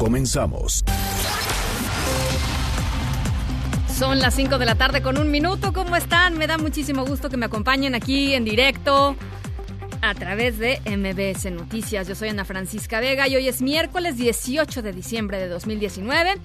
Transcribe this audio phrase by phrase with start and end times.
[0.00, 0.82] Comenzamos.
[3.98, 5.74] Son las 5 de la tarde con un minuto.
[5.74, 6.38] ¿Cómo están?
[6.38, 9.14] Me da muchísimo gusto que me acompañen aquí en directo
[10.00, 12.08] a través de MBS Noticias.
[12.08, 16.36] Yo soy Ana Francisca Vega y hoy es miércoles 18 de diciembre de 2019.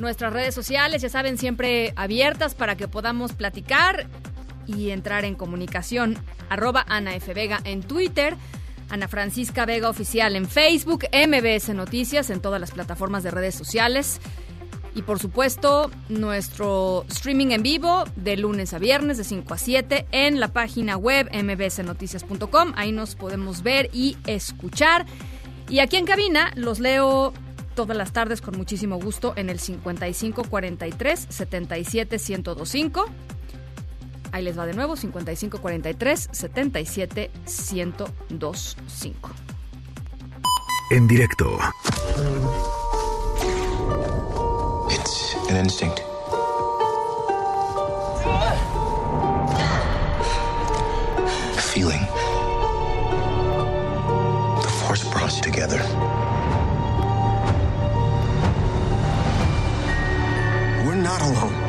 [0.00, 4.08] Nuestras redes sociales, ya saben, siempre abiertas para que podamos platicar
[4.66, 6.18] y entrar en comunicación.
[6.48, 7.32] Arroba Ana F.
[7.34, 8.36] Vega en Twitter.
[8.90, 14.20] Ana Francisca Vega Oficial en Facebook, MBS Noticias en todas las plataformas de redes sociales.
[14.94, 20.06] Y por supuesto, nuestro streaming en vivo de lunes a viernes de 5 a 7
[20.10, 22.72] en la página web mbsnoticias.com.
[22.76, 25.06] Ahí nos podemos ver y escuchar.
[25.68, 27.32] Y aquí en cabina los leo
[27.76, 33.06] todas las tardes con muchísimo gusto en el 5543 77 1025.
[34.32, 39.30] Ahí les va de nuevo, 5543 77 1025.
[40.92, 41.58] En directo
[44.90, 46.00] It's an instinct.
[51.56, 52.00] A feeling.
[54.62, 55.78] The force brought us together.
[60.84, 61.59] We're not alone.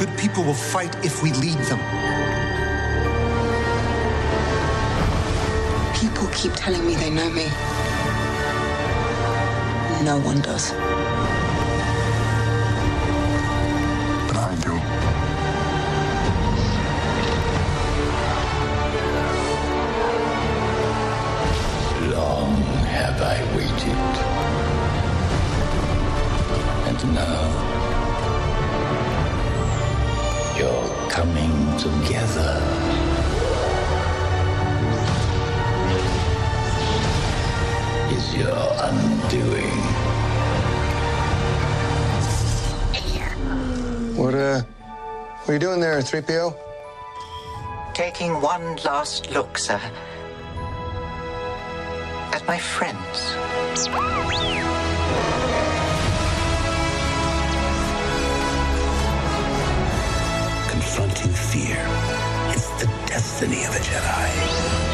[0.00, 1.78] Good people will fight if we lead them.
[5.94, 7.44] People keep telling me they know me.
[10.02, 10.72] No one does.
[46.00, 47.94] Are you doing there, 3PO?
[47.94, 49.80] Taking one last look, sir.
[52.32, 53.34] At my friends.
[60.70, 61.86] Confronting fear
[62.54, 64.89] is the destiny of a Jedi.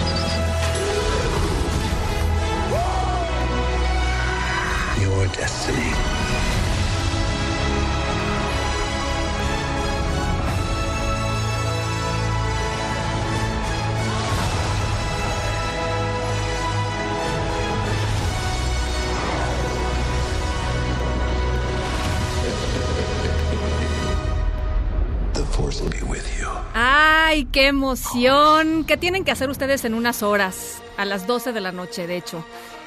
[27.37, 28.85] ¡Ay, qué emoción!
[28.85, 30.81] ¿Qué tienen que hacer ustedes en unas horas?
[30.97, 32.43] A las 12 de la noche, de hecho.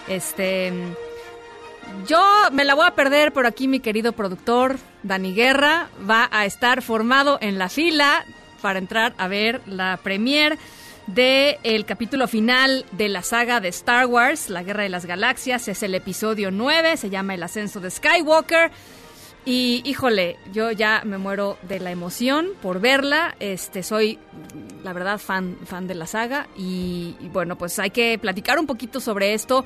[0.08, 0.74] Este.
[2.08, 2.20] Yo
[2.52, 6.82] me la voy a perder, pero aquí mi querido productor, Dani Guerra, va a estar
[6.82, 8.26] formado en la fila
[8.60, 10.58] para entrar a ver la premier
[11.06, 15.68] del el capítulo final de la saga de Star Wars, La Guerra de las Galaxias.
[15.68, 18.72] Es el episodio 9, se llama El Ascenso de Skywalker.
[19.52, 23.36] Y híjole, yo ya me muero de la emoción por verla.
[23.40, 24.20] Este, soy,
[24.84, 26.48] la verdad, fan, fan de la saga.
[26.56, 29.66] Y, bueno, pues hay que platicar un poquito sobre esto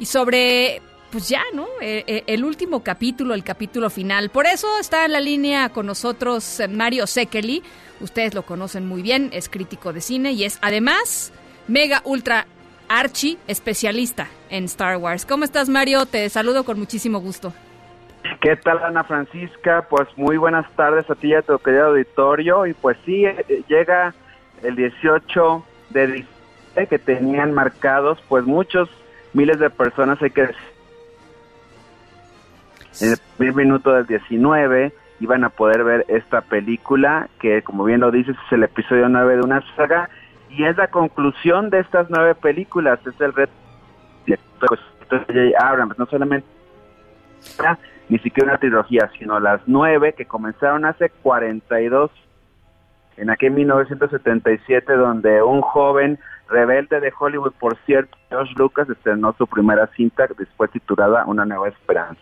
[0.00, 0.82] y sobre,
[1.12, 1.68] pues ya, ¿no?
[1.80, 4.30] Eh, eh, el último capítulo, el capítulo final.
[4.30, 7.62] Por eso está en la línea con nosotros Mario Sekeli.
[8.00, 11.30] Ustedes lo conocen muy bien, es crítico de cine y es además
[11.68, 12.48] mega ultra
[12.88, 15.24] archi especialista en Star Wars.
[15.24, 16.04] ¿Cómo estás, Mario?
[16.06, 17.54] Te saludo con muchísimo gusto.
[18.40, 19.86] ¿Qué tal, Ana Francisca?
[19.88, 22.66] Pues muy buenas tardes a ti y a tu querido auditorio.
[22.66, 24.14] Y pues sí, eh, llega
[24.62, 28.88] el 18 de diciembre que tenían marcados pues muchos
[29.32, 30.70] miles de personas, hay que decir.
[33.00, 38.00] En el primer minuto del 19 iban a poder ver esta película que, como bien
[38.00, 40.10] lo dices, es el episodio 9 de una saga
[40.50, 42.98] y es la conclusión de estas nueve películas.
[43.06, 43.52] Es el reto
[44.26, 45.58] de J.J.
[45.58, 46.46] Abrams, no solamente
[48.10, 52.10] ni siquiera una trilogía, sino las nueve que comenzaron hace 42
[53.16, 56.18] en aquel 1977 donde un joven
[56.48, 61.68] rebelde de Hollywood, por cierto, George Lucas, estrenó su primera cinta después titulada Una nueva
[61.68, 62.20] esperanza.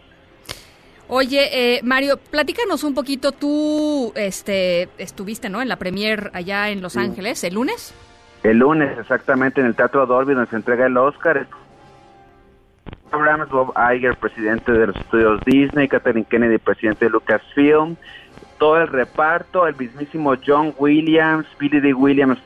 [1.09, 3.33] Oye, eh, Mario, platícanos un poquito.
[3.33, 5.63] Tú este, estuviste ¿no?
[5.63, 7.95] en la premier allá en Los Ángeles el lunes.
[8.43, 11.47] El lunes, exactamente, en el Teatro Dolby, donde se entrega el Oscar.
[13.13, 17.97] Abrams, Bob Iger, presidente de los estudios Disney, Catherine Kennedy, presidente de Lucasfilm,
[18.59, 21.95] todo el reparto, el mismísimo John Williams, Billy D.
[21.95, 22.39] Williams.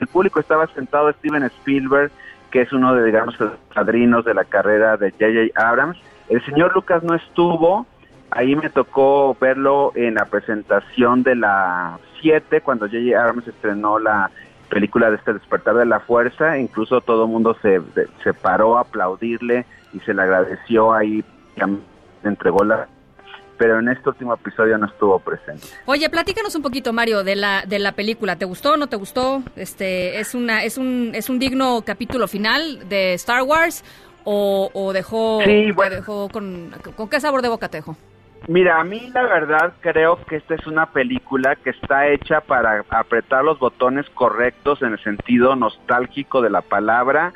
[0.00, 2.10] El público estaba sentado Steven Spielberg,
[2.50, 5.60] que es uno de, digamos, los padrinos de la carrera de J.J.
[5.60, 5.98] Abrams.
[6.28, 7.86] El señor Lucas no estuvo,
[8.30, 13.20] ahí me tocó verlo en la presentación de la 7, cuando J.J.
[13.20, 14.30] Abrams estrenó la
[14.68, 17.80] película de este despertar de la fuerza, incluso todo el mundo se,
[18.22, 21.24] se paró a aplaudirle y se le agradeció ahí,
[22.22, 22.88] entregó la
[23.58, 25.66] pero en este último episodio no estuvo presente.
[25.84, 28.36] Oye, platícanos un poquito, Mario, de la de la película.
[28.36, 28.76] ¿Te gustó?
[28.76, 29.42] ¿No te gustó?
[29.56, 33.84] Este es una es un es un digno capítulo final de Star Wars
[34.22, 35.96] o, o dejó sí, bueno.
[35.96, 37.96] dejó con con qué sabor de boca te dejó?
[38.46, 42.84] Mira, a mí la verdad creo que esta es una película que está hecha para
[42.88, 47.34] apretar los botones correctos en el sentido nostálgico de la palabra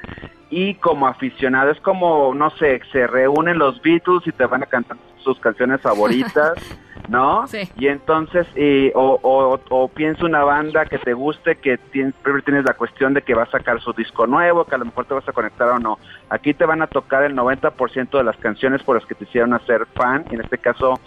[0.53, 4.67] y como aficionado es como, no sé, se reúnen los Beatles y te van a
[4.67, 6.53] cantar sus canciones favoritas,
[7.09, 7.47] ¿no?
[7.47, 7.71] Sí.
[7.79, 12.15] Y entonces, eh, o, o, o, piensa una banda que te guste, que tienes,
[12.45, 15.07] tienes la cuestión de que va a sacar su disco nuevo, que a lo mejor
[15.07, 15.99] te vas a conectar o no.
[16.29, 19.55] Aquí te van a tocar el 90% de las canciones por las que te hicieron
[19.55, 21.01] hacer fan, en este caso,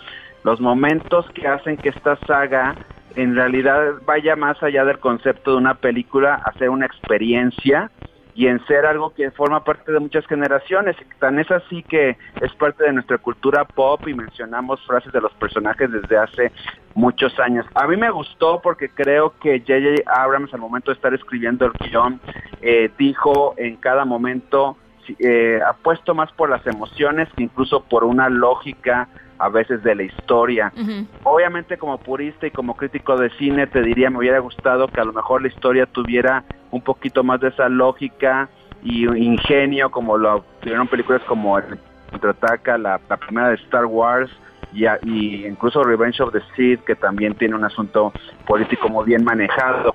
[0.44, 2.76] los momentos que hacen que esta saga
[3.16, 7.92] en realidad vaya más allá del concepto de una película, hacer una experiencia
[8.36, 10.98] y en ser algo que forma parte de muchas generaciones.
[11.20, 15.34] Tan es así que es parte de nuestra cultura pop y mencionamos frases de los
[15.36, 16.52] personajes desde hace
[16.96, 17.66] muchos años.
[17.74, 20.04] A mí me gustó porque creo que J.J.
[20.06, 22.20] Abrams al momento de estar escribiendo el guion
[22.62, 24.76] eh, dijo en cada momento
[25.20, 30.04] eh, apuesto más por las emociones que incluso por una lógica a veces de la
[30.04, 30.72] historia.
[30.76, 31.08] Uh -huh.
[31.24, 35.06] Obviamente como purista y como crítico de cine te diría me hubiera gustado que a
[35.06, 38.50] lo mejor la historia tuviera un poquito más de esa lógica
[38.84, 41.78] y ingenio como lo tuvieron películas como el
[42.12, 44.30] contraataca la, la primera de Star Wars
[44.74, 48.14] y, y, incluso Revenge of the Sith que también tiene un asunto
[48.46, 49.94] político muy bien manejado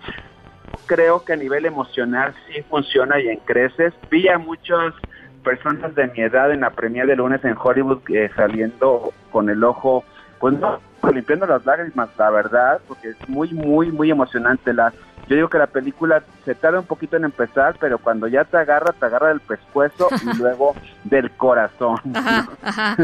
[0.86, 4.94] creo que a nivel emocional sí funciona y en creces vi a muchos
[5.42, 9.62] personas de mi edad en la premiere de lunes en Hollywood eh, saliendo con el
[9.64, 10.04] ojo,
[10.38, 10.80] pues no,
[11.12, 14.72] limpiando las lágrimas, la verdad, porque es muy, muy, muy emocionante.
[14.72, 14.92] La,
[15.28, 18.56] yo digo que la película se tarda un poquito en empezar, pero cuando ya te
[18.56, 21.98] agarra, te agarra del pescuezo y luego del corazón.
[22.14, 22.96] Ajá, ajá.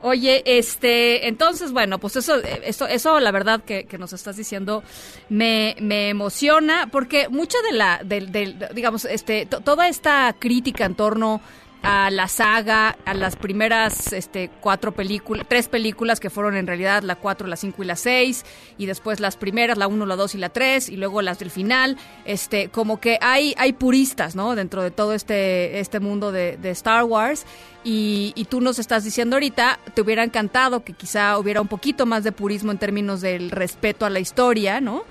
[0.00, 2.34] Oye, este, entonces, bueno, pues eso,
[2.64, 4.82] eso, eso la verdad que, que nos estás diciendo
[5.28, 10.96] me, me emociona, porque mucha de la, del, del digamos, este, toda esta crítica en
[10.96, 11.40] torno
[11.82, 17.02] a la saga, a las primeras este, cuatro películas, tres películas que fueron en realidad
[17.02, 18.44] la cuatro, la cinco y la seis,
[18.78, 21.50] y después las primeras, la uno, la dos y la tres, y luego las del
[21.50, 24.54] final, este, como que hay, hay puristas, ¿no?
[24.54, 27.44] Dentro de todo este, este mundo de, de Star Wars,
[27.84, 32.06] y, y, tú nos estás diciendo ahorita, te hubiera encantado que quizá hubiera un poquito
[32.06, 35.02] más de purismo en términos del respeto a la historia, ¿no?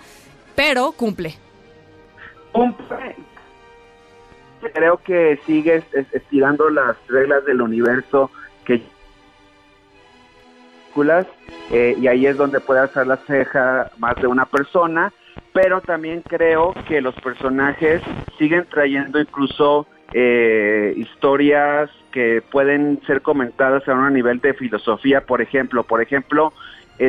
[0.56, 1.35] Pero cumple.
[2.53, 3.15] Cumple,
[4.69, 8.29] creo que sigues estirando las reglas del universo
[8.65, 8.81] que
[11.71, 15.13] eh, y ahí es donde puede hacer la ceja más de una persona,
[15.53, 18.01] pero también creo que los personajes
[18.37, 25.41] siguen trayendo incluso eh, historias que pueden ser comentadas a un nivel de filosofía, por
[25.41, 26.51] ejemplo, por ejemplo,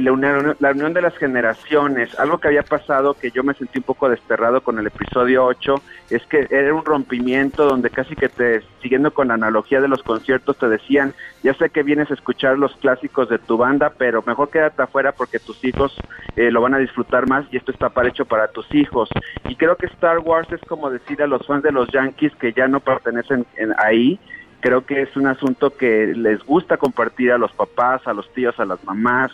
[0.01, 3.79] la unión, la unión, de las generaciones, algo que había pasado que yo me sentí
[3.79, 5.75] un poco desterrado con el episodio 8,
[6.11, 10.03] es que era un rompimiento donde casi que te, siguiendo con la analogía de los
[10.03, 14.23] conciertos, te decían, ya sé que vienes a escuchar los clásicos de tu banda, pero
[14.27, 15.95] mejor quédate afuera porque tus hijos
[16.37, 19.11] eh, lo van a disfrutar más y esto está para hecho para tus hijos.
[19.49, 22.53] Y creo que Star Wars es como decir a los fans de los Yankees que
[22.53, 24.19] ya no pertenecen en, ahí,
[24.61, 28.59] creo que es un asunto que les gusta compartir a los papás, a los tíos,
[28.59, 29.33] a las mamás,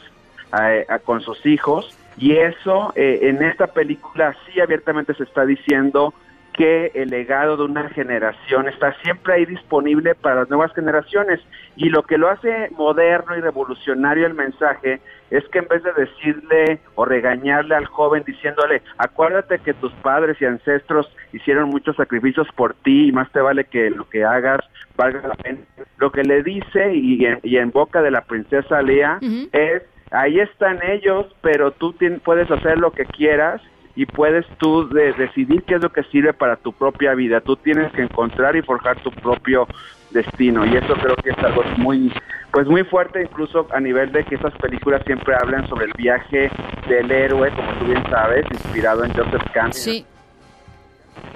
[0.53, 5.47] a, a, con sus hijos y eso eh, en esta película sí abiertamente se está
[5.47, 6.13] diciendo
[6.59, 11.39] que el legado de una generación está siempre ahí disponible para las nuevas generaciones
[11.77, 15.01] y lo que lo hace moderno y revolucionario el mensaje
[15.31, 20.37] es que en vez de decirle o regañarle al joven diciéndole acuérdate que tus padres
[20.41, 24.61] y ancestros hicieron muchos sacrificios por ti y más te vale que lo que hagas
[24.97, 25.61] valga la pena
[25.99, 29.49] lo que le dice y en, y en boca de la princesa Lea uh -huh.
[29.53, 33.61] es ahí están ellos, pero tú puedes hacer lo que quieras
[33.95, 37.41] y puedes tú decidir qué es lo que sirve para tu propia vida.
[37.41, 39.67] Tú tienes que encontrar y forjar tu propio
[40.11, 42.13] destino y eso creo que es algo muy
[42.53, 46.51] pues muy fuerte incluso a nivel de que esas películas siempre hablan sobre el viaje
[46.89, 50.07] del héroe como tú bien sabes inspirado en Joseph Campbell sí.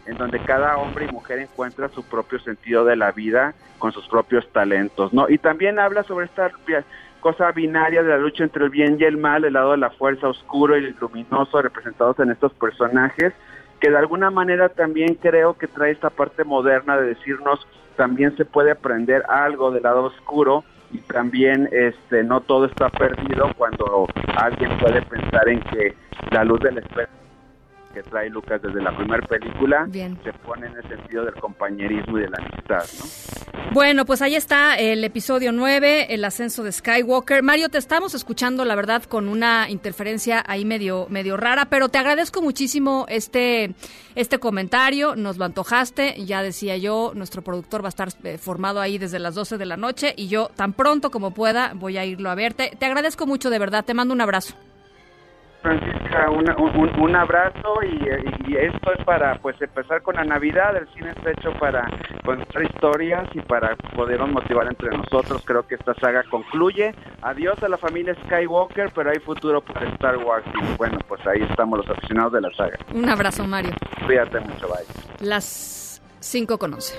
[0.06, 4.08] en donde cada hombre y mujer encuentra su propio sentido de la vida con sus
[4.08, 6.50] propios talentos no y también habla sobre esta
[7.22, 9.90] cosa binaria de la lucha entre el bien y el mal el lado de la
[9.90, 13.32] fuerza oscuro y el luminoso representados en estos personajes
[13.80, 18.44] que de alguna manera también creo que trae esta parte moderna de decirnos también se
[18.44, 24.76] puede aprender algo del lado oscuro y también este no todo está perdido cuando alguien
[24.78, 25.94] puede pensar en que
[26.32, 27.21] la luz del espejo
[27.92, 32.22] que trae Lucas desde la primera película se pone en el sentido del compañerismo y
[32.22, 33.72] de la amistad, ¿no?
[33.72, 37.42] Bueno, pues ahí está el episodio 9, el ascenso de Skywalker.
[37.42, 41.98] Mario, te estamos escuchando, la verdad, con una interferencia ahí medio, medio rara, pero te
[41.98, 43.74] agradezco muchísimo este,
[44.14, 48.80] este comentario, nos lo antojaste, ya decía yo, nuestro productor va a estar eh, formado
[48.80, 52.04] ahí desde las 12 de la noche y yo tan pronto como pueda voy a
[52.04, 52.72] irlo a verte.
[52.78, 54.54] Te agradezco mucho, de verdad, te mando un abrazo.
[55.62, 61.30] Francisca, un, abrazo y, esto es para pues empezar con la Navidad, el cine está
[61.30, 61.88] hecho para
[62.24, 67.68] contar historias y para podernos motivar entre nosotros, creo que esta saga concluye, adiós a
[67.68, 71.96] la familia Skywalker, pero hay futuro para Star Wars y bueno, pues ahí estamos los
[71.96, 72.78] aficionados de la saga.
[72.92, 73.72] Un abrazo Mario.
[74.04, 75.26] Cuídate mucho, bye.
[75.26, 76.94] Las 5 con 11.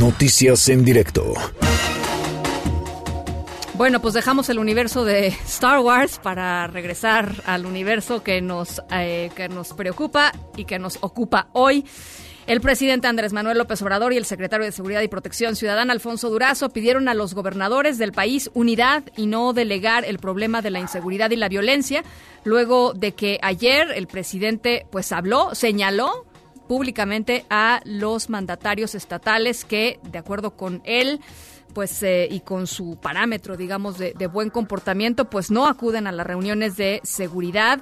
[0.00, 1.34] Noticias en directo.
[3.78, 9.30] Bueno, pues dejamos el universo de Star Wars para regresar al universo que nos, eh,
[9.36, 11.84] que nos preocupa y que nos ocupa hoy.
[12.48, 16.28] El presidente Andrés Manuel López Obrador y el secretario de Seguridad y Protección Ciudadana Alfonso
[16.28, 20.80] Durazo pidieron a los gobernadores del país unidad y no delegar el problema de la
[20.80, 22.02] inseguridad y la violencia,
[22.42, 26.26] luego de que ayer el presidente pues habló, señaló
[26.66, 31.20] públicamente a los mandatarios estatales que, de acuerdo con él,
[31.72, 36.26] pues eh, y con su parámetro, digamos, de, buen comportamiento, pues no acuden a las
[36.26, 37.80] reuniones de seguridad.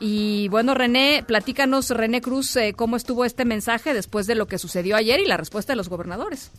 [0.00, 4.58] Y bueno, René, platícanos, René Cruz, eh, cómo estuvo este mensaje después de lo que
[4.58, 6.50] sucedió ayer y la respuesta de los gobernadores.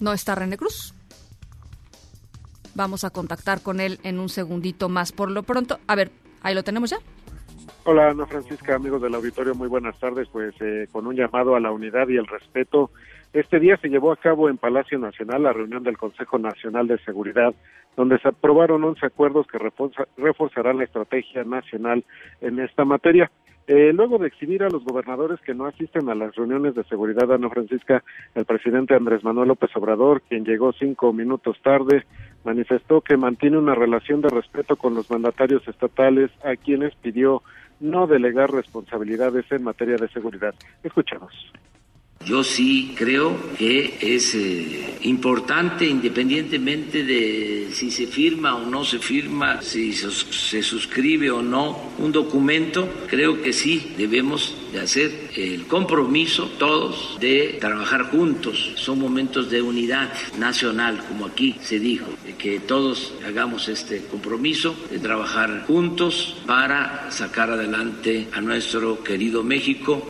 [0.00, 0.94] ¿No está René Cruz?
[2.74, 5.12] Vamos a contactar con él en un segundito más.
[5.12, 6.98] Por lo pronto, a ver, ahí lo tenemos ya.
[7.92, 10.28] Hola Ana Francisca, amigos del auditorio, muy buenas tardes.
[10.28, 12.92] Pues eh, con un llamado a la unidad y el respeto,
[13.32, 16.98] este día se llevó a cabo en Palacio Nacional la reunión del Consejo Nacional de
[16.98, 17.52] Seguridad,
[17.96, 19.58] donde se aprobaron 11 acuerdos que
[20.16, 22.04] reforzarán la estrategia nacional
[22.40, 23.28] en esta materia.
[23.66, 27.32] Eh, luego de exhibir a los gobernadores que no asisten a las reuniones de seguridad,
[27.32, 28.04] Ana Francisca,
[28.36, 32.04] el presidente Andrés Manuel López Obrador, quien llegó cinco minutos tarde,
[32.44, 37.42] manifestó que mantiene una relación de respeto con los mandatarios estatales, a quienes pidió
[37.80, 40.54] no delegar responsabilidades en materia de seguridad.
[40.82, 41.32] Escuchamos.
[42.30, 48.98] Yo sí creo que es eh, importante, independientemente de si se firma o no se
[48.98, 55.66] firma, si se suscribe o no un documento, creo que sí debemos de hacer el
[55.66, 58.74] compromiso todos de trabajar juntos.
[58.76, 62.06] Son momentos de unidad nacional, como aquí se dijo,
[62.38, 70.06] que todos hagamos este compromiso de trabajar juntos para sacar adelante a nuestro querido México.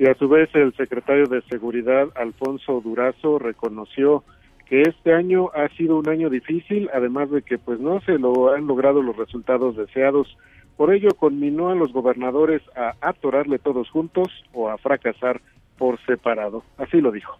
[0.00, 4.24] Y a su vez el secretario de Seguridad, Alfonso Durazo, reconoció
[4.64, 8.50] que este año ha sido un año difícil, además de que pues no se lo
[8.50, 10.38] han logrado los resultados deseados.
[10.78, 15.42] Por ello conminó a los gobernadores a atorarle todos juntos o a fracasar
[15.76, 16.64] por separado.
[16.78, 17.38] Así lo dijo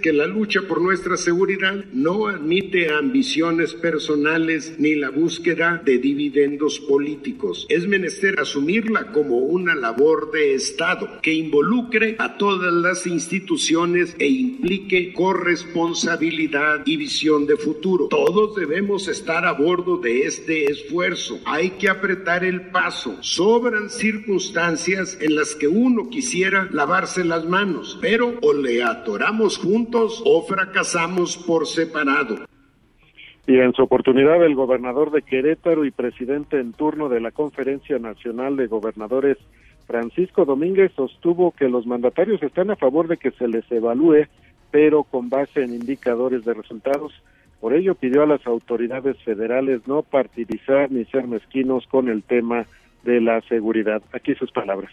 [0.00, 6.80] que la lucha por nuestra seguridad no admite ambiciones personales ni la búsqueda de dividendos
[6.80, 7.66] políticos.
[7.68, 14.28] Es menester asumirla como una labor de Estado que involucre a todas las instituciones e
[14.28, 18.08] implique corresponsabilidad y visión de futuro.
[18.08, 21.38] Todos debemos estar a bordo de este esfuerzo.
[21.44, 23.18] Hay que apretar el paso.
[23.20, 29.81] Sobran circunstancias en las que uno quisiera lavarse las manos, pero o le atoramos juntos
[30.24, 32.46] o fracasamos por separado.
[33.46, 37.98] Y en su oportunidad, el gobernador de Querétaro y presidente en turno de la Conferencia
[37.98, 39.36] Nacional de Gobernadores,
[39.86, 44.26] Francisco Domínguez, sostuvo que los mandatarios están a favor de que se les evalúe,
[44.70, 47.12] pero con base en indicadores de resultados.
[47.60, 52.66] Por ello, pidió a las autoridades federales no partidizar ni ser mezquinos con el tema
[53.02, 54.02] de la seguridad.
[54.12, 54.92] Aquí sus palabras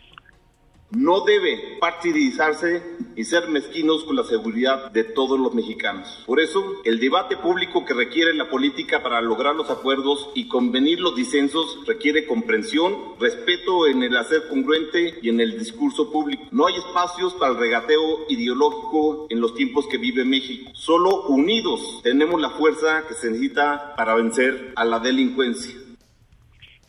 [0.91, 2.83] no debe partidizarse
[3.15, 6.23] y ser mezquinos con la seguridad de todos los mexicanos.
[6.25, 10.99] Por eso, el debate público que requiere la política para lograr los acuerdos y convenir
[10.99, 16.43] los disensos requiere comprensión, respeto en el hacer congruente y en el discurso público.
[16.51, 20.71] No hay espacios para el regateo ideológico en los tiempos que vive México.
[20.73, 25.75] Solo unidos tenemos la fuerza que se necesita para vencer a la delincuencia.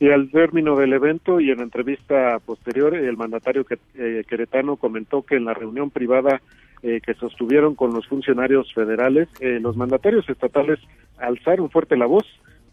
[0.01, 5.37] Y al término del evento y en entrevista posterior, el mandatario eh, queretano comentó que
[5.37, 6.41] en la reunión privada
[6.83, 10.79] eh, que sostuvieron con los funcionarios federales, eh, los mandatarios estatales
[11.19, 12.25] alzaron fuerte la voz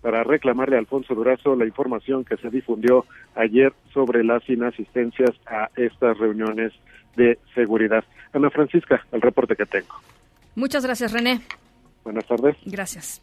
[0.01, 3.05] para reclamarle a Alfonso Durazo la información que se difundió
[3.35, 6.71] ayer sobre las inasistencias a estas reuniones
[7.17, 8.05] de seguridad.
[8.31, 9.95] Ana Francisca, el reporte que tengo.
[10.55, 11.41] Muchas gracias, René.
[12.05, 12.55] Buenas tardes.
[12.65, 13.21] Gracias.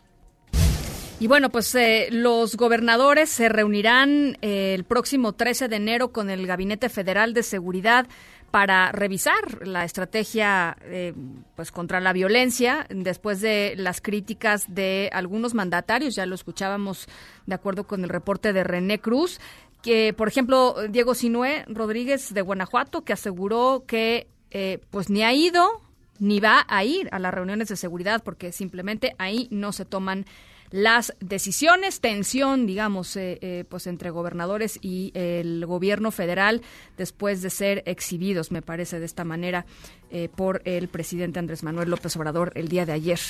[1.25, 6.29] Y bueno, pues eh, los gobernadores se reunirán eh, el próximo 13 de enero con
[6.29, 8.07] el Gabinete Federal de Seguridad
[8.51, 11.15] para revisar la estrategia eh,
[11.57, 16.15] pues contra la violencia después de las críticas de algunos mandatarios.
[16.15, 17.07] Ya lo escuchábamos
[17.47, 19.41] de acuerdo con el reporte de René Cruz
[19.81, 24.27] que por ejemplo Diego Sinué Rodríguez de Guanajuato que aseguró que
[24.91, 25.81] pues ni ha ido
[26.19, 30.27] ni va a ir a las reuniones de seguridad porque simplemente ahí no se toman
[30.75, 36.63] las decisiones, tensión, digamos, eh, eh, pues entre gobernadores y el gobierno federal
[36.97, 39.67] después de ser exhibidos, me parece, de esta manera
[40.11, 43.21] eh, por el presidente Andrés Manuel López Obrador el día de ayer.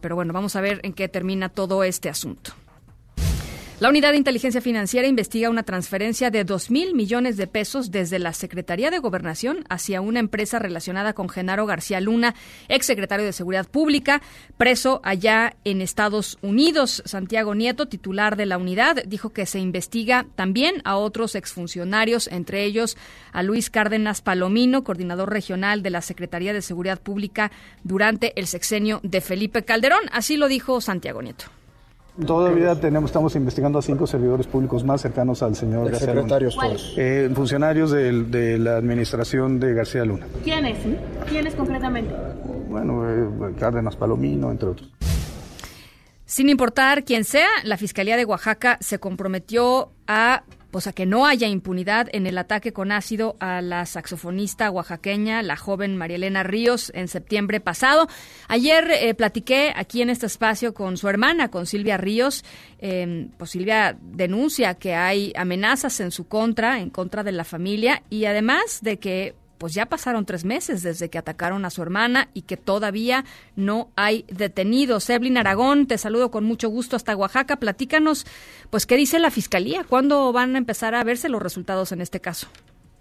[0.00, 2.52] pero bueno, vamos a ver en qué termina todo este asunto.
[3.82, 8.20] La Unidad de Inteligencia Financiera investiga una transferencia de 2 mil millones de pesos desde
[8.20, 12.36] la Secretaría de Gobernación hacia una empresa relacionada con Genaro García Luna,
[12.68, 14.22] exsecretario de Seguridad Pública,
[14.56, 17.02] preso allá en Estados Unidos.
[17.06, 22.62] Santiago Nieto, titular de la unidad, dijo que se investiga también a otros exfuncionarios, entre
[22.62, 22.96] ellos
[23.32, 27.50] a Luis Cárdenas Palomino, coordinador regional de la Secretaría de Seguridad Pública
[27.82, 30.02] durante el sexenio de Felipe Calderón.
[30.12, 31.61] Así lo dijo Santiago Nieto.
[32.26, 36.38] Todavía tenemos, estamos investigando a cinco servidores públicos más cercanos al señor García Luna.
[36.38, 36.94] todos?
[36.98, 40.26] Eh, funcionarios de, de, la administración de García Luna.
[40.44, 40.78] ¿Quiénes?
[41.26, 42.14] ¿Quiénes concretamente?
[42.68, 44.92] Bueno, eh, Cárdenas Palomino, entre otros.
[46.26, 51.26] Sin importar quién sea, la Fiscalía de Oaxaca se comprometió a pues a que no
[51.26, 56.42] haya impunidad en el ataque con ácido a la saxofonista oaxaqueña, la joven María Elena
[56.42, 58.08] Ríos, en septiembre pasado.
[58.48, 62.42] Ayer eh, platiqué aquí en este espacio con su hermana, con Silvia Ríos.
[62.78, 68.02] Eh, pues Silvia denuncia que hay amenazas en su contra, en contra de la familia,
[68.08, 72.30] y además de que pues ya pasaron tres meses desde que atacaron a su hermana
[72.34, 75.08] y que todavía no hay detenidos.
[75.08, 77.54] Evelyn Aragón, te saludo con mucho gusto hasta Oaxaca.
[77.54, 78.26] Platícanos,
[78.70, 79.84] pues, ¿qué dice la Fiscalía?
[79.84, 82.48] ¿Cuándo van a empezar a verse los resultados en este caso?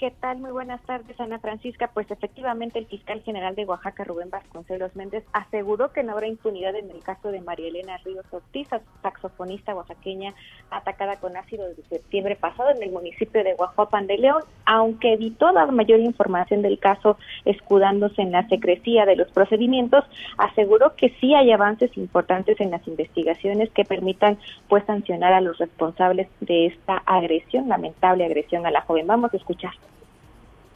[0.02, 0.40] ¿Qué tal?
[0.40, 1.92] Muy buenas tardes, Ana Francisca.
[1.94, 6.76] Pues efectivamente el fiscal general de Oaxaca, Rubén Vasconcelos Méndez, aseguró que no habrá impunidad
[6.76, 8.68] en el caso de María Elena Ríos Ortiz,
[9.04, 10.34] saxofonista oaxaqueña
[10.72, 15.54] atacada con ácido desde septiembre pasado en el municipio de Guajuapan de León, aunque evitó
[15.54, 20.04] dar mayor información del caso escudándose en la secrecía de los procedimientos,
[20.40, 25.60] aseguró que sí hay avances importantes en las investigaciones que permitan pues sancionar a los
[25.60, 29.06] responsables de esta agresión, lamentable agresión a la joven.
[29.06, 29.74] Vamos a escuchar.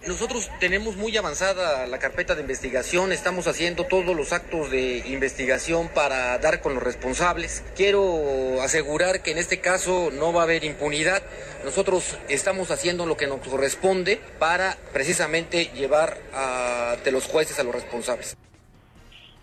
[0.08, 5.90] Nosotros tenemos muy avanzada la carpeta de investigación, estamos haciendo todos los actos de investigación
[5.90, 7.64] para dar con los responsables.
[7.76, 11.24] Quiero asegurar que en este caso no va a haber impunidad.
[11.64, 17.64] Nosotros estamos haciendo lo que nos corresponde para precisamente llevar a, de los jueces a
[17.64, 18.38] los responsables.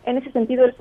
[0.07, 0.77] En ese sentido, el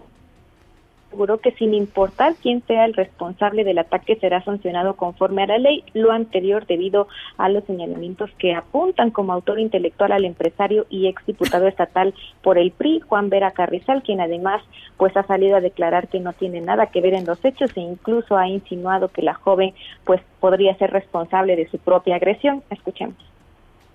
[1.12, 5.58] aseguró que sin importar quién sea el responsable del ataque será sancionado conforme a la
[5.58, 11.08] ley, lo anterior debido a los señalamientos que apuntan como autor intelectual al empresario y
[11.08, 14.63] exdiputado estatal por el PRI, Juan Vera Carrizal, quien además
[14.95, 17.82] pues ha salido a declarar que no tiene nada que ver en los hechos e
[17.82, 19.74] incluso ha insinuado que la joven
[20.06, 22.63] pues podría ser responsable de su propia agresión.
[22.69, 23.17] Escuchemos.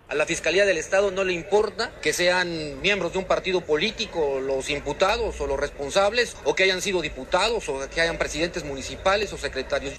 [0.09, 4.38] A la Fiscalía del Estado no le importa que sean miembros de un partido político
[4.40, 9.33] los imputados o los responsables, o que hayan sido diputados, o que hayan presidentes municipales
[9.33, 9.95] o secretarios.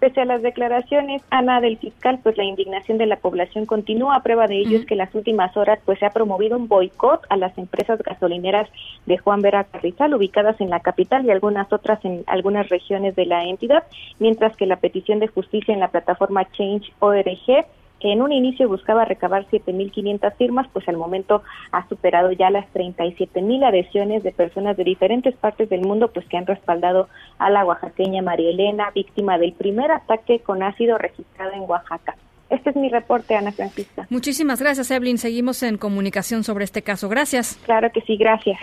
[0.00, 4.16] Pese a las declaraciones, Ana, del fiscal, pues la indignación de la población continúa.
[4.16, 6.66] A prueba de ello es que en las últimas horas pues se ha promovido un
[6.66, 8.68] boicot a las empresas gasolineras
[9.06, 13.24] de Juan Vera Carrizal, ubicadas en la capital y algunas otras en algunas regiones de
[13.24, 13.84] la entidad,
[14.18, 17.64] mientras que la petición de justicia en la plataforma Change ORG
[18.00, 22.66] que en un inicio buscaba recabar 7.500 firmas, pues al momento ha superado ya las
[22.72, 27.64] 37.000 adhesiones de personas de diferentes partes del mundo, pues que han respaldado a la
[27.64, 32.16] oaxaqueña María Elena, víctima del primer ataque con ácido registrado en Oaxaca.
[32.48, 34.06] Este es mi reporte, Ana Francisca.
[34.08, 35.18] Muchísimas gracias, Evelyn.
[35.18, 37.08] Seguimos en comunicación sobre este caso.
[37.08, 37.56] Gracias.
[37.64, 38.58] Claro que sí, gracias.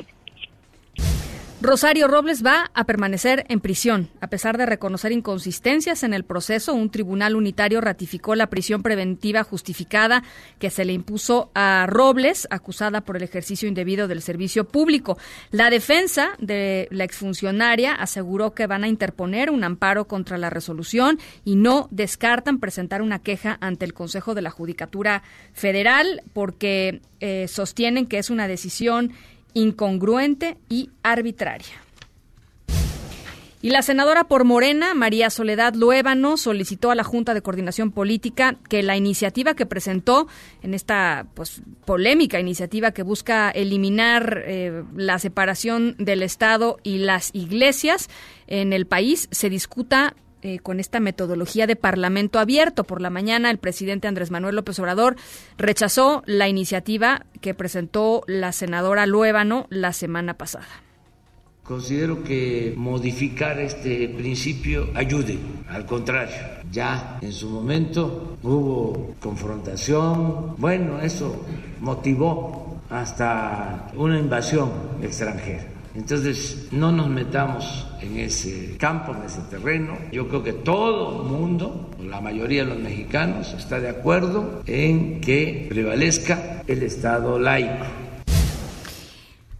[1.63, 4.09] Rosario Robles va a permanecer en prisión.
[4.19, 9.45] A pesar de reconocer inconsistencias en el proceso, un tribunal unitario ratificó la prisión preventiva
[9.45, 10.23] justificada
[10.59, 15.17] que se le impuso a Robles, acusada por el ejercicio indebido del servicio público.
[15.51, 21.17] La defensa de la exfuncionaria aseguró que van a interponer un amparo contra la resolución
[21.45, 25.23] y no descartan presentar una queja ante el Consejo de la Judicatura
[25.53, 29.13] Federal porque eh, sostienen que es una decisión
[29.53, 31.83] incongruente y arbitraria.
[33.63, 38.57] Y la senadora por Morena, María Soledad Luébano, solicitó a la Junta de Coordinación Política
[38.67, 40.27] que la iniciativa que presentó
[40.63, 47.29] en esta pues, polémica iniciativa que busca eliminar eh, la separación del Estado y las
[47.33, 48.09] iglesias
[48.47, 50.13] en el país se discuta
[50.45, 52.83] eh, con esta metodología de parlamento abierto.
[52.83, 55.15] Por la mañana, el presidente Andrés Manuel López Obrador
[55.57, 60.67] rechazó la iniciativa que presentó la senadora Luébano la semana pasada.
[61.63, 66.35] Considero que modificar este principio ayude, al contrario,
[66.69, 71.45] ya en su momento hubo confrontación, bueno, eso
[71.79, 75.72] motivó hasta una invasión extranjera.
[75.95, 79.97] Entonces, no nos metamos en ese campo, en ese terreno.
[80.11, 85.21] Yo creo que todo el mundo, la mayoría de los mexicanos, está de acuerdo en
[85.21, 87.85] que prevalezca el Estado laico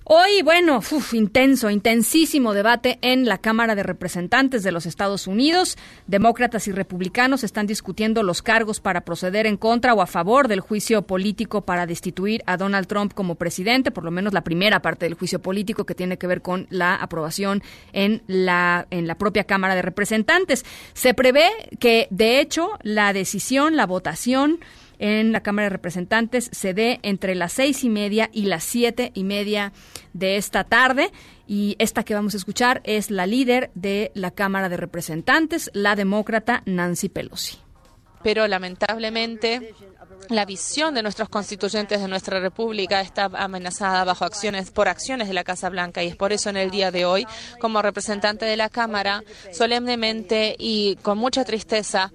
[0.06, 0.82] Hoy, bueno,
[1.14, 5.78] intenso, intensísimo debate en la Cámara de Representantes de los Estados Unidos.
[6.08, 10.60] Demócratas y republicanos están discutiendo los cargos para proceder en contra o a favor del
[10.60, 15.06] juicio político para destituir a Donald Trump como presidente, por lo menos la primera parte
[15.06, 17.64] del juicio político que tiene que ver con la aprobación
[17.94, 20.66] en la, en la propia Cámara de Representantes.
[20.92, 21.48] Se prevé
[21.80, 24.60] que, de hecho, la decisión, la votación,
[25.04, 29.12] en la Cámara de Representantes se dé entre las seis y media y las siete
[29.14, 29.74] y media
[30.14, 31.12] de esta tarde.
[31.46, 35.98] Y esta que vamos a escuchar es la líder de la Cámara de Representantes, la
[35.98, 37.58] demócrata Nancy Pelosi.
[38.24, 39.76] Pero lamentablemente
[40.30, 45.34] la visión de nuestros constituyentes de nuestra república está amenazada bajo acciones por acciones de
[45.34, 47.28] la Casa Blanca y es por eso en el día de hoy
[47.60, 52.14] como representante de la Cámara solemnemente y con mucha tristeza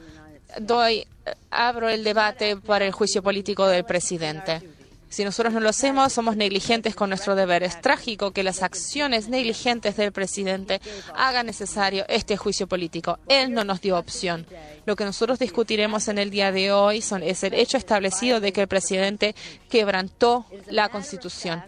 [0.58, 1.06] doy
[1.50, 4.62] abro el debate para el juicio político del presidente.
[5.10, 7.62] Si nosotros no lo hacemos, somos negligentes con nuestro deber.
[7.62, 10.80] Es trágico que las acciones negligentes del presidente
[11.14, 13.18] hagan necesario este juicio político.
[13.26, 14.46] Él no nos dio opción.
[14.84, 18.52] Lo que nosotros discutiremos en el día de hoy son, es el hecho establecido de
[18.52, 19.34] que el presidente
[19.70, 21.62] quebrantó la Constitución.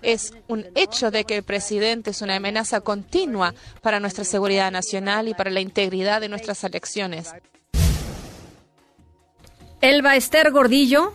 [0.00, 5.28] Es un hecho de que el presidente es una amenaza continua para nuestra seguridad nacional
[5.28, 7.30] y para la integridad de nuestras elecciones.
[9.88, 11.12] Elba Esther Gordillo,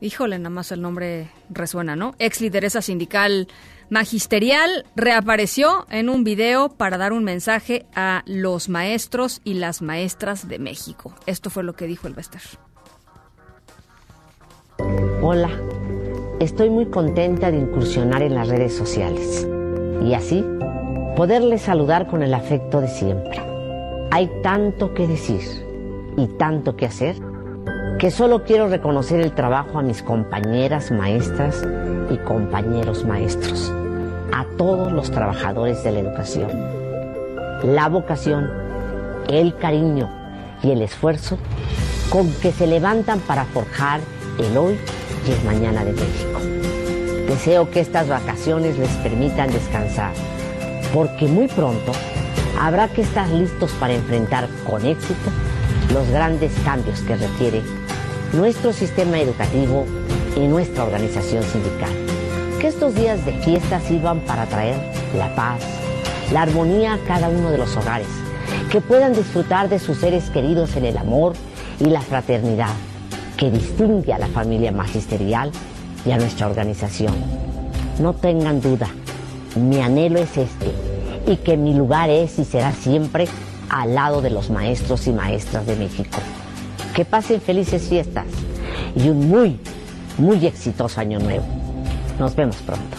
[0.00, 2.14] híjole, nada más el nombre resuena, ¿no?
[2.18, 3.48] Ex lideresa sindical
[3.90, 10.48] magisterial, reapareció en un video para dar un mensaje a los maestros y las maestras
[10.48, 11.14] de México.
[11.26, 12.40] Esto fue lo que dijo Elba Esther.
[15.20, 15.50] Hola,
[16.40, 19.46] estoy muy contenta de incursionar en las redes sociales
[20.02, 20.42] y así
[21.14, 23.38] poderles saludar con el afecto de siempre.
[24.10, 25.42] Hay tanto que decir
[26.16, 27.31] y tanto que hacer
[27.98, 31.62] que solo quiero reconocer el trabajo a mis compañeras maestras
[32.10, 33.72] y compañeros maestros,
[34.32, 36.50] a todos los trabajadores de la educación.
[37.62, 38.50] La vocación,
[39.28, 40.10] el cariño
[40.62, 41.38] y el esfuerzo
[42.10, 44.00] con que se levantan para forjar
[44.38, 44.78] el hoy
[45.26, 46.40] y el mañana de México.
[47.28, 50.12] Deseo que estas vacaciones les permitan descansar,
[50.92, 51.92] porque muy pronto
[52.60, 55.30] habrá que estar listos para enfrentar con éxito
[55.92, 57.62] los grandes cambios que requiere
[58.32, 59.84] nuestro sistema educativo
[60.36, 61.90] y nuestra organización sindical.
[62.60, 64.76] Que estos días de fiesta sirvan para traer
[65.16, 65.60] la paz,
[66.32, 68.06] la armonía a cada uno de los hogares,
[68.70, 71.34] que puedan disfrutar de sus seres queridos en el amor
[71.78, 72.72] y la fraternidad
[73.36, 75.50] que distingue a la familia magisterial
[76.06, 77.14] y a nuestra organización.
[77.98, 78.88] No tengan duda,
[79.56, 80.72] mi anhelo es este
[81.26, 83.26] y que mi lugar es y será siempre
[83.68, 86.18] al lado de los maestros y maestras de México.
[86.94, 88.26] Que pasen felices fiestas
[88.94, 89.58] y un muy,
[90.18, 91.44] muy exitoso año nuevo.
[92.18, 92.96] Nos vemos pronto.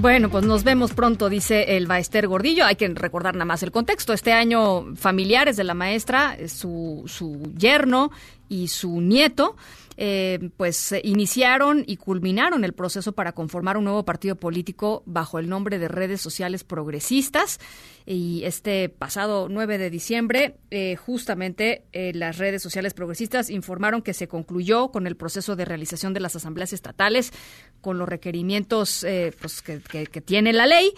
[0.00, 2.64] Bueno, pues nos vemos pronto, dice el Baester Gordillo.
[2.64, 4.12] Hay que recordar nada más el contexto.
[4.12, 8.10] Este año familiares de la maestra, su, su yerno
[8.48, 9.56] y su nieto,
[10.04, 15.48] eh, pues iniciaron y culminaron el proceso para conformar un nuevo partido político bajo el
[15.48, 17.60] nombre de Redes Sociales Progresistas.
[18.04, 24.12] Y este pasado 9 de diciembre, eh, justamente eh, las redes sociales progresistas informaron que
[24.12, 27.32] se concluyó con el proceso de realización de las asambleas estatales
[27.80, 29.06] con los requerimientos
[29.40, 30.92] pues, que, que tiene la ley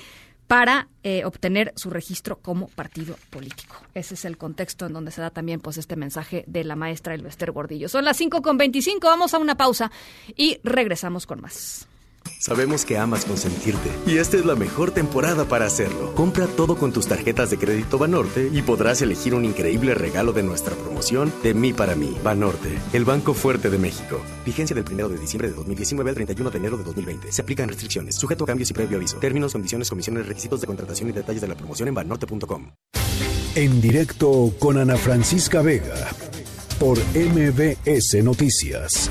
[0.46, 3.76] para eh, obtener su registro como partido político.
[3.94, 7.14] Ese es el contexto en donde se da también pues este mensaje de la maestra
[7.14, 7.88] Elvester Gordillo.
[7.88, 9.90] Son las 5 con 25, vamos a una pausa
[10.37, 11.88] y regresamos con más.
[12.38, 16.14] Sabemos que amas consentirte y esta es la mejor temporada para hacerlo.
[16.14, 20.42] Compra todo con tus tarjetas de crédito Banorte y podrás elegir un increíble regalo de
[20.42, 22.14] nuestra promoción de mí para mí.
[22.22, 24.20] Banorte, el banco fuerte de México.
[24.44, 27.32] Vigencia del 1 de diciembre de 2019 al 31 de enero de 2020.
[27.32, 29.16] Se aplican restricciones, sujeto a cambios y previo aviso.
[29.16, 32.72] Términos, condiciones, comisiones, requisitos de contratación y detalles de la promoción en banorte.com.
[33.54, 36.10] En directo con Ana Francisca Vega
[36.78, 39.10] por MBS Noticias.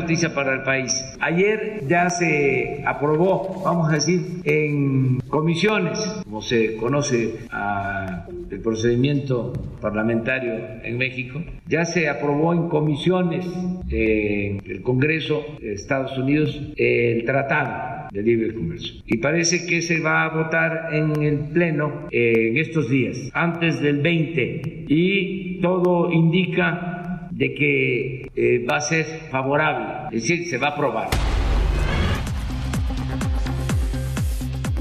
[0.00, 1.04] noticia para el país.
[1.20, 9.52] Ayer ya se aprobó, vamos a decir, en comisiones, como se conoce a el procedimiento
[9.80, 13.46] parlamentario en México, ya se aprobó en comisiones
[13.90, 19.02] en el Congreso de Estados Unidos el Tratado de Libre Comercio.
[19.06, 24.00] Y parece que se va a votar en el Pleno en estos días, antes del
[24.00, 24.86] 20.
[24.88, 26.97] Y todo indica
[27.38, 31.08] de que eh, va a ser favorable, es decir, se va a aprobar.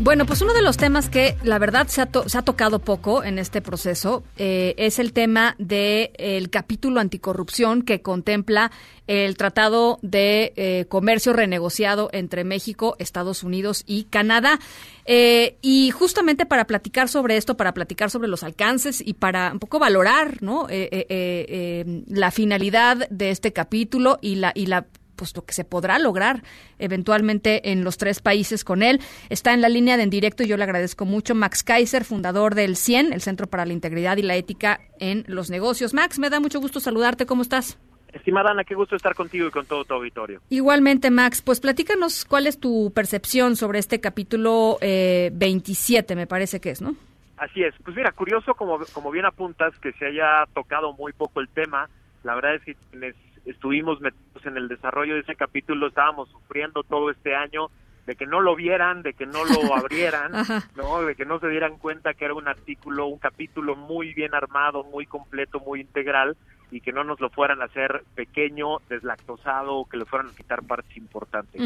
[0.07, 3.61] Bueno, pues uno de los temas que la verdad se ha, tocado poco en este
[3.61, 8.71] proceso eh, es el tema del el capítulo anticorrupción que contempla
[9.07, 14.61] el Tratado de eh, Comercio renegociado entre México, Estados Unidos y Canadá.
[15.03, 19.59] Eh, y justamente para platicar sobre esto, para platicar sobre los alcances y para un
[19.59, 20.67] poco valorar ¿no?
[20.69, 24.85] la finalidad de este capítulo y la, y la
[25.17, 26.43] pues lo que se podrá lograr
[26.79, 29.01] eventualmente en los tres países con él.
[29.29, 31.35] Está en la línea de en directo y yo le agradezco mucho.
[31.35, 35.49] Max Kaiser, fundador del CIEN, el Centro para la Integridad y la Ética en los
[35.49, 35.93] Negocios.
[35.93, 37.25] Max, me da mucho gusto saludarte.
[37.25, 37.77] ¿Cómo estás?
[38.13, 40.41] Estimada Ana, qué gusto estar contigo y con todo tu auditorio.
[40.49, 46.61] Igualmente, Max, pues platícanos cuál es tu percepción sobre este capítulo eh, 27, me parece
[46.61, 46.95] que es, ¿no?
[47.37, 47.75] Así es.
[47.83, 51.89] Pues mira, curioso como, como bien apuntas que se haya tocado muy poco el tema.
[52.23, 53.15] La verdad es que quienes
[53.47, 57.69] estuvimos metidos en el desarrollo de ese capítulo, estábamos sufriendo todo este año
[58.05, 60.31] de que no lo vieran, de que no lo abrieran,
[60.75, 61.01] ¿no?
[61.01, 64.83] de que no se dieran cuenta que era un artículo, un capítulo muy bien armado,
[64.83, 66.37] muy completo, muy integral
[66.71, 70.35] y que no nos lo fueran a hacer pequeño, deslactosado o que le fueran a
[70.35, 71.61] quitar partes importantes.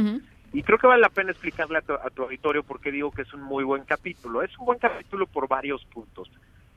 [0.53, 3.11] Y creo que vale la pena explicarle a tu, a tu auditorio por qué digo
[3.11, 4.43] que es un muy buen capítulo.
[4.43, 6.29] Es un buen capítulo por varios puntos.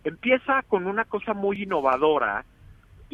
[0.04, 2.44] Empieza con una cosa muy innovadora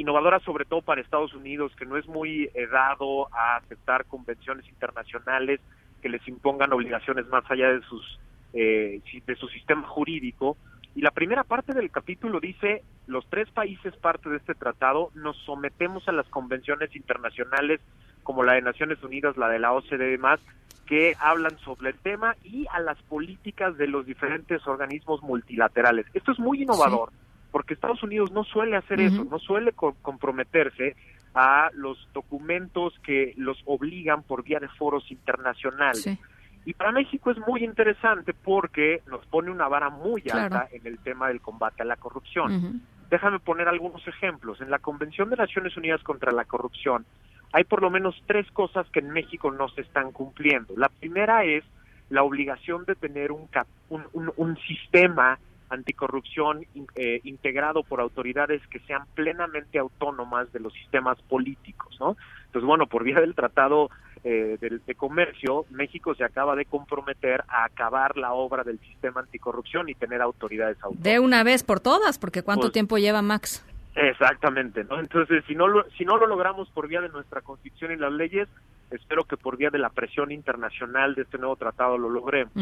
[0.00, 5.60] innovadora sobre todo para Estados Unidos, que no es muy dado a aceptar convenciones internacionales
[6.00, 8.18] que les impongan obligaciones más allá de sus
[8.52, 10.56] eh, de su sistema jurídico.
[10.96, 15.36] Y la primera parte del capítulo dice, los tres países parte de este tratado nos
[15.44, 17.80] sometemos a las convenciones internacionales
[18.24, 20.40] como la de Naciones Unidas, la de la OCDE y demás,
[20.86, 26.06] que hablan sobre el tema y a las políticas de los diferentes organismos multilaterales.
[26.12, 27.10] Esto es muy innovador
[27.50, 30.96] porque Estados Unidos no suele hacer eso, no suele comprometerse
[31.34, 36.18] a los documentos que los obligan por vía de foros internacionales.
[36.64, 40.98] Y para México es muy interesante porque nos pone una vara muy alta en el
[40.98, 42.82] tema del combate a la corrupción.
[43.08, 44.60] Déjame poner algunos ejemplos.
[44.60, 47.04] En la Convención de Naciones Unidas contra la Corrupción
[47.52, 50.74] hay por lo menos tres cosas que en México no se están cumpliendo.
[50.76, 51.64] La primera es
[52.08, 53.48] la obligación de tener un,
[53.88, 55.38] un, un sistema
[55.70, 62.16] anticorrupción eh, integrado por autoridades que sean plenamente autónomas de los sistemas políticos, ¿no?
[62.46, 63.88] Entonces, bueno, por vía del Tratado
[64.24, 69.88] eh, de, Comercio, México se acaba de comprometer a acabar la obra del sistema anticorrupción
[69.88, 71.02] y tener autoridades autónomas.
[71.02, 73.64] De una vez por todas, porque ¿cuánto pues, tiempo lleva Max?
[73.94, 75.00] Exactamente, ¿no?
[75.00, 78.12] Entonces, si no, lo, si no lo logramos por vía de nuestra Constitución y las
[78.12, 78.48] leyes,
[78.90, 82.52] espero que por vía de la presión internacional de este nuevo tratado lo logremos.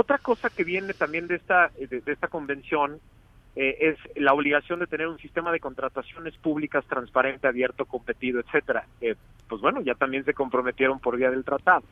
[0.00, 3.00] Otra cosa que viene también de esta, de, esta convención
[3.56, 8.86] eh, es la obligación de tener un sistema de contrataciones públicas transparente, abierto, competido, etcétera.
[9.00, 9.16] Eh,
[9.48, 11.82] pues bueno, ya también se comprometieron por vía del tratado.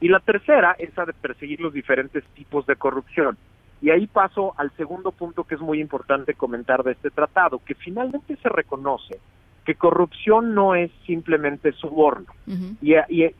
[0.00, 3.36] Y la tercera es la de perseguir los diferentes tipos de corrupción.
[3.82, 7.74] Y ahí paso al segundo punto que es muy importante comentar de este tratado, que
[7.74, 9.20] finalmente se reconoce
[9.66, 12.32] que corrupción no es simplemente soborno.
[12.80, 13.30] y, y,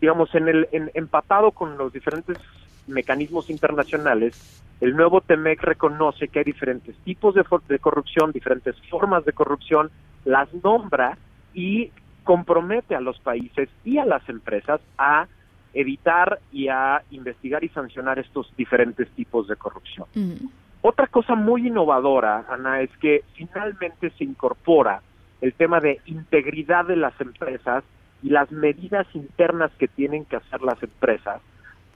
[0.00, 2.38] digamos, en el en, empatado con los diferentes
[2.86, 9.24] mecanismos internacionales, el nuevo TEMEC reconoce que hay diferentes tipos de, de corrupción, diferentes formas
[9.24, 9.90] de corrupción,
[10.24, 11.16] las nombra
[11.54, 11.90] y
[12.24, 15.26] compromete a los países y a las empresas a
[15.72, 20.06] evitar y a investigar y sancionar estos diferentes tipos de corrupción.
[20.82, 25.02] Otra cosa muy innovadora, Ana, es que finalmente se incorpora
[25.40, 27.84] el tema de integridad de las empresas
[28.22, 31.40] y las medidas internas que tienen que hacer las empresas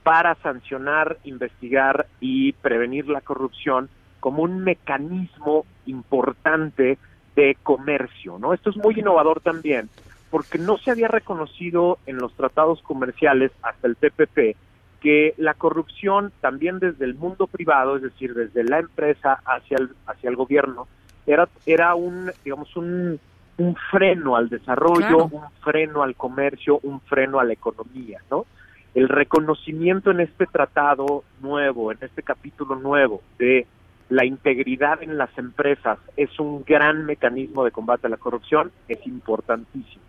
[0.03, 6.97] para sancionar, investigar y prevenir la corrupción como un mecanismo importante
[7.35, 8.53] de comercio, ¿no?
[8.53, 9.89] Esto es muy innovador también,
[10.29, 14.55] porque no se había reconocido en los tratados comerciales hasta el TPP
[15.01, 19.89] que la corrupción también desde el mundo privado, es decir, desde la empresa hacia el
[20.05, 20.87] hacia el gobierno,
[21.25, 23.19] era era un digamos un
[23.57, 28.45] un freno al desarrollo, un freno al comercio, un freno a la economía, ¿no?
[28.93, 33.65] El reconocimiento en este tratado nuevo, en este capítulo nuevo de
[34.09, 39.05] la integridad en las empresas es un gran mecanismo de combate a la corrupción, es
[39.07, 40.03] importantísimo.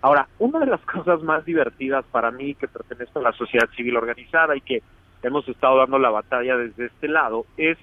[0.00, 3.96] Ahora, una de las cosas más divertidas para mí que pertenezco a la sociedad civil
[3.96, 4.82] organizada y que
[5.22, 7.78] hemos estado dando la batalla desde este lado es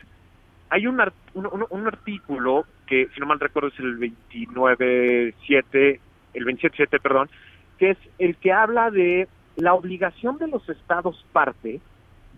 [0.72, 1.00] hay un,
[1.34, 6.00] un, artículo que, si no mal recuerdo, es el 29.7,
[6.34, 7.30] el 27.7, perdón,
[7.78, 11.80] que es el que habla de la obligación de los estados parte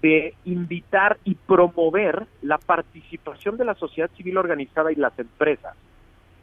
[0.02, 5.76] de invitar y promover la participación de la sociedad civil organizada y las empresas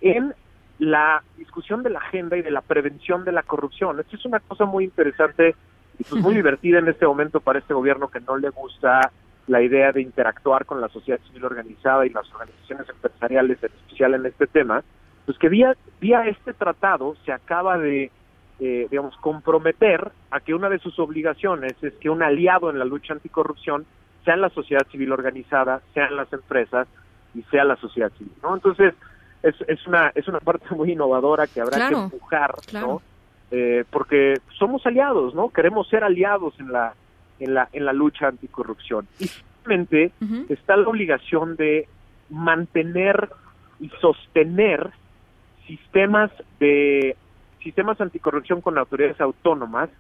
[0.01, 0.35] en
[0.79, 4.01] la discusión de la agenda y de la prevención de la corrupción.
[4.01, 5.55] Esto es una cosa muy interesante
[5.99, 9.13] y pues muy divertida en este momento para este gobierno que no le gusta
[9.47, 14.15] la idea de interactuar con la sociedad civil organizada y las organizaciones empresariales, en especial
[14.15, 14.83] en este tema,
[15.27, 18.11] pues que vía, vía este tratado se acaba de,
[18.61, 22.85] eh, digamos, comprometer a que una de sus obligaciones es que un aliado en la
[22.85, 23.87] lucha anticorrupción
[24.25, 26.87] sea la sociedad civil organizada, sean las empresas
[27.35, 28.55] y sea la sociedad civil, ¿no?
[28.55, 28.95] Entonces,
[29.43, 33.01] es, es una es una parte muy innovadora que habrá que empujar, ¿no?
[33.51, 35.49] Eh, porque somos aliados, ¿no?
[35.49, 36.95] Queremos ser aliados en la
[37.41, 39.09] en la, en la lucha anticorrupción.
[39.19, 40.13] Y finalmente
[40.51, 41.89] está la obligación de
[42.29, 43.31] mantener
[43.81, 44.91] y sostener
[45.67, 47.17] sistemas de
[47.63, 49.91] sistemas anticorrupción con autoridades autónomas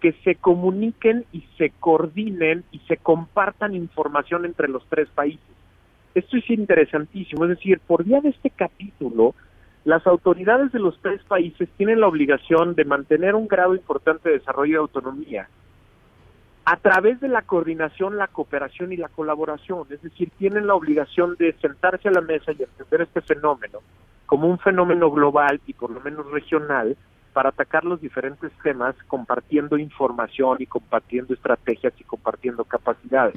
[0.00, 5.40] que se comuniquen y se coordinen y se compartan información entre los tres países.
[6.14, 9.34] Esto es interesantísimo, es decir, por vía de este capítulo,
[9.84, 14.38] las autoridades de los tres países tienen la obligación de mantener un grado importante de
[14.38, 15.48] desarrollo y autonomía
[16.66, 19.86] a través de la coordinación, la cooperación y la colaboración.
[19.90, 23.80] Es decir, tienen la obligación de sentarse a la mesa y entender este fenómeno
[24.34, 26.96] como un fenómeno global y por lo menos regional
[27.32, 33.36] para atacar los diferentes temas compartiendo información y compartiendo estrategias y compartiendo capacidades.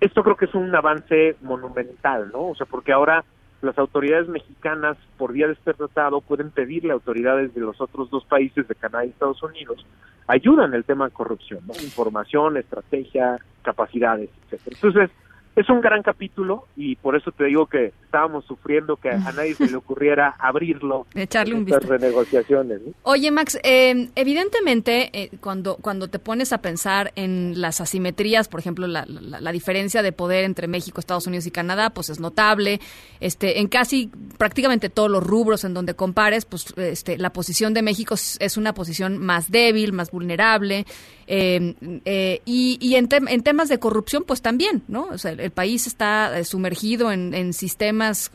[0.00, 2.48] Esto creo que es un avance monumental, ¿no?
[2.48, 3.24] O sea, porque ahora
[3.62, 8.10] las autoridades mexicanas, por vía de este tratado, pueden pedirle a autoridades de los otros
[8.10, 9.86] dos países, de Canadá y Estados Unidos,
[10.26, 11.74] ayuda en el tema de corrupción, ¿no?
[11.74, 14.74] información, estrategia, capacidades, etcétera.
[14.74, 15.10] Entonces,
[15.56, 19.54] es un gran capítulo y por eso te digo que estábamos sufriendo que a nadie
[19.54, 21.06] se le ocurriera abrirlo.
[21.14, 21.88] Echarle un vistazo.
[21.88, 22.80] renegociaciones.
[23.02, 28.60] Oye, Max, eh, evidentemente, eh, cuando, cuando te pones a pensar en las asimetrías, por
[28.60, 32.78] ejemplo, la, la, diferencia de poder entre México, Estados Unidos y Canadá, pues es notable.
[33.20, 37.80] Este, en casi prácticamente todos los rubros en donde compares, pues este, la posición de
[37.80, 40.84] México es una posición más débil, más vulnerable.
[41.28, 45.08] Eh, eh, y y en, en, temas de corrupción, pues también, ¿no?
[45.10, 48.30] O sea, el, país está eh, sumergido en, en sistemas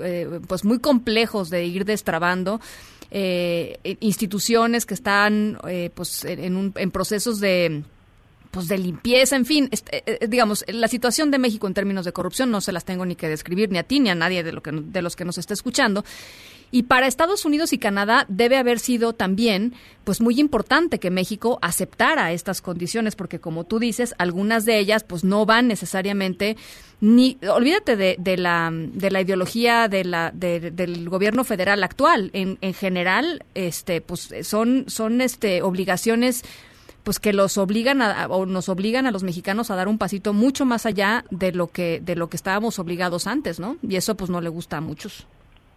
[0.47, 2.59] pues muy complejos de ir destrabando.
[3.99, 5.57] instituciones que están
[5.93, 7.83] pues en, un, en procesos de
[8.51, 9.69] pues de limpieza, en fin,
[10.27, 13.29] digamos, la situación de México en términos de corrupción no se las tengo ni que
[13.29, 15.53] describir ni a ti ni a nadie de, lo que, de los que nos está
[15.53, 16.03] escuchando.
[16.71, 19.73] Y para Estados Unidos y Canadá debe haber sido también
[20.05, 25.03] pues muy importante que México aceptara estas condiciones porque como tú dices, algunas de ellas
[25.03, 26.55] pues no van necesariamente
[27.01, 32.59] ni olvídate de, de la de la ideología de la del gobierno federal actual en,
[32.61, 36.43] en general este pues son son este obligaciones
[37.03, 40.33] pues que los obligan a, o nos obligan a los mexicanos a dar un pasito
[40.33, 43.77] mucho más allá de lo que de lo que estábamos obligados antes, ¿no?
[43.81, 45.25] Y eso pues no le gusta a muchos.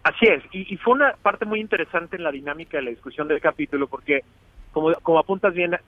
[0.05, 3.41] Así es, y, fue una parte muy interesante en la dinámica de la discusión del
[3.41, 4.23] capítulo, porque
[4.71, 5.79] como, como apuntas bien, a,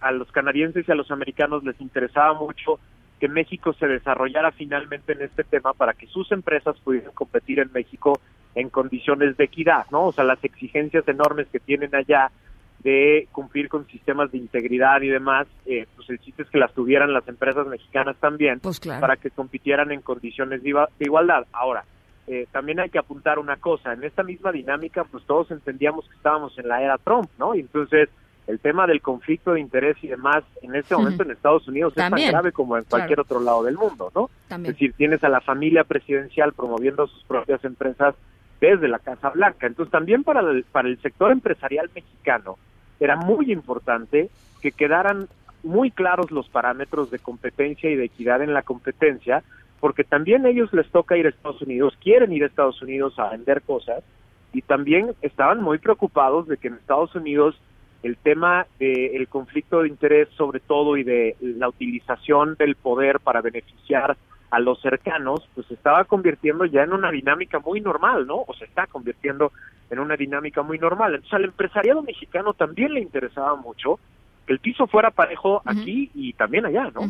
[0.00, 2.80] a, los canadienses y a los americanos les interesaba mucho
[3.20, 7.70] que México se desarrollara finalmente en este tema para que sus empresas pudieran competir en
[7.72, 8.20] México
[8.56, 10.06] en condiciones de equidad, ¿no?
[10.06, 12.32] O sea, las exigencias enormes que tienen allá
[12.80, 16.74] de cumplir con sistemas de integridad y demás, eh, pues el chiste es que las
[16.74, 19.00] tuvieran las empresas mexicanas también Pues claro.
[19.00, 21.46] para que compitieran en condiciones de, de igualdad.
[21.52, 21.84] Ahora,
[22.26, 26.14] eh, también hay que apuntar una cosa, en esta misma dinámica, pues todos entendíamos que
[26.16, 27.54] estábamos en la era Trump, ¿no?
[27.54, 28.08] Y entonces
[28.46, 31.96] el tema del conflicto de interés y demás en este momento en Estados Unidos es
[31.96, 33.22] tan grave como en cualquier Claro.
[33.22, 34.30] otro lado del mundo, ¿no?
[34.48, 34.72] También.
[34.72, 38.14] Es decir, tienes a la familia presidencial promoviendo sus propias empresas
[38.60, 39.66] desde la Casa Blanca.
[39.66, 42.58] Entonces, también para el, para el sector empresarial mexicano
[42.98, 45.28] era muy importante que quedaran
[45.62, 49.42] muy claros los parámetros de competencia y de equidad en la competencia,
[49.80, 53.18] porque también a ellos les toca ir a Estados Unidos, quieren ir a Estados Unidos
[53.18, 54.04] a vender cosas,
[54.52, 57.56] y también estaban muy preocupados de que en Estados Unidos
[58.02, 63.42] el tema del conflicto de interés sobre todo y de la utilización del poder para
[63.42, 64.16] beneficiar
[64.50, 68.42] a los cercanos, pues se estaba convirtiendo ya en una dinámica muy normal, ¿no?
[68.46, 69.52] O se está convirtiendo
[69.90, 71.14] en una dinámica muy normal.
[71.14, 74.00] Entonces al empresariado mexicano también le interesaba mucho
[74.46, 77.02] que el piso fuera parejo aquí y también allá, ¿no?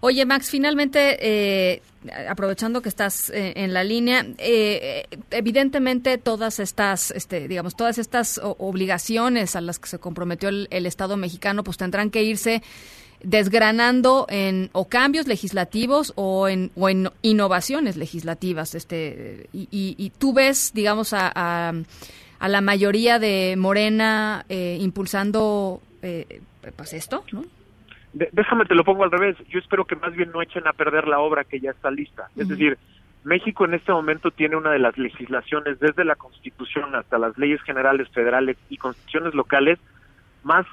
[0.00, 1.82] Oye, Max, finalmente, eh,
[2.28, 8.40] aprovechando que estás eh, en la línea, eh, evidentemente todas estas, este, digamos, todas estas
[8.42, 12.62] obligaciones a las que se comprometió el, Estado mexicano, pues tendrán que irse
[13.22, 18.74] desgranando en o cambios legislativos o en, o en innovaciones legislativas.
[18.74, 21.72] Este, y, y- y tú ves, digamos, a, a,
[22.38, 26.40] a la mayoría de Morena eh, impulsando eh,
[26.76, 27.44] pues esto, ¿no?
[28.16, 29.36] De- déjame te lo pongo al revés.
[29.48, 32.30] Yo espero que más bien no echen a perder la obra que ya está lista.
[32.34, 32.78] Es decir,
[33.24, 37.60] México en este momento tiene una de las legislaciones, desde la Constitución hasta las leyes
[37.62, 39.78] generales federales y constituciones locales,
[40.42, 40.64] más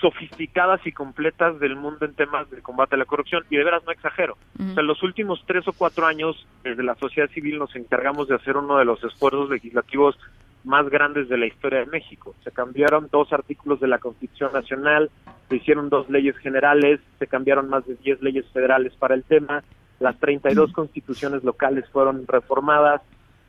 [0.00, 3.42] sofisticadas y completas del mundo en temas de combate a la corrupción.
[3.50, 4.34] Y de veras no exagero.
[4.60, 8.28] O sea, en los últimos tres o cuatro años, desde la sociedad civil nos encargamos
[8.28, 10.16] de hacer uno de los esfuerzos legislativos
[10.64, 12.34] más grandes de la historia de México.
[12.42, 15.10] Se cambiaron dos artículos de la Constitución Nacional,
[15.48, 19.62] se hicieron dos leyes generales, se cambiaron más de 10 leyes federales para el tema,
[20.00, 23.02] las 32 constituciones locales fueron reformadas,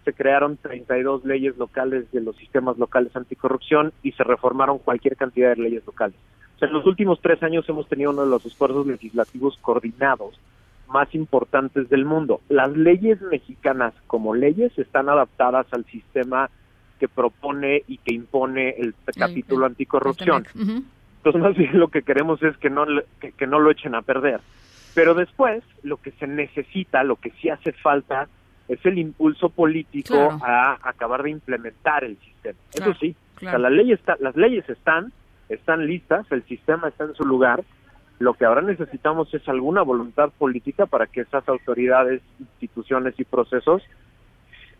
[0.04, 5.56] se crearon 32 leyes locales de los sistemas locales anticorrupción y se reformaron cualquier cantidad
[5.56, 6.18] de leyes locales.
[6.56, 10.40] O sea, en los últimos tres años hemos tenido uno de los esfuerzos legislativos coordinados
[10.88, 12.42] más importantes del mundo.
[12.50, 16.50] Las leyes mexicanas como leyes están adaptadas al sistema
[17.00, 20.46] que propone y que impone el capítulo anticorrupción.
[21.18, 22.86] Entonces, más bien lo que queremos es que no,
[23.20, 24.42] que, que no lo echen a perder.
[24.94, 28.28] Pero después, lo que se necesita, lo que sí hace falta,
[28.68, 30.40] es el impulso político Claro.
[30.44, 32.58] a acabar de implementar el sistema.
[32.72, 33.58] Claro, Eso sí, claro.
[33.58, 35.12] o sea, la ley está, las leyes están,
[35.50, 37.64] están listas, el sistema está en su lugar.
[38.20, 43.84] Lo que ahora necesitamos es alguna voluntad política para que esas autoridades, instituciones y procesos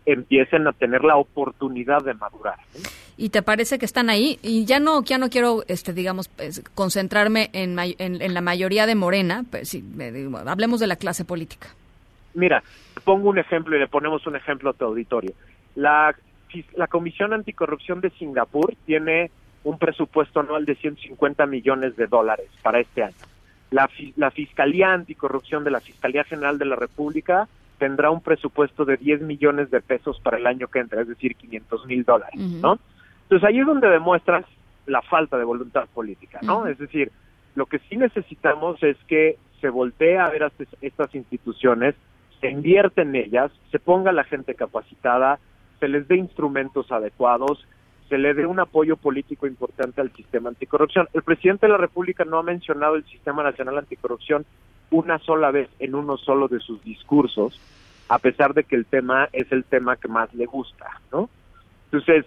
[0.06, 2.56] empiecen a tener la oportunidad de madurar.
[2.82, 2.88] ¿no?
[3.18, 6.62] y te parece que están ahí y ya no ya no quiero este digamos pues,
[6.74, 10.86] concentrarme en, may- en, en la mayoría de Morena pues, sí, me digo, hablemos de
[10.86, 11.68] la clase política
[12.34, 12.62] Mira,
[13.04, 15.32] pongo un ejemplo y le ponemos un ejemplo a tu auditorio.
[15.74, 16.14] La,
[16.74, 19.30] la Comisión Anticorrupción de Singapur tiene
[19.64, 23.14] un presupuesto anual de 150 millones de dólares para este año.
[23.70, 27.48] La, la Fiscalía Anticorrupción de la Fiscalía General de la República
[27.78, 31.36] tendrá un presupuesto de 10 millones de pesos para el año que entra, es decir,
[31.36, 32.40] 500 mil dólares.
[32.40, 32.78] ¿no?
[33.22, 34.44] Entonces ahí es donde demuestras
[34.86, 36.66] la falta de voluntad política, ¿no?
[36.68, 37.10] Es decir,
[37.56, 41.96] lo que sí necesitamos es que se voltee a ver a estas instituciones,
[42.40, 45.40] se invierte en ellas, se ponga la gente capacitada,
[45.80, 47.66] se les dé instrumentos adecuados,
[48.08, 51.08] se le dé un apoyo político importante al sistema anticorrupción.
[51.12, 54.46] El presidente de la República no ha mencionado el Sistema Nacional Anticorrupción
[54.90, 57.60] una sola vez en uno solo de sus discursos,
[58.08, 61.28] a pesar de que el tema es el tema que más le gusta, ¿no?
[61.86, 62.26] Entonces,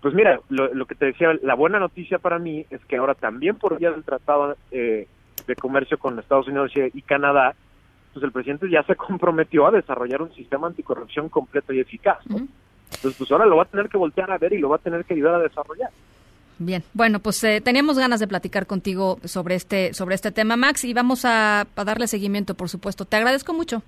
[0.00, 3.14] pues mira, lo, lo que te decía, la buena noticia para mí es que ahora
[3.14, 5.08] también por vía del Tratado eh,
[5.46, 7.54] de Comercio con Estados Unidos y, Canadá,
[8.12, 12.46] pues el presidente ya se comprometió a desarrollar un sistema anticorrupción completo y eficaz, ¿no?
[12.90, 14.80] Entonces, pues ahora lo va a tener que voltear a ver y lo va a
[14.80, 15.90] tener que ayudar a desarrollar.
[16.58, 20.84] Bien bueno pues eh, teníamos ganas de platicar contigo sobre este sobre este tema Max
[20.84, 23.82] y vamos a, a darle seguimiento por supuesto te agradezco mucho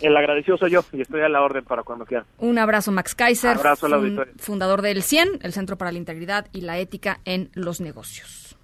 [0.00, 2.26] El agradecido soy yo y estoy a la orden para cuando quieran.
[2.38, 6.62] un abrazo Max Kaiser Abrazo al fundador del CIEN el Centro para la Integridad y
[6.62, 8.56] la Ética en los Negocios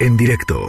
[0.00, 0.68] En directo.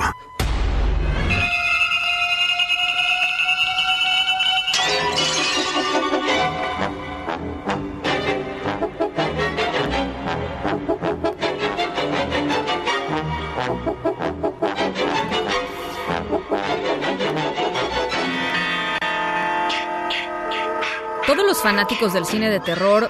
[21.62, 23.10] Fanáticos del cine de terror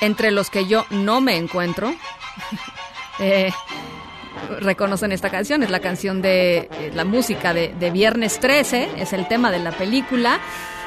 [0.00, 1.94] entre los que yo no me encuentro.
[3.18, 3.50] eh,
[4.60, 9.12] reconocen esta canción, es la canción de eh, la música de, de Viernes 13, es
[9.12, 10.40] el tema de la película.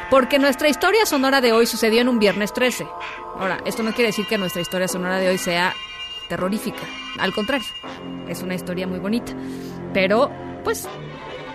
[0.09, 2.88] Porque nuestra historia sonora de hoy sucedió en un viernes 13.
[3.39, 5.75] Ahora, esto no quiere decir que nuestra historia sonora de hoy sea
[6.30, 6.82] terrorífica.
[7.19, 7.67] Al contrario,
[8.30, 9.34] es una historia muy bonita.
[9.93, 10.32] Pero,
[10.63, 10.88] pues,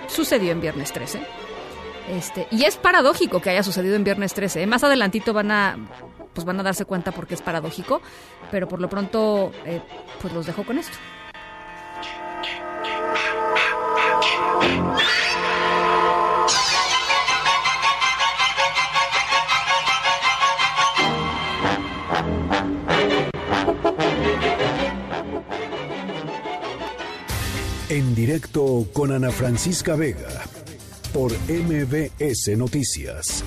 [0.06, 1.41] sucedió en viernes 13.
[2.09, 4.62] Este, y es paradójico que haya sucedido en viernes 13.
[4.62, 4.66] ¿eh?
[4.66, 5.76] Más adelantito van a,
[6.34, 8.00] pues van a darse cuenta porque es paradójico.
[8.50, 9.80] Pero por lo pronto, eh,
[10.20, 10.96] pues los dejo con esto.
[27.88, 30.44] En directo con Ana Francisca Vega
[31.12, 33.44] por MBS Noticias.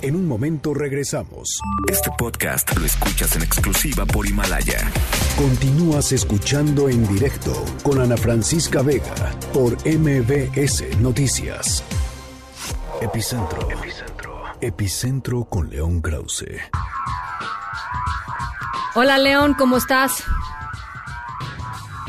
[0.00, 1.58] En un momento regresamos.
[1.90, 4.90] Este podcast lo escuchas en exclusiva por Himalaya.
[5.36, 7.52] Continúas escuchando en directo
[7.82, 9.14] con Ana Francisca Vega
[9.52, 11.84] por MBS Noticias.
[13.00, 13.70] Epicentro.
[13.70, 14.42] Epicentro.
[14.60, 16.46] Epicentro con León Krause.
[18.94, 20.24] Hola León, ¿cómo estás?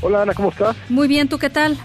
[0.02, 0.76] Hola Ana, ¿cómo estás?
[0.88, 1.78] Muy bien, ¿tú qué tal?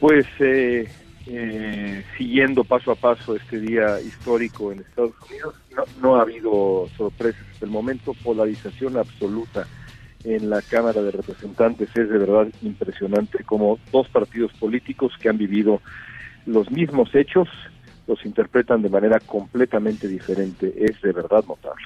[0.00, 0.88] Pues eh,
[1.26, 6.88] eh, siguiendo paso a paso este día histórico en Estados Unidos, no, no ha habido
[6.96, 9.66] sorpresas hasta el momento, polarización absoluta
[10.24, 11.88] en la Cámara de Representantes.
[11.90, 15.80] Es de verdad impresionante como dos partidos políticos que han vivido
[16.46, 17.48] los mismos hechos
[18.06, 20.72] los interpretan de manera completamente diferente.
[20.76, 21.84] Es de verdad notable.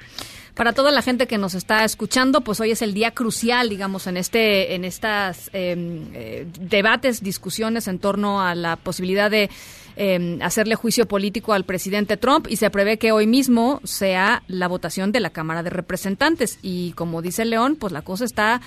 [0.59, 4.09] Para toda la gente que nos está escuchando, pues hoy es el día crucial, digamos,
[4.09, 5.76] en este, en estas eh,
[6.12, 9.50] eh, debates, discusiones en torno a la posibilidad de
[9.96, 14.66] eh, hacerle juicio político al presidente Trump y se prevé que hoy mismo sea la
[14.66, 18.61] votación de la Cámara de Representantes y como dice León, pues la cosa está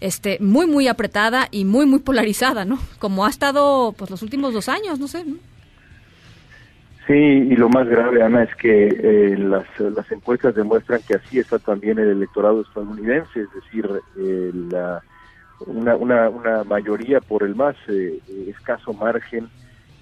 [0.00, 2.78] este muy muy apretada y muy muy polarizada, ¿no?
[2.98, 5.24] Como ha estado pues los últimos dos años, no sé.
[5.24, 5.36] ¿no?
[7.08, 11.38] Sí, y lo más grave, Ana, es que eh, las, las encuestas demuestran que así
[11.38, 13.88] está también el electorado estadounidense, es decir,
[14.18, 15.02] eh, la,
[15.66, 19.48] una, una, una mayoría por el más eh, escaso margen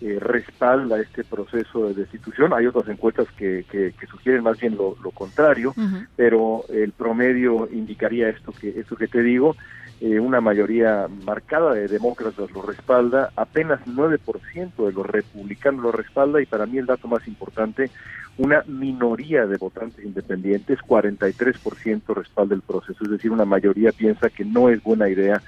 [0.01, 2.53] eh, respalda este proceso de destitución.
[2.53, 6.07] Hay otras encuestas que, que, que sugieren más bien lo, lo contrario, uh -huh.
[6.17, 9.55] pero el promedio indicaría esto que, esto que te digo.
[10.01, 16.43] Eh, una mayoría marcada de demócratas lo respalda, apenas 9% de los republicanos lo respalda
[16.43, 17.91] y para mí el dato más importante,
[18.37, 24.45] una minoría de votantes independientes, 43% respalda el proceso, es decir, una mayoría piensa que
[24.45, 25.41] no es buena idea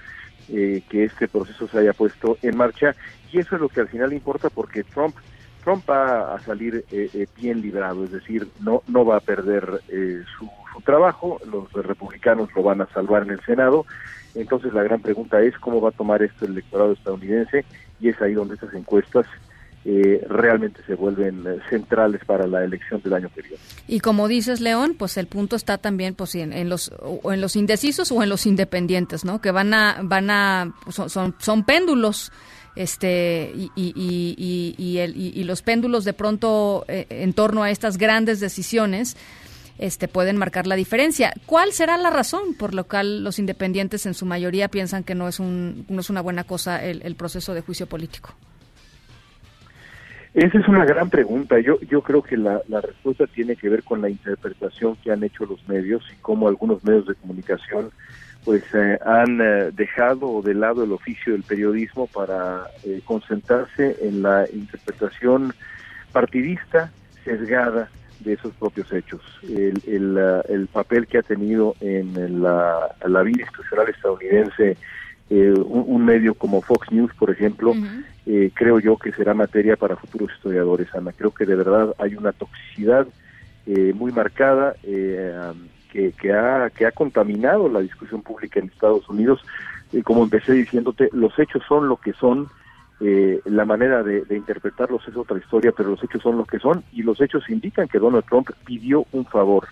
[0.48, 2.94] eh, que este proceso se haya puesto en marcha.
[3.30, 5.14] Y eso es lo que al final importa porque Trump
[5.68, 9.82] Trump va a salir eh, eh, bien librado, es decir, no no va a perder
[9.88, 13.84] eh, su, su, trabajo, los republicanos lo van a salvar en el Senado,
[14.34, 17.64] entonces la gran pregunta es cómo va a tomar esto el electorado estadounidense
[18.00, 19.26] y es ahí donde estas encuestas
[19.84, 23.56] eh, realmente se vuelven eh, centrales para la elección del año que viene.
[23.86, 27.56] Y como dices, León, pues el punto está también pues en, los o en los
[27.56, 29.40] indecisos o en los independientes, ¿no?
[29.40, 32.32] Que van a van a son son, son péndulos
[32.76, 37.70] este y, y, y, y, el, y, los péndulos de pronto eh, en torno a
[37.70, 39.16] estas grandes decisiones
[39.78, 41.32] este, pueden marcar la diferencia.
[41.46, 45.28] ¿Cuál será la razón por la cual los independientes en su mayoría piensan que no
[45.28, 48.34] es, un, no es una buena cosa el, proceso de juicio político?
[50.34, 51.56] Esa es una gran pregunta.
[51.60, 55.46] Yo, creo que la, la, respuesta tiene que ver con la interpretación que han hecho
[55.46, 57.90] los medios y cómo algunos medios de comunicación
[58.44, 64.22] pues eh, han eh, dejado de lado el oficio del periodismo para eh, concentrarse en
[64.22, 65.52] la interpretación
[66.12, 66.90] partidista,
[67.24, 67.90] sesgada
[68.20, 69.20] de esos propios hechos.
[69.42, 74.76] El, el, el papel que ha tenido en la, la vida institucional estadounidense
[75.30, 78.04] eh, un, un, medio como Fox News, por ejemplo, uh -huh.
[78.26, 81.12] eh, creo yo que será materia para futuros historiadores, Ana.
[81.12, 83.06] Creo que de verdad hay una toxicidad
[83.66, 89.06] eh, muy marcada um, que, que, ha, que ha contaminado la discusión pública en Estados
[89.10, 89.44] Unidos.
[90.04, 92.48] como empecé diciéndote, los hechos son lo que son,
[93.00, 96.58] eh, la manera de, de, interpretarlos es otra historia, pero los hechos son lo que
[96.58, 99.68] son y los hechos indican que Donald Trump pidió un favor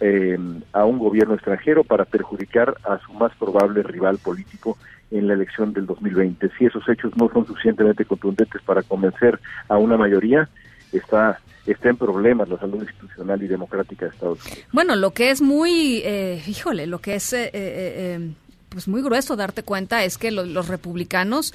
[0.00, 0.38] eh,
[0.72, 4.76] a un gobierno extranjero para perjudicar a su más probable rival político
[5.10, 6.50] en la elección del 2020.
[6.58, 9.38] Si esos hechos no son suficientemente contundentes para convencer
[9.68, 10.48] a una mayoría,
[10.92, 14.64] está está en problemas la salud institucional y democrática de Estados Unidos.
[14.72, 18.30] Bueno, lo que es muy, eh, híjole, lo que es eh, eh,
[18.68, 21.54] pues muy grueso darte cuenta es que lo, los republicanos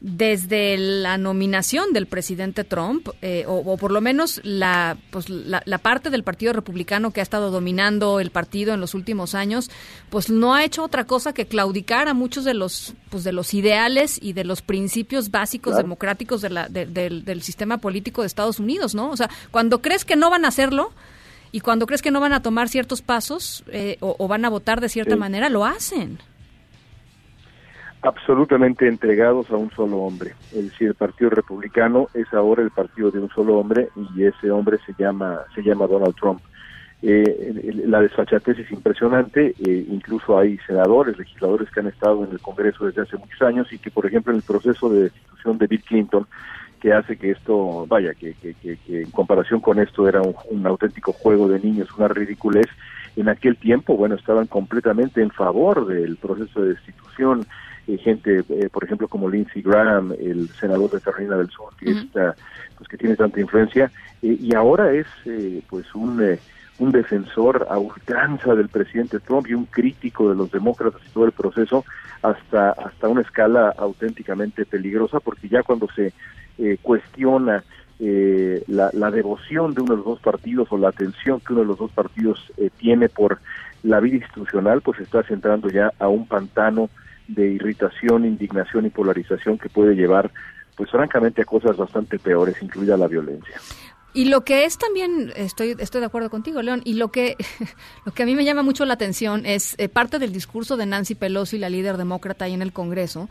[0.00, 6.08] desde la nominación del presidente Trump, eh, o, por lo menos la, pues, la, parte
[6.08, 9.70] del Partido Republicano que ha estado dominando el partido en los últimos años,
[10.08, 13.52] pues no ha hecho otra cosa que claudicar a muchos de los, pues, de los
[13.52, 18.58] ideales y de los principios básicos democráticos de la, del, del sistema político de Estados
[18.58, 19.10] Unidos, ¿no?
[19.10, 20.92] O sea, cuando crees que no van a hacerlo,
[21.52, 24.80] y cuando crees que no van a tomar ciertos pasos eh, o, van a votar
[24.80, 26.20] de cierta manera, lo hacen
[28.02, 30.30] absolutamente entregados a un solo hombre.
[30.52, 34.50] Es decir, el Partido Republicano es ahora el partido de un solo hombre y ese
[34.50, 36.40] hombre se llama se llama Donald Trump.
[37.02, 42.40] Eh, la desfachatez es impresionante, eh, incluso hay senadores, legisladores que han estado en el
[42.40, 45.66] Congreso desde hace muchos años y que, por ejemplo, en el proceso de destitución de
[45.66, 46.26] Bill Clinton,
[46.78, 51.12] que hace que esto, vaya, que, que, que, en comparación con esto era un, auténtico
[51.12, 52.66] juego de niños, una ridiculez,
[53.16, 57.46] en aquel tiempo, bueno, estaban completamente en favor del proceso de destitución,
[57.98, 62.34] gente, eh, por ejemplo, como Lindsey Graham, el senador de Carolina del Sur, que, está,
[62.76, 63.90] pues, que tiene tanta influencia,
[64.22, 65.06] eh, y ahora es
[65.68, 66.38] pues un,
[66.78, 71.24] un defensor a ultranza del presidente Trump y un crítico de los demócratas y todo
[71.24, 71.84] el proceso
[72.22, 76.12] hasta, hasta una escala auténticamente peligrosa, porque ya cuando se
[76.82, 77.64] cuestiona
[77.98, 81.68] la, la, devoción de uno de los dos partidos o la atención que uno de
[81.68, 83.38] los dos partidos tiene por
[83.82, 86.90] la vida institucional, pues está centrando ya a un pantano
[87.34, 90.30] de irritación, indignación y polarización que puede llevar,
[90.76, 93.56] pues francamente, a cosas bastante peores, incluida la violencia.
[94.12, 97.36] Y lo que es también, estoy, estoy de acuerdo contigo, León, y lo que,
[98.04, 100.86] lo que a mí me llama mucho la atención es eh, parte del discurso de
[100.86, 103.28] Nancy Pelosi, la líder demócrata ahí en el Congreso,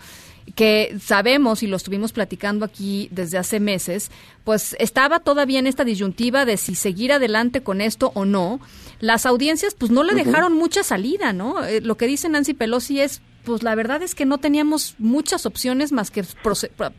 [0.55, 4.09] que sabemos y lo estuvimos platicando aquí desde hace meses,
[4.45, 8.61] pues estaba todavía en esta disyuntiva de si seguir adelante con esto o no.
[9.01, 11.63] Las audiencias pues no le dejaron mucha salida, ¿no?
[11.65, 15.45] Eh, lo que dice Nancy Pelosi es, pues la verdad es que no teníamos muchas
[15.45, 16.23] opciones más que,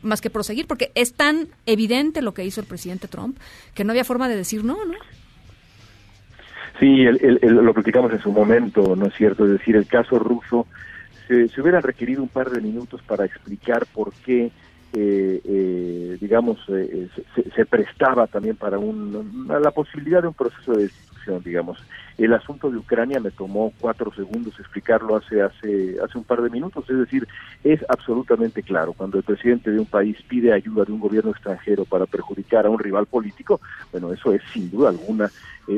[0.03, 3.39] más que proseguir, porque es tan evidente lo que hizo el presidente Trump
[3.75, 4.95] que no había forma de decir no, ¿no?
[6.79, 9.45] Sí, lo platicamos en su momento, ¿no es cierto?
[9.45, 10.67] Es decir, el caso ruso,
[11.29, 14.51] se, se hubiera requerido un par de minutos para explicar por qué
[14.93, 17.09] eh, eh, digamos, eh,
[17.55, 21.79] se, prestaba también para un, la posibilidad de un proceso de destitución, digamos.
[22.21, 26.51] El asunto de Ucrania me tomó cuatro segundos explicarlo hace, hace, hace un par de
[26.51, 27.27] minutos, es decir,
[27.65, 31.87] es absolutamente claro, cuando el presidente de un país pide ayuda de un gobierno extranjero
[31.87, 35.31] para perjudicar a un rival político, bueno, eso es sin duda alguna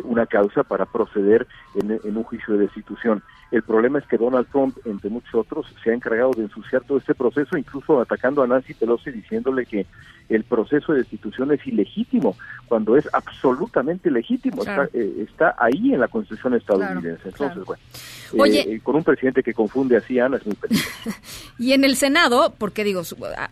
[0.04, 3.22] una causa para proceder en un juicio de destitución.
[3.50, 6.96] El problema es que Donald Trump, entre muchos otros, se ha encargado de ensuciar todo
[6.96, 9.86] este proceso, incluso atacando a Nancy Pelosi diciéndole que
[10.30, 12.34] el proceso de destitución es ilegítimo,
[12.66, 14.62] cuando es absolutamente legítimo.
[14.94, 17.28] Eh, está, ahí en la Constitución estadounidense.
[17.28, 17.64] Entonces,
[18.32, 20.90] bueno, eh, con un presidente que confunde así, Ana, es muy peligroso.
[21.58, 23.02] y en el Senado, porque digo,
[23.36, 23.50] ah,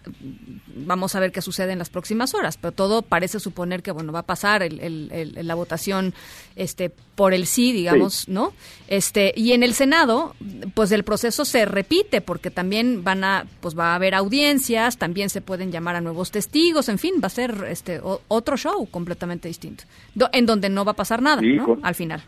[0.75, 4.13] vamos a ver qué sucede en las próximas horas, pero todo parece suponer que, bueno,
[4.13, 6.15] va a pasar el, la votación
[6.57, 8.55] este por el sí, digamos, ¿no?
[8.89, 10.35] Este, y en el Senado,
[10.75, 15.29] pues el proceso se repite porque también van a pues va a haber audiencias, también
[15.29, 19.49] se pueden llamar a nuevos testigos, en fin, va a ser este otro show completamente
[19.49, 19.85] distinto,
[20.33, 21.79] en donde no va a pasar nada, ¿no?
[21.83, 22.23] Al final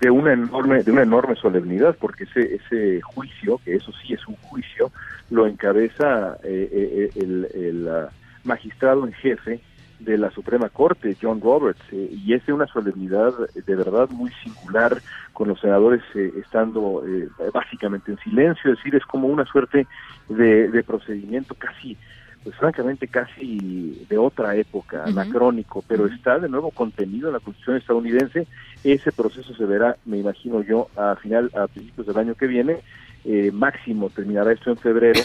[0.00, 4.26] de una enorme de una enorme solemnidad porque ese ese juicio que eso sí es
[4.28, 4.90] un juicio
[5.30, 8.08] lo encabeza eh, eh, el, el ah,
[8.44, 9.60] magistrado en jefe
[10.00, 14.30] de la Suprema Corte, John Roberts, eh, y es de una solemnidad de verdad muy
[14.44, 15.00] singular,
[15.32, 19.86] con los senadores eh, estando eh, básicamente en silencio, es decir, es como una suerte
[20.28, 21.96] de, procedimiento casi,
[22.42, 27.76] pues francamente casi de otra época, anacrónico, pero está de nuevo contenido en la Constitución
[27.76, 28.46] estadounidense.
[28.84, 32.78] Ese proceso se verá, me imagino yo, a final, a principios del año que viene,
[33.52, 35.20] máximo terminará esto en febrero.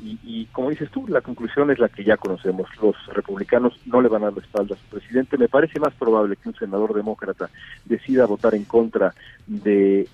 [0.00, 2.68] Y, como dices tú, la conclusión es la que ya conocemos.
[2.80, 5.36] Los republicanos no le van a dar la espalda a su presidente.
[5.36, 7.50] Me parece más probable que un senador demócrata
[7.84, 9.12] decida votar en contra
[9.46, 10.06] de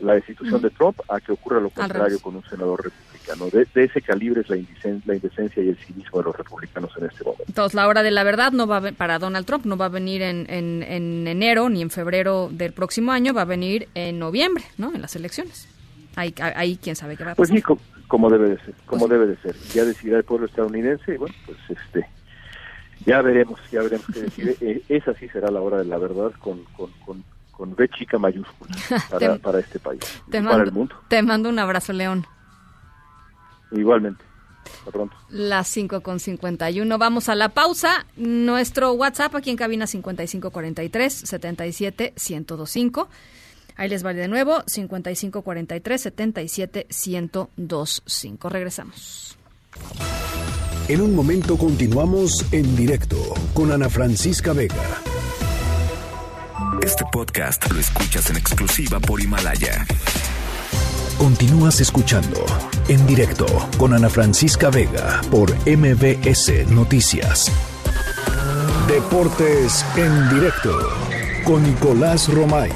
[0.00, 3.50] la destitución de Trump a que ocurra lo contrario con un senador republicano.
[3.50, 4.56] De, ese calibre es la,
[5.04, 7.44] la indecencia y el cinismo de los republicanos en este momento.
[7.46, 10.22] Entonces, la hora de la verdad no va para Donald Trump no va a venir
[10.22, 14.94] en, en, enero ni en febrero del próximo año, va a venir en noviembre, ¿no?
[14.94, 15.68] En las elecciones.
[16.16, 17.64] Ahí, ahí quién sabe qué va a pues pasar.
[17.66, 19.54] Pues como debe de ser, como debe de ser.
[19.72, 22.08] Ya decidirá el pueblo estadounidense y bueno, pues este,
[23.06, 24.56] ya veremos, ya veremos qué decide.
[24.60, 28.18] Eh, esa sí será la hora de la verdad con, con, con, con B chica
[28.18, 28.74] mayúscula
[29.10, 30.00] para, para este país
[30.30, 30.94] te para el mundo.
[31.08, 32.26] Te mando un abrazo, León.
[33.72, 34.24] Igualmente.
[34.78, 35.16] Hasta pronto.
[35.28, 36.98] Las 5 con 51.
[36.98, 38.06] Vamos a la pausa.
[38.16, 43.08] Nuestro WhatsApp aquí en cabina 5543 77 1025.
[43.76, 46.86] Ahí les vale de nuevo, 5543 77
[47.56, 48.48] 1025.
[48.48, 49.36] Regresamos.
[50.88, 53.16] En un momento continuamos en directo
[53.54, 55.00] con Ana Francisca Vega.
[56.82, 59.86] Este podcast lo escuchas en exclusiva por Himalaya.
[61.18, 62.44] Continúas escuchando
[62.88, 63.46] en directo
[63.78, 67.50] con Ana Francisca Vega por MBS Noticias.
[68.86, 70.76] Deportes en directo
[71.44, 72.70] con Nicolás Romay.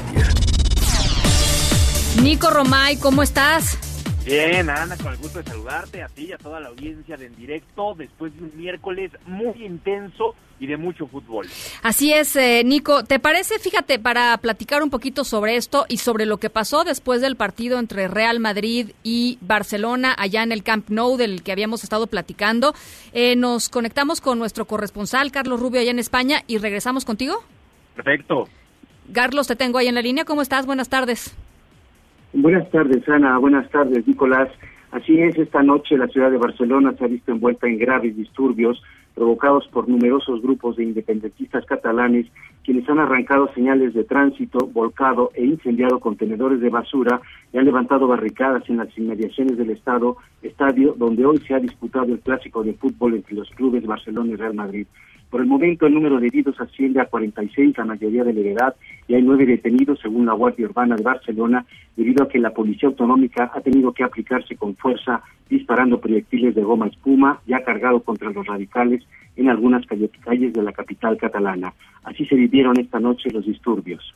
[2.21, 3.77] Nico Romay, ¿cómo estás?
[4.25, 7.27] Bien, Ana, con el gusto de saludarte a ti y a toda la audiencia de
[7.27, 11.47] En Directo después de un miércoles muy intenso y de mucho fútbol.
[11.81, 13.05] Así es, eh, Nico.
[13.05, 17.21] ¿Te parece, fíjate, para platicar un poquito sobre esto y sobre lo que pasó después
[17.21, 21.85] del partido entre Real Madrid y Barcelona allá en el Camp Nou del que habíamos
[21.85, 22.75] estado platicando?
[23.13, 27.41] Eh, nos conectamos con nuestro corresponsal, Carlos Rubio, allá en España y regresamos contigo.
[27.95, 28.49] Perfecto.
[29.13, 30.25] Carlos, te tengo ahí en la línea.
[30.25, 30.65] ¿Cómo estás?
[30.65, 31.33] Buenas tardes.
[32.33, 33.37] Buenas tardes, Ana.
[33.39, 34.49] Buenas tardes, Nicolás.
[34.91, 38.81] Así es, esta noche la ciudad de Barcelona se ha visto envuelta en graves disturbios
[39.15, 42.27] provocados por numerosos grupos de independentistas catalanes
[42.63, 47.19] quienes han arrancado señales de tránsito, volcado e incendiado contenedores de basura
[47.51, 52.05] y han levantado barricadas en las inmediaciones del estado, estadio donde hoy se ha disputado
[52.05, 54.87] el clásico de fútbol entre los clubes Barcelona y Real Madrid.
[55.29, 58.75] Por el momento el número de heridos asciende a 46, la mayoría de la edad,
[59.07, 61.65] y hay nueve detenidos según la Guardia Urbana de Barcelona,
[61.95, 66.63] debido a que la Policía Autonómica ha tenido que aplicarse con fuerza disparando proyectiles de
[66.63, 69.03] goma espuma ya cargado contra los radicales
[69.35, 71.73] en algunas calles de la capital catalana.
[72.03, 74.13] Así se vivieron esta noche los disturbios.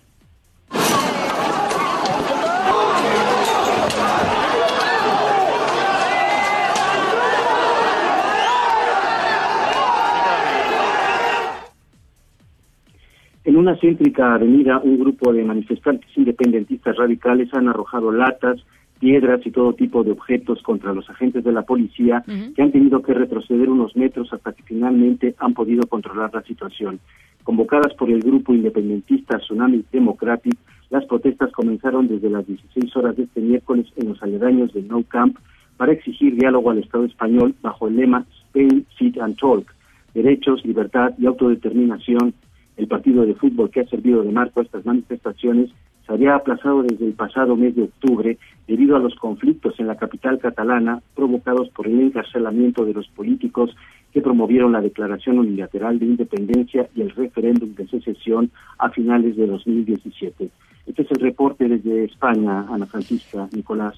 [13.45, 18.63] En una céntrica avenida, un grupo de manifestantes independentistas radicales han arrojado latas,
[18.99, 22.23] piedras y todo tipo de objetos contra los agentes de la policía
[22.55, 27.01] que han tenido que retroceder unos metros hasta que finalmente han podido controlar la situación.
[27.43, 30.55] Convocadas por el grupo independentista Tsunami Democratic,
[30.89, 35.03] las protestas comenzaron desde las 16 horas de este miércoles en los aledaños de No
[35.03, 35.37] Camp
[35.75, 39.69] para exigir diálogo al Estado español bajo el lema Spain, Sit and Talk,
[40.13, 42.33] derechos, libertad y autodeterminación
[42.77, 45.69] el partido de fútbol que ha servido de marco a estas manifestaciones
[46.05, 49.95] se había aplazado desde el pasado mes de octubre debido a los conflictos en la
[49.95, 53.75] capital catalana provocados por el encarcelamiento de los políticos
[54.11, 59.47] que promovieron la declaración unilateral de independencia y el referéndum de secesión a finales de
[59.47, 60.49] 2017.
[60.85, 63.95] Este es el reporte desde España, Ana Francisca Nicolás.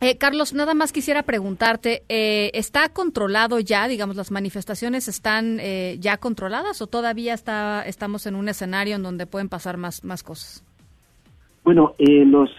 [0.00, 5.96] Eh, Carlos, nada más quisiera preguntarte, eh, ¿está controlado ya, digamos, las manifestaciones están eh,
[5.98, 10.22] ya controladas o todavía está, estamos en un escenario en donde pueden pasar más, más
[10.22, 10.64] cosas?
[11.64, 12.50] Bueno, los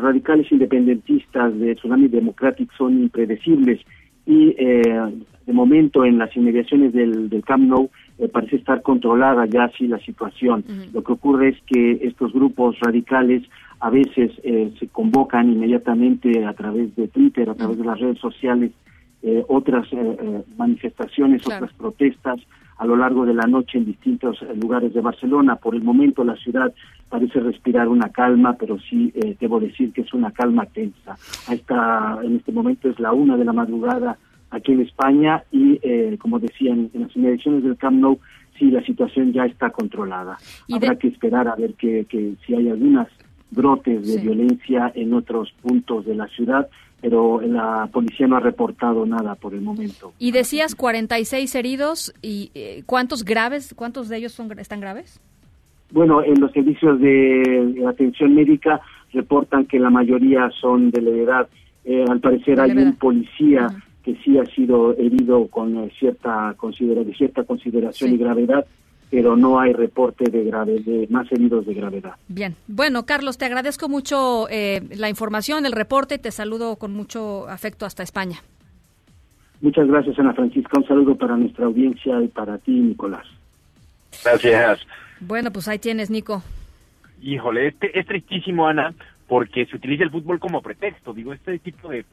[0.00, 3.80] radicales independentistas de Tsunami Democratic son impredecibles
[4.24, 7.90] y de momento en las inmediaciones del, del Camp Nou
[8.32, 10.64] parece estar controlada ya así la situación.
[10.92, 13.44] Lo que ocurre es que estos grupos radicales
[13.80, 18.18] a veces eh, se convocan inmediatamente a través de Twitter, a través de las redes
[18.18, 18.72] sociales,
[19.22, 22.40] eh, otras eh, manifestaciones, otras protestas
[22.78, 25.56] a lo largo de la noche en distintos lugares de Barcelona.
[25.56, 26.72] Por el momento la ciudad
[27.08, 31.16] parece respirar una calma, pero sí debo decir que es una calma tensa.
[31.50, 34.18] Esta, en este momento es la una de la madrugada
[34.50, 35.78] aquí en España y,
[36.18, 38.18] como decían, en las inmediaciones del Camp Nou,
[38.58, 40.36] sí, la situación ya está controlada.
[40.70, 43.08] Habrá que esperar a ver que, que si hay algunas
[43.56, 46.68] brotes de violencia en otros puntos de la ciudad,
[47.00, 50.12] pero la policía no ha reportado nada por el momento.
[50.18, 55.20] Y decías 46 heridos y eh, ¿cuántos graves, cuántos de ellos son están graves?
[55.90, 58.80] Bueno, en los servicios de atención médica
[59.12, 61.48] reportan que la mayoría son de la edad.
[61.84, 63.68] Eh, al parecer hay un policía
[64.02, 68.66] que sí ha sido herido con eh, cierta considera cierta consideración y gravedad
[69.10, 72.14] pero no hay reporte de, grave, de más heridos de gravedad.
[72.28, 77.48] Bien, bueno, Carlos, te agradezco mucho eh, la información, el reporte, te saludo con mucho
[77.48, 78.38] afecto hasta España.
[79.60, 80.78] Muchas gracias, Ana Francisca.
[80.78, 83.26] Un saludo para nuestra audiencia y para ti, Nicolás.
[84.22, 84.80] Gracias.
[85.20, 86.42] Bueno, pues ahí tienes, Nico.
[87.22, 88.94] Híjole, este, es tristísimo, Ana,
[89.26, 91.14] porque se utiliza el fútbol como pretexto.
[91.14, 92.04] Digo, este tipo de,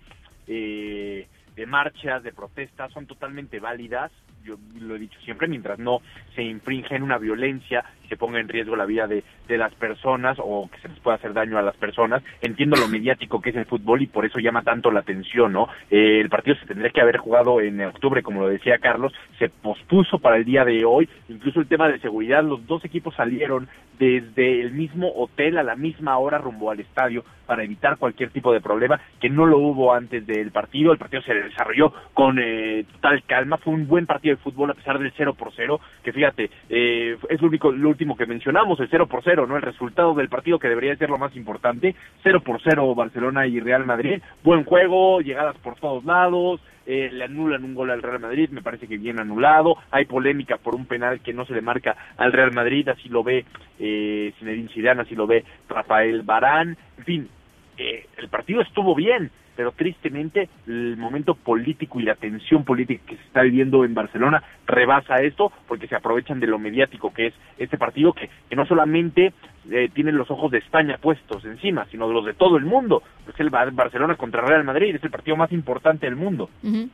[0.47, 4.11] eh, de marchas, de protestas, son totalmente válidas.
[4.43, 6.01] Yo lo he dicho siempre, mientras no
[6.35, 9.23] se infringe en una violencia, que ponga en riesgo la vida de,
[9.57, 12.23] las personas o que se les pueda hacer daño a las personas.
[12.41, 15.67] Entiendo lo mediático que es el fútbol y por eso llama tanto la atención, ¿no?
[15.91, 19.49] Eh, el partido se tendría que haber jugado en octubre, como lo decía Carlos, se
[19.49, 23.67] pospuso para el día de hoy, incluso el tema de seguridad, los dos equipos salieron
[23.97, 28.53] desde el mismo hotel a la misma hora rumbo al estadio para evitar cualquier tipo
[28.53, 32.85] de problema, que no lo hubo antes del partido, el partido se desarrolló con eh,
[32.93, 36.13] total calma, fue un buen partido de fútbol a pesar del 0 por 0, que
[36.13, 39.55] fíjate, eh, es lo único, lo último que mencionamos, el 0 por 0, ¿no?
[39.55, 43.59] El resultado del partido que debería ser lo más importante, 0 por 0 Barcelona y
[43.59, 48.19] Real Madrid, buen juego, llegadas por todos lados, eh, le anulan un gol al Real
[48.19, 51.61] Madrid, me parece que bien anulado, hay polémica por un penal que no se le
[51.61, 53.45] marca al Real Madrid, así lo ve
[53.79, 57.29] eh, Zinedine Zidane, así lo ve Rafael Barán, en fin,
[57.77, 63.15] eh, el partido estuvo bien, pero tristemente el momento político y la tensión política que
[63.17, 67.33] se está viviendo en Barcelona rebasa esto porque se aprovechan de lo mediático que es
[67.57, 69.33] este partido que, que no solamente
[69.71, 73.01] eh, tiene los ojos de España puestos encima, sino de los de todo el mundo.
[73.27, 76.49] Es el Bar- Barcelona contra Real Madrid, es el partido más importante del mundo.
[76.63, 76.89] Ujú.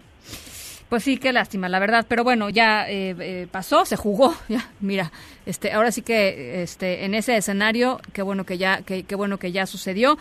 [0.90, 2.06] Pues sí, qué lástima, la verdad.
[2.10, 4.34] Pero bueno, ya eh, eh, pasó, se jugó.
[4.50, 5.12] Ya, mira,
[5.46, 9.38] este, ahora sí que, este, en ese escenario, qué bueno que ya, qué, qué bueno
[9.38, 10.18] que ya sucedió.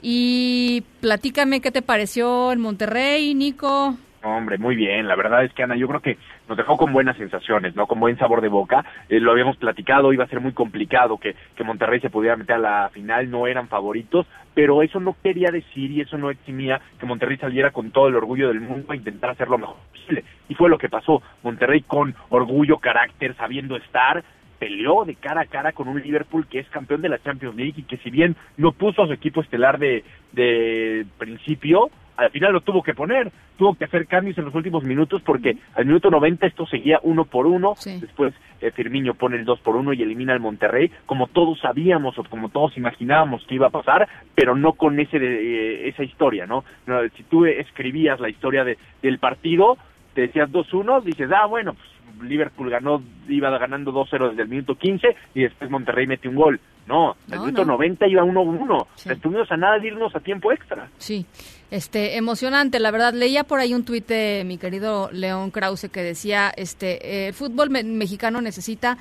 [0.00, 3.96] Y platícame qué te pareció en Monterrey, Nico.
[4.22, 5.06] Hombre, muy bien.
[5.06, 6.18] La verdad es que Ana, yo creo que
[6.48, 7.86] nos dejó con buenas sensaciones, ¿no?
[7.86, 8.84] Con buen sabor de boca.
[9.08, 12.56] Eh, lo habíamos platicado, iba a ser muy complicado que, que Monterrey se pudiera meter
[12.56, 16.80] a la final, no eran favoritos, pero eso no quería decir y eso no eximía
[16.98, 20.24] que Monterrey saliera con todo el orgullo del mundo a intentar hacer lo mejor posible.
[20.48, 21.22] Y fue lo que pasó.
[21.42, 24.22] Monterrey con orgullo, carácter, sabiendo estar,
[24.58, 27.74] peleó de cara a cara con un Liverpool que es campeón de la Champions League
[27.76, 32.52] y que si bien no puso a su equipo estelar de, de principio, al final
[32.52, 36.10] lo tuvo que poner, tuvo que hacer cambios en los últimos minutos porque al minuto
[36.10, 40.02] 90 esto seguía uno por uno, después eh, Firmino pone el dos por uno y
[40.02, 44.54] elimina al Monterrey, como todos sabíamos o como todos imaginábamos que iba a pasar, pero
[44.56, 46.64] no con ese de- eh, esa historia, ¿no?
[46.86, 49.76] No, Si tú escribías la historia de, del partido,
[50.16, 54.74] te decías 2-1, dices, ah, bueno, pues Liverpool ganó, iba ganando 2-0 desde el minuto
[54.74, 56.58] 15 y después Monterrey mete un gol.
[56.88, 57.72] No, No, minuto no.
[57.74, 58.86] 90 iba 1-1.
[59.10, 60.88] Estuvimos a nada de irnos a tiempo extra.
[60.98, 61.26] Sí,
[61.70, 63.12] este, emocionante, la verdad.
[63.12, 67.34] Leía por ahí un tuit de mi querido León Krause que decía, este, eh, el
[67.34, 68.96] fútbol me- mexicano necesita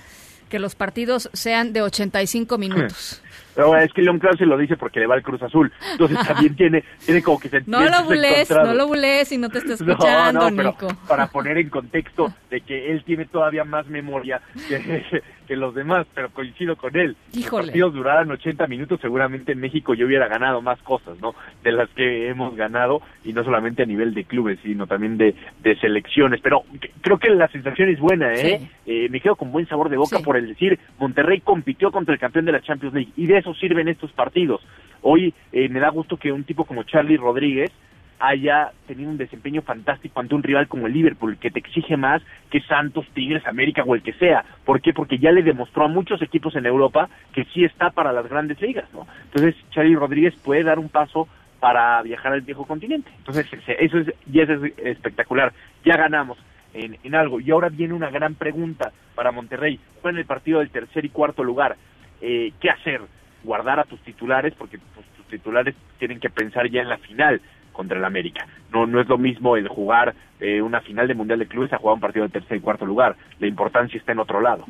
[0.49, 3.22] que los partidos sean de 85 minutos.
[3.56, 5.72] Pero es que León Krause lo dice porque le va al Cruz Azul.
[5.94, 8.68] Entonces también tiene, tiene como que No lo encontrados.
[8.68, 10.88] no lo bules y no te está No, escuchando, no, pero Nico.
[11.08, 15.04] para poner en contexto de que él tiene todavía más memoria que,
[15.48, 17.16] que los demás, pero coincido con él.
[17.32, 17.64] Si Híjole.
[17.64, 21.34] los partidos duraran 80 minutos, seguramente en México yo hubiera ganado más cosas, ¿no?
[21.64, 25.34] De las que hemos ganado, y no solamente a nivel de clubes, sino también de,
[25.62, 26.42] de selecciones.
[26.42, 26.64] Pero
[27.02, 28.70] creo que la sensación es buena, ¿eh?
[28.86, 32.20] Eh, me quedo con buen sabor de boca por el decir, Monterrey compitió contra el
[32.20, 34.62] campeón de la Champions League, y de eso sirven estos partidos.
[35.02, 37.72] Hoy eh, me da gusto que un tipo como Charlie Rodríguez
[38.20, 42.22] haya tenido un desempeño fantástico ante un rival como el Liverpool, que te exige más
[42.52, 44.46] que Santos, Tigres, América o el que sea.
[44.64, 44.94] ¿Por qué?
[44.94, 48.62] Porque ya le demostró a muchos equipos en Europa que sí está para las grandes
[48.62, 49.08] ligas, ¿no?
[49.24, 51.28] Entonces, Charlie Rodríguez puede dar un paso
[51.60, 53.10] para viajar al viejo continente.
[53.18, 55.52] Entonces, eso es, ya es espectacular.
[55.84, 56.38] Ya ganamos
[56.76, 57.40] en, en algo.
[57.40, 59.80] Y ahora viene una gran pregunta para Monterrey.
[60.02, 61.76] Fue en el partido del tercer y cuarto lugar.
[62.22, 63.01] Eh, ¿Qué hacer?
[63.43, 67.41] Guardar a tus titulares, porque pues, tus titulares tienen que pensar ya en la final
[67.72, 68.47] contra el América.
[68.72, 71.78] No, no es lo mismo el jugar eh, una final de Mundial de Clubes a
[71.78, 73.16] jugar un partido de tercer y cuarto lugar.
[73.39, 74.66] La importancia está en otro lado.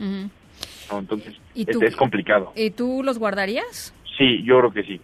[0.92, 2.52] Entonces, ¿Y es, tú- es complicado.
[2.56, 3.94] ¿Y tú los guardarías?
[4.18, 5.02] Sí, yo creo que sí.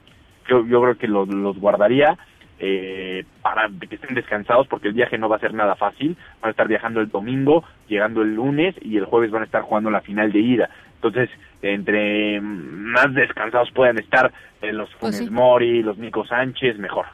[0.49, 2.17] Yo, yo creo que los, los guardaría
[2.59, 6.15] eh, para que estén descansados porque el viaje no va a ser nada fácil.
[6.41, 9.63] Van a estar viajando el domingo, llegando el lunes y el jueves van a estar
[9.63, 10.69] jugando la final de ida.
[11.03, 11.29] Entonces,
[11.61, 14.31] entre más descansados puedan estar
[14.61, 15.29] eh, los Pues Funes sí.
[15.29, 17.05] Mori, los Nico Sánchez, mejor.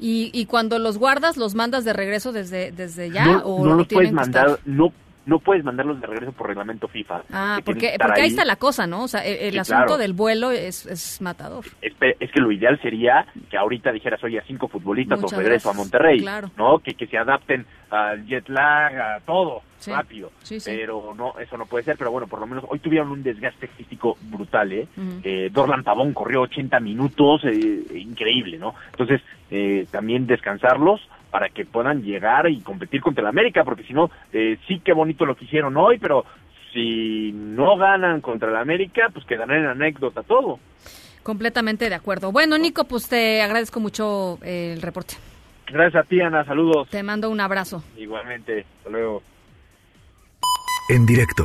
[0.00, 3.24] Y, y cuando los guardas, ¿los mandas de regreso desde, desde ya?
[3.26, 4.92] no o no los puedes mandar, no
[5.28, 7.22] no puedes mandarlos de regreso por reglamento FIFA.
[7.32, 8.28] Ah, porque, ahí ahí.
[8.28, 9.04] está la cosa, ¿no?
[9.04, 9.98] O sea, el, el Sí, asunto claro.
[9.98, 11.64] del vuelo es, es matador.
[11.82, 15.38] es, es que lo ideal sería que ahorita dijeras, oye, a cinco futbolistas Muchas os
[15.44, 15.74] regreso gracias.
[15.74, 16.50] a Monterrey, Claro.
[16.56, 16.78] ¿no?
[16.80, 19.92] Que, que se adapten al jet lag, a todo, Sí.
[19.92, 20.32] rápido.
[20.42, 20.70] Sí, sí.
[20.74, 23.68] Pero no, eso no puede ser, pero bueno, por lo menos hoy tuvieron un desgaste
[23.68, 24.88] físico brutal, ¿eh?
[25.22, 28.74] Eh, Dorlan Pavón corrió 80 minutos, eh, increíble, ¿no?
[28.90, 29.20] Entonces,
[29.50, 31.00] eh, también descansarlos
[31.30, 34.92] para que puedan llegar y competir contra el América, porque si no, eh, sí que
[34.92, 36.24] bonito lo que hicieron hoy, pero
[36.72, 40.58] si no ganan contra el América, pues quedará en anécdota todo.
[41.22, 42.32] Completamente de acuerdo.
[42.32, 45.14] Bueno, Nico, pues te agradezco mucho eh, el reporte.
[45.66, 46.88] Gracias a ti, Ana, saludos.
[46.88, 47.82] Te mando un abrazo.
[47.96, 49.22] Igualmente, hasta luego.
[50.88, 51.44] En directo.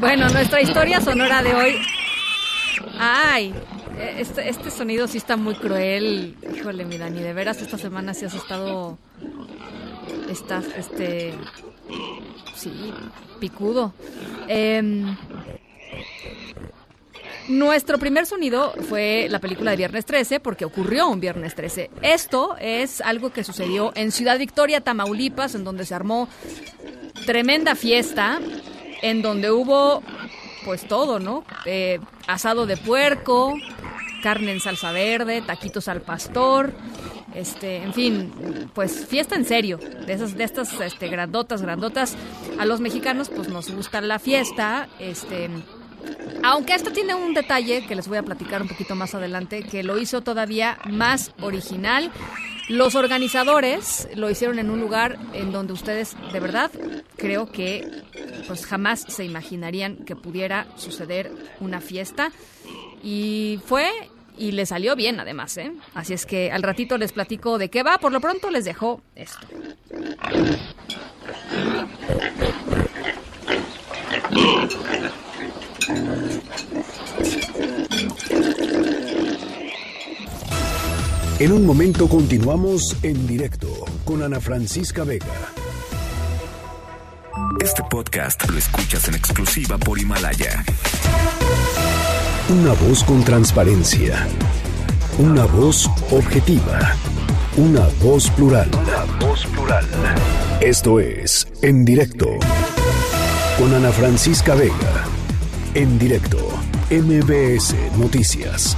[0.00, 1.76] Bueno, nuestra historia sonora de hoy.
[2.98, 3.54] Ay,
[4.16, 6.36] este, este sonido sí está muy cruel.
[6.56, 8.98] Híjole, mi Dani, de veras esta semana sí has estado.
[10.30, 11.34] Estás, este.
[12.56, 12.72] Sí,
[13.40, 13.92] picudo.
[14.48, 15.14] Em,
[17.48, 21.90] nuestro primer sonido fue la película de Viernes 13 porque ocurrió un Viernes 13.
[22.00, 26.26] Esto es algo que sucedió en Ciudad Victoria, Tamaulipas, en donde se armó
[27.26, 28.40] tremenda fiesta
[29.02, 30.02] en donde hubo
[30.64, 31.44] pues todo, ¿no?
[31.64, 33.54] Eh, asado de puerco,
[34.22, 36.72] carne en salsa verde, taquitos al pastor,
[37.34, 42.16] este, en fin, pues fiesta en serio, de esas, de estas este, grandotas, grandotas.
[42.58, 45.48] A los mexicanos, pues nos gusta la fiesta, este.
[46.42, 49.82] Aunque esto tiene un detalle que les voy a platicar un poquito más adelante, que
[49.82, 52.10] lo hizo todavía más original.
[52.68, 56.70] Los organizadores lo hicieron en un lugar en donde ustedes, de verdad,
[57.16, 58.04] creo que
[58.46, 62.30] pues jamás se imaginarían que pudiera suceder una fiesta.
[63.02, 63.88] Y fue
[64.38, 65.72] y le salió bien además, ¿eh?
[65.94, 67.98] Así es que al ratito les platico de qué va.
[67.98, 69.46] Por lo pronto les dejo esto.
[81.40, 83.68] En un momento continuamos en directo
[84.04, 85.52] con Ana Francisca Vega.
[87.62, 90.62] Este podcast lo escuchas en exclusiva por Himalaya.
[92.50, 94.26] Una voz con transparencia.
[95.18, 96.94] Una voz objetiva.
[97.56, 98.68] Una voz plural.
[98.74, 99.86] Una voz plural.
[100.60, 102.28] Esto es En Directo
[103.58, 105.19] con Ana Francisca Vega.
[105.72, 106.36] En directo,
[106.90, 108.76] MBS Noticias.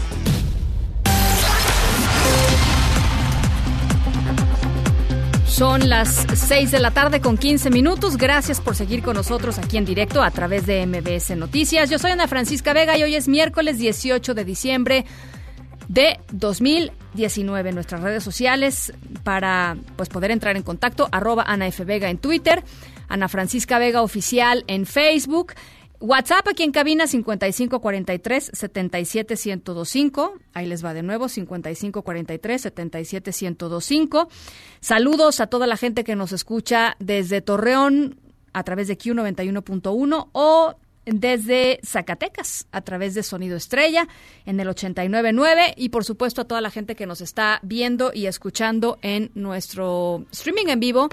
[5.47, 8.19] Son las 6 de la tarde con 15 minutos.
[8.19, 11.89] Gracias por seguir con nosotros aquí en directo a través de MBS Noticias.
[11.89, 15.07] Yo soy Ana Francisca Vega y hoy es miércoles 18 de diciembre
[15.89, 18.93] de 2019 en nuestras redes sociales
[19.25, 21.87] para pues poder entrar en contacto arroba Ana F.
[21.87, 22.63] Vega en Twitter,
[23.09, 25.55] Ana Francisca Vega Oficial en Facebook.
[26.03, 30.35] WhatsApp aquí en cabina 5543 77125.
[30.53, 34.29] Ahí les va de nuevo 5543 77125.
[34.81, 38.19] Saludos a toda la gente que nos escucha desde Torreón
[38.53, 40.75] a través de Q91.1 o
[41.05, 44.09] desde Zacatecas a través de Sonido Estrella
[44.45, 48.27] en el 899 y por supuesto a toda la gente que nos está viendo y
[48.27, 51.09] escuchando en nuestro streaming en vivo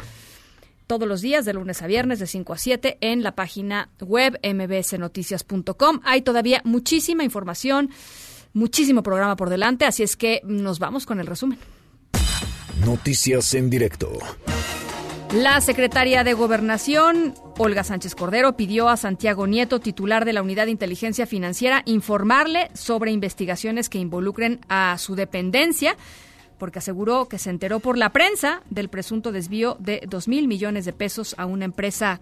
[0.89, 4.39] todos los días, de lunes a viernes, de 5 a 7, en la página web
[4.43, 5.99] mbsnoticias.com.
[6.03, 7.91] Hay todavía muchísima información,
[8.53, 11.59] muchísimo programa por delante, así es que nos vamos con el resumen.
[12.83, 14.17] Noticias en directo.
[15.31, 20.65] La secretaria de Gobernación, Olga Sánchez Cordero, pidió a Santiago Nieto, titular de la Unidad
[20.65, 25.95] de Inteligencia Financiera, informarle sobre investigaciones que involucren a su dependencia
[26.59, 30.85] porque aseguró que se enteró por la prensa del presunto desvío de dos mil millones
[30.85, 32.19] de pesos a una empresa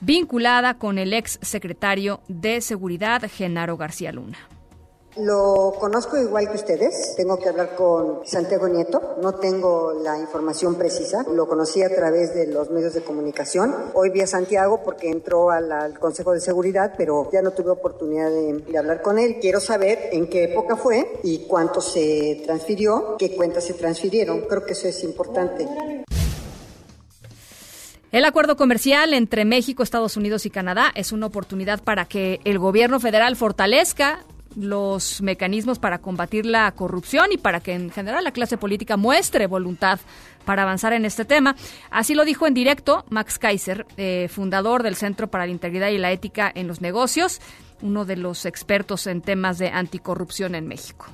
[0.00, 4.38] vinculada con el ex secretario de Seguridad, Genaro García Luna.
[5.18, 7.14] Lo conozco igual que ustedes.
[7.16, 9.16] Tengo que hablar con Santiago Nieto.
[9.20, 11.22] No tengo la información precisa.
[11.30, 13.74] Lo conocí a través de los medios de comunicación.
[13.92, 18.30] Hoy vi a Santiago porque entró al, Consejo de Seguridad, pero ya no tuve oportunidad
[18.30, 19.36] de, hablar con él.
[19.38, 24.40] Quiero saber en qué época fue y cuánto se transfirió, qué cuentas se transfirieron.
[24.42, 25.68] Creo que eso es importante.
[28.12, 32.58] El acuerdo comercial entre México, Estados Unidos y Canadá es una oportunidad para que el
[32.58, 34.24] gobierno federal fortalezca
[34.56, 39.46] los mecanismos para combatir la corrupción y para que en general la clase política muestre
[39.46, 40.00] voluntad
[40.44, 41.54] para avanzar en este tema.
[41.90, 45.98] Así lo dijo en directo Max Kaiser, eh, fundador del Centro para la Integridad y
[45.98, 47.40] la Ética en los Negocios,
[47.82, 51.06] uno de los expertos en temas de anticorrupción en México.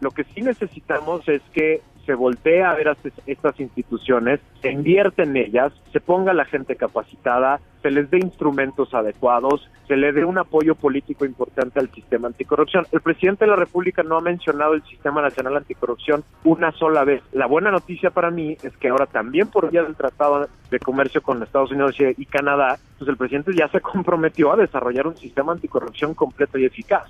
[0.00, 2.96] Lo que sí necesitamos es que se voltee a ver a
[3.26, 8.94] estas instituciones, se invierte en ellas, se ponga la gente capacitada, se les dé instrumentos
[8.94, 12.86] adecuados, se le dé un apoyo político importante al sistema anticorrupción.
[12.92, 17.22] El presidente de la República no ha mencionado el sistema nacional anticorrupción una sola vez.
[17.32, 21.22] La buena noticia para mí es que ahora también por vía del Tratado de Comercio
[21.22, 25.52] con Estados Unidos y Canadá, pues el presidente ya se comprometió a desarrollar un sistema
[25.52, 27.08] anticorrupción completo y eficaz.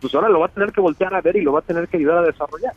[0.00, 1.88] Pues ahora lo va a tener que voltear a ver y lo va a tener
[1.88, 2.74] que ayudar a desarrollar.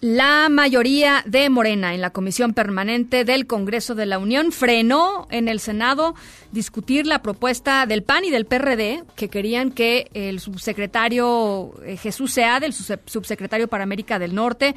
[0.00, 5.46] La mayoría de Morena en la Comisión Permanente del Congreso de la Unión frenó en
[5.46, 6.14] el Senado
[6.52, 12.32] discutir la propuesta del PAN y del PRD que querían que el subsecretario eh, Jesús
[12.32, 14.74] Seade, el subsecretario para América del Norte,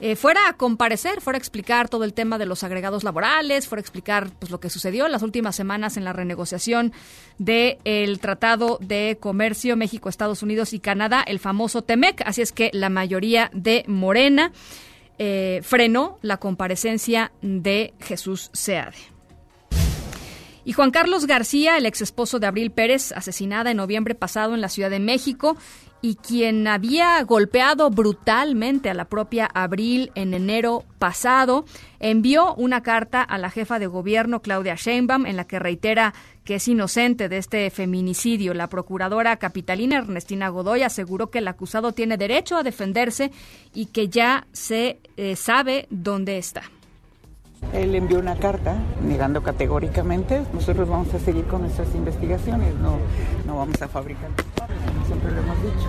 [0.00, 3.80] eh, fuera a comparecer, fuera a explicar todo el tema de los agregados laborales, fuera
[3.80, 6.92] a explicar pues, lo que sucedió en las últimas semanas en la renegociación
[7.38, 12.22] del Tratado de Comercio México, Estados Unidos y Canadá, el famoso TEMEC.
[12.26, 14.52] Así es que la mayoría de Morena
[15.18, 18.96] eh, frenó la comparecencia de Jesús Seade.
[20.64, 24.60] Y Juan Carlos García, el ex esposo de Abril Pérez, asesinada en noviembre pasado en
[24.60, 25.56] la Ciudad de México,
[26.04, 31.64] y quien había golpeado brutalmente a la propia Abril en enero pasado,
[31.98, 36.12] envió una carta a la jefa de gobierno Claudia Sheinbaum en la que reitera
[36.44, 38.52] que es inocente de este feminicidio.
[38.52, 43.30] La procuradora capitalina Ernestina Godoy aseguró que el acusado tiene derecho a defenderse
[43.72, 46.64] y que ya se eh, sabe dónde está.
[47.72, 50.42] Él envió una carta negando categóricamente.
[50.52, 52.98] Nosotros vamos a seguir con nuestras investigaciones, no,
[53.46, 54.28] no vamos a fabricar
[55.06, 55.88] siempre lo hemos dicho.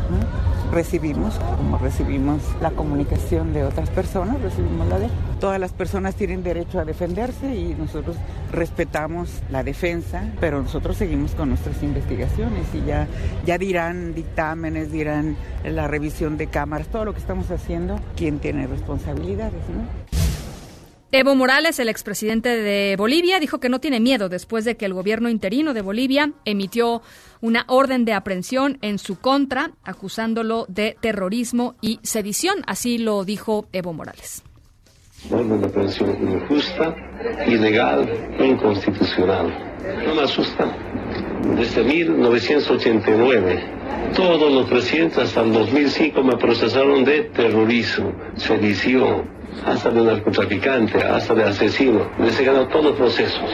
[0.71, 6.43] Recibimos, como recibimos la comunicación de otras personas, recibimos la de Todas las personas tienen
[6.43, 8.15] derecho a defenderse y nosotros
[8.51, 13.07] respetamos la defensa, pero nosotros seguimos con nuestras investigaciones y ya,
[13.45, 18.65] ya dirán dictámenes, dirán la revisión de cámaras, todo lo que estamos haciendo, quién tiene
[18.65, 20.24] responsabilidades, ¿no?
[21.17, 24.93] Evo Morales, el expresidente de Bolivia, dijo que no tiene miedo después de que el
[24.93, 27.01] gobierno interino de Bolivia emitió
[27.39, 32.63] una orden de aprehensión en su contra, acusándolo de terrorismo y sedición.
[32.67, 34.43] Así lo dijo Evo Morales.
[35.31, 36.93] Orden de aprehensión injusta,
[37.47, 39.73] ilegal e inconstitucional.
[40.05, 40.69] No me asusta.
[41.55, 43.75] Desde 1989
[44.15, 49.34] todos los presidentes hasta el 2005 me procesaron de terrorismo, sedición,
[49.65, 52.09] hasta de narcotraficante, hasta de asesino.
[52.19, 53.49] Les he ganado todos los procesos.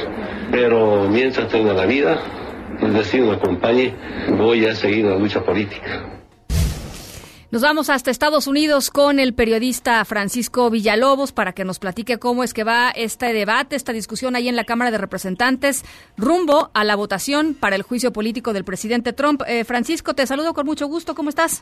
[0.51, 2.19] Pero mientras tenga la vida,
[2.81, 3.93] el destino acompañe,
[4.37, 6.21] voy a seguir la lucha política.
[7.51, 12.45] Nos vamos hasta Estados Unidos con el periodista Francisco Villalobos para que nos platique cómo
[12.45, 15.83] es que va este debate, esta discusión ahí en la Cámara de Representantes
[16.15, 19.41] rumbo a la votación para el juicio político del presidente Trump.
[19.47, 21.13] Eh, Francisco, te saludo con mucho gusto.
[21.13, 21.61] ¿Cómo estás?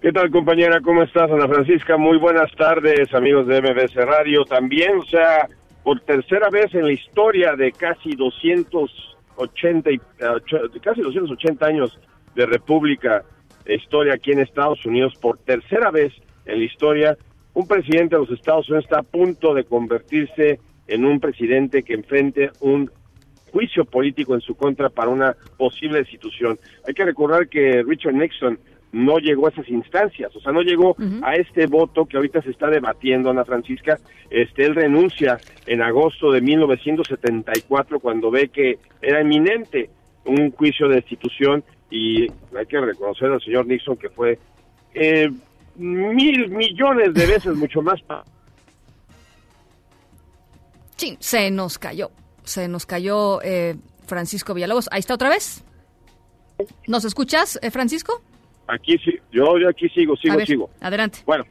[0.00, 0.80] ¿Qué tal, compañera?
[0.80, 1.98] ¿Cómo estás, Ana Francisca?
[1.98, 4.46] Muy buenas tardes, amigos de MBS Radio.
[4.46, 5.46] También, o sea,
[5.82, 12.00] por tercera vez en la historia de casi 280, y, uh, casi 280 años
[12.34, 13.24] de república,
[13.66, 16.14] historia aquí en Estados Unidos, por tercera vez
[16.46, 17.18] en la historia,
[17.52, 21.92] un presidente de los Estados Unidos está a punto de convertirse en un presidente que
[21.92, 22.90] enfrente un
[23.52, 26.58] juicio político en su contra para una posible institución.
[26.88, 28.58] Hay que recordar que Richard Nixon
[28.92, 32.50] no llegó a esas instancias, o sea, no llegó a este voto que ahorita se
[32.50, 33.98] está debatiendo, Ana Francisca.
[34.30, 39.90] Este, él renuncia en agosto de 1974 cuando ve que era eminente
[40.24, 42.22] un juicio de destitución y
[42.56, 44.38] hay que reconocer al señor Nixon que fue
[44.94, 45.28] eh,
[45.76, 48.00] mil millones de veces mucho más.
[50.96, 52.10] Sí, se nos cayó,
[52.44, 53.76] se nos cayó eh,
[54.06, 54.88] Francisco Villalobos.
[54.92, 55.64] Ahí está otra vez.
[56.86, 58.20] ¿Nos escuchas, eh, Francisco?
[58.70, 60.70] Aquí sí, yo, yo aquí sigo, sigo, sigo.
[60.80, 61.18] Adelante.
[61.26, 61.44] Bueno,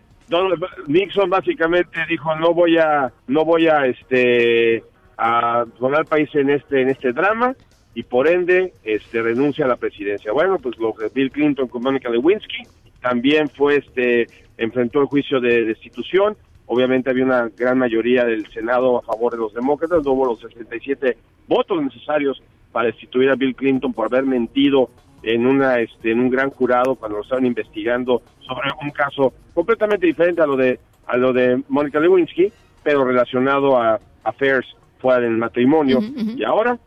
[0.87, 4.83] Nixon básicamente dijo no voy a, no voy a, este,
[5.17, 7.55] a poner al país en este, en este drama
[7.95, 10.31] y por ende, este, renuncia a la presidencia.
[10.31, 12.63] Bueno, pues lo de Bill Clinton con Monica Lewinsky
[13.01, 16.37] también fue, este, enfrentó el juicio de destitución.
[16.67, 20.39] Obviamente había una gran mayoría del Senado a favor de los demócratas, no hubo los
[20.39, 21.17] 67
[21.47, 22.41] votos necesarios
[22.71, 24.91] para destituir a Bill Clinton por haber mentido
[25.23, 30.05] en una este en un gran jurado cuando lo estaban investigando sobre un caso completamente
[30.05, 32.51] diferente a lo de a lo de Mónica Lewinsky,
[32.83, 34.67] pero relacionado a affairs
[34.99, 35.99] fuera del matrimonio.
[36.01, 36.77] Y ahora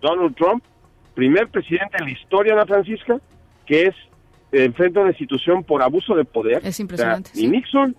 [0.00, 0.62] Donald Trump,
[1.14, 3.18] primer presidente en la historia de la Francisca,
[3.66, 3.94] que es
[4.52, 6.60] eh, enfrenta una institución por abuso de poder.
[6.64, 7.30] Es impresionante.
[7.34, 7.96] ni Nixon,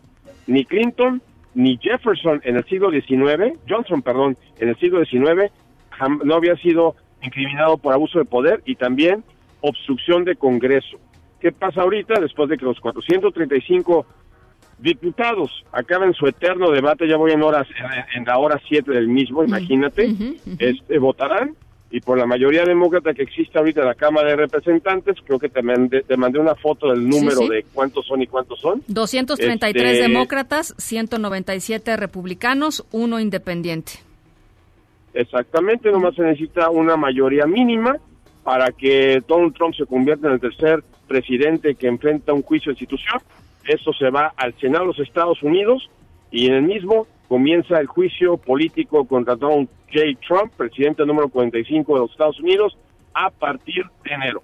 [0.47, 1.21] ni Clinton,
[1.55, 5.51] ni Jefferson en el siglo XIX, Johnson, perdón, en el siglo XIX,
[6.23, 9.23] no había sido incriminado por abuso de poder y también
[9.63, 10.99] obstrucción de Congreso.
[11.39, 14.05] ¿Qué pasa ahorita después de que los 435
[14.77, 17.07] diputados acaben su eterno debate?
[17.07, 17.67] Ya voy en horas
[18.15, 20.13] en la hora 7 del mismo, imagínate.
[20.59, 21.55] Este, votarán
[21.91, 25.49] y por la mayoría demócrata que existe ahorita en la Cámara de Representantes, creo que
[25.49, 28.81] te mandé, te mandé una foto del número de cuántos son y cuántos son.
[28.87, 33.93] 233 este, demócratas, 197 republicanos, uno independiente.
[35.13, 37.99] Exactamente, nomás se necesita una mayoría mínima
[38.43, 42.73] para que Donald Trump se convierta en el tercer presidente que enfrenta un juicio de
[42.73, 43.21] institución
[43.67, 45.89] esto se va al Senado de los Estados Unidos
[46.31, 50.19] y en el mismo comienza el juicio político contra Donald J.
[50.27, 52.77] Trump, presidente número 45 de los Estados Unidos,
[53.13, 54.43] a partir de enero.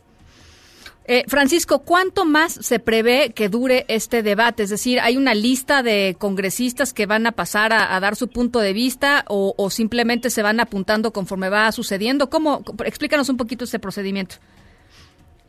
[1.11, 4.61] Eh, Francisco, ¿cuánto más se prevé que dure este debate?
[4.61, 8.59] Es decir, ¿hay una lista de congresistas que van a pasar a, dar su punto
[8.59, 12.29] de vista o, simplemente se van apuntando conforme va sucediendo?
[12.29, 12.63] ¿Cómo?
[12.85, 14.35] Explícanos un poquito este procedimiento.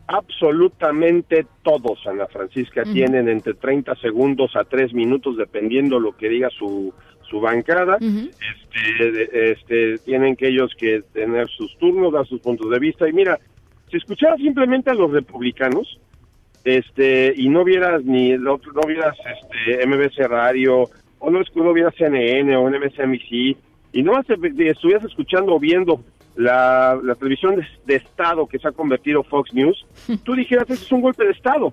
[0.07, 6.49] Absolutamente todos, Ana Francisca, tienen entre 30 segundos a 3 minutos, dependiendo lo que diga
[6.59, 6.95] su,
[7.29, 7.99] su bancada.
[8.01, 13.07] este, este, tienen que ellos que tener sus turnos, dar sus puntos de vista.
[13.07, 13.39] Y mira,
[13.91, 15.99] si escucharas simplemente a los republicanos,
[16.65, 20.85] este, y no vieras ni no, no vieras este MBC Radio,
[21.19, 23.57] o no, no vieras CNN o MSNBC,
[23.93, 26.03] y no estuvieras escuchando o viendo
[26.37, 29.87] la, televisión de, Estado que se ha convertido Fox News,
[30.25, 31.73] tú dijeras, eso es un golpe de Estado.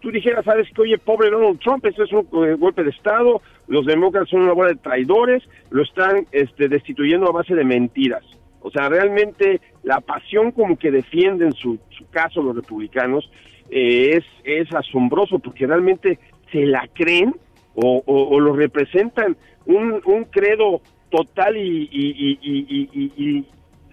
[0.00, 3.40] Tú dijeras, sabes que, oye, pobre Donald Trump, eso es un eh, golpe de Estado,
[3.68, 8.22] los demócratas son una bola de traidores, lo están este, destituyendo a base de mentiras.
[8.60, 13.30] O sea, realmente la pasión como que defienden su, su caso los republicanos
[13.70, 16.18] eh, es, es asombroso porque realmente
[16.50, 17.34] se la creen
[17.74, 19.36] o, o, lo representan
[19.66, 20.80] un, un credo
[21.10, 23.46] total y, y, y, y,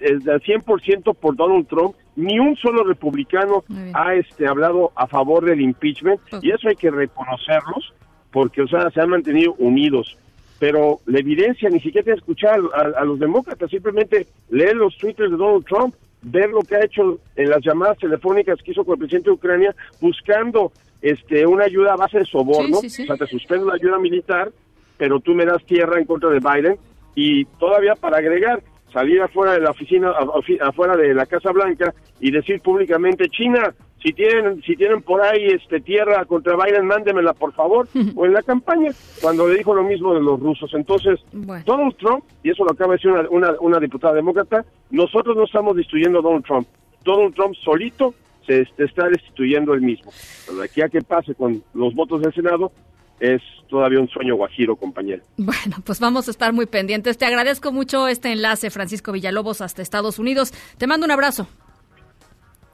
[0.06, 1.96] al 100% por Donald Trump.
[2.16, 3.64] Ni un solo republicano
[3.94, 7.94] ha este, hablado a favor del impeachment y eso hay que reconocerlos
[8.32, 10.18] porque o sea, se han mantenido unidos
[10.62, 15.32] pero la evidencia ni siquiera tiene que escuchar a, los demócratas, simplemente leer los twitters
[15.32, 18.94] de Donald Trump, ver lo que ha hecho en las llamadas telefónicas que hizo con
[18.94, 20.72] el presidente de Ucrania, buscando
[21.02, 24.52] este una ayuda a base de soborno, o sea, te suspendo la ayuda militar,
[25.00, 26.78] pero tú me das tierra en contra de Biden,
[27.16, 28.62] y todavía para agregar,
[28.94, 30.14] salir afuera de la oficina,
[30.60, 35.48] afuera de la Casa Blanca y decir públicamente, China, si tienen si tienen por ahí
[35.48, 38.92] este tierra contra Biden mándemela por favor o en la campaña
[39.22, 42.94] cuando le dijo lo mismo de los rusos entonces Donald Trump y eso lo acaba
[42.94, 46.68] de decir una, una, diputada demócrata nosotros no estamos destruyendo a Donald Trump
[47.04, 48.14] Donald Trump solito
[48.46, 50.12] se está destituyendo él mismo
[50.46, 52.72] pero de aquí a que pase con los votos del Senado
[53.20, 55.24] es todavía un sueño guajiro, compañero.
[55.38, 57.20] Bueno, pues vamos a estar muy pendientes.
[57.20, 60.52] Te agradezco mucho este enlace, Francisco Villalobos, hasta Estados Unidos.
[60.80, 61.48] Te mando un abrazo.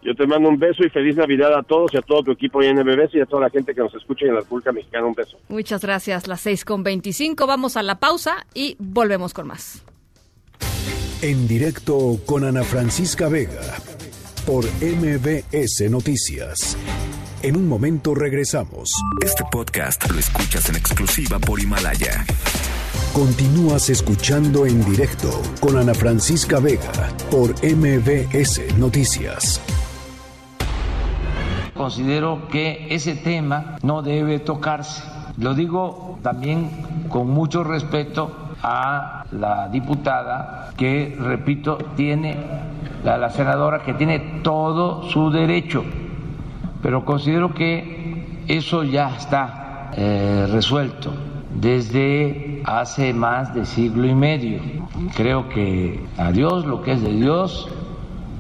[0.08, 2.64] Yo te mando un beso y feliz Navidad a todos y a todo tu equipo
[2.64, 5.06] en MBS y a toda la gente que nos escucha en la República Mexicana.
[5.06, 5.38] Un beso.
[5.50, 6.30] Muchas gracias.
[6.30, 7.46] Las 6 con 25.
[7.46, 9.84] Vamos a la pausa y volvemos con más.
[11.22, 13.60] En directo con Ana Francisca Vega
[14.46, 16.78] por MBS Noticias.
[17.44, 18.90] En un momento regresamos.
[19.22, 22.26] Este podcast lo escuchas en exclusiva por Himalaya.
[23.12, 29.60] Continúas escuchando en directo con Ana Francisca Vega por MBS Noticias.
[31.78, 35.04] Considero que ese tema no debe tocarse.
[35.38, 36.70] Lo digo también
[37.10, 38.32] con mucho respeto
[38.64, 42.36] a la diputada que, repito, tiene,
[43.04, 45.84] la, la senadora que tiene todo su derecho,
[46.82, 51.14] pero considero que eso ya está eh, resuelto
[51.54, 54.62] desde hace más de siglo y medio.
[55.16, 57.68] Creo que a Dios lo que es de Dios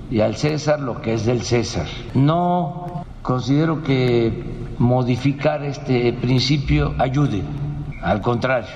[0.09, 1.87] y al César lo que es del César.
[2.13, 4.31] No considero que
[4.77, 7.43] modificar este principio ayude,
[8.01, 8.69] al contrario.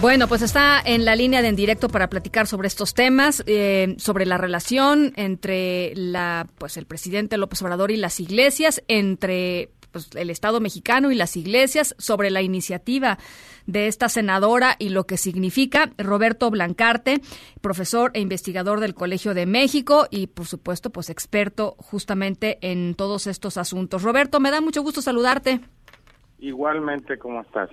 [0.00, 3.96] Bueno, pues está en la línea de en directo para platicar sobre estos temas, eh,
[3.98, 10.10] sobre la relación entre la, pues el presidente López Obrador y las iglesias, entre pues,
[10.14, 13.18] el Estado mexicano y las iglesias sobre la iniciativa
[13.66, 15.90] de esta senadora y lo que significa.
[15.98, 17.20] Roberto Blancarte,
[17.60, 23.26] profesor e investigador del Colegio de México y, por supuesto, pues experto justamente en todos
[23.26, 24.02] estos asuntos.
[24.02, 25.60] Roberto, me da mucho gusto saludarte.
[26.38, 27.70] Igualmente, ¿cómo estás?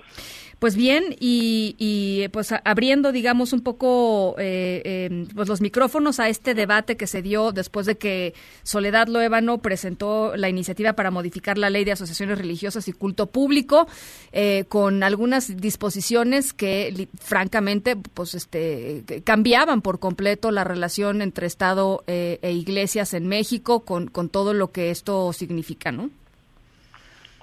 [0.63, 6.53] Pues bien, y, pues abriendo, digamos, un poco eh, em, pues los micrófonos a este
[6.53, 8.33] debate que se dio después de que
[8.63, 13.89] Soledad Loébano presentó la iniciativa para modificar la ley de asociaciones religiosas y culto público,
[14.31, 22.05] eh, con algunas disposiciones que, francamente, pues este cambiaban por completo la relación entre Estado
[22.07, 26.09] eh, e iglesias en México, con, con todo lo que esto significa, ¿no?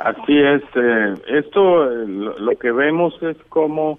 [0.01, 0.62] Así es.
[0.74, 3.98] Eh, esto lo, que vemos es como,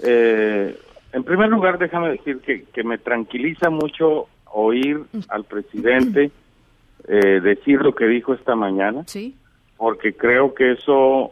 [0.00, 0.76] eh,
[1.12, 6.32] en primer lugar, déjame decir que, que me tranquiliza mucho oír al presidente
[7.08, 9.04] eh, decir lo que dijo esta mañana.
[9.06, 9.36] Sí.
[9.76, 11.30] Porque creo que eso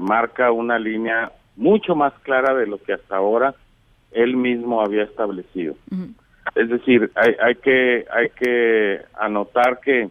[0.00, 3.54] marca una línea mucho más clara de lo que hasta ahora
[4.10, 5.76] él mismo había establecido.
[6.56, 10.08] Es decir, hay, hay que hay que anotar que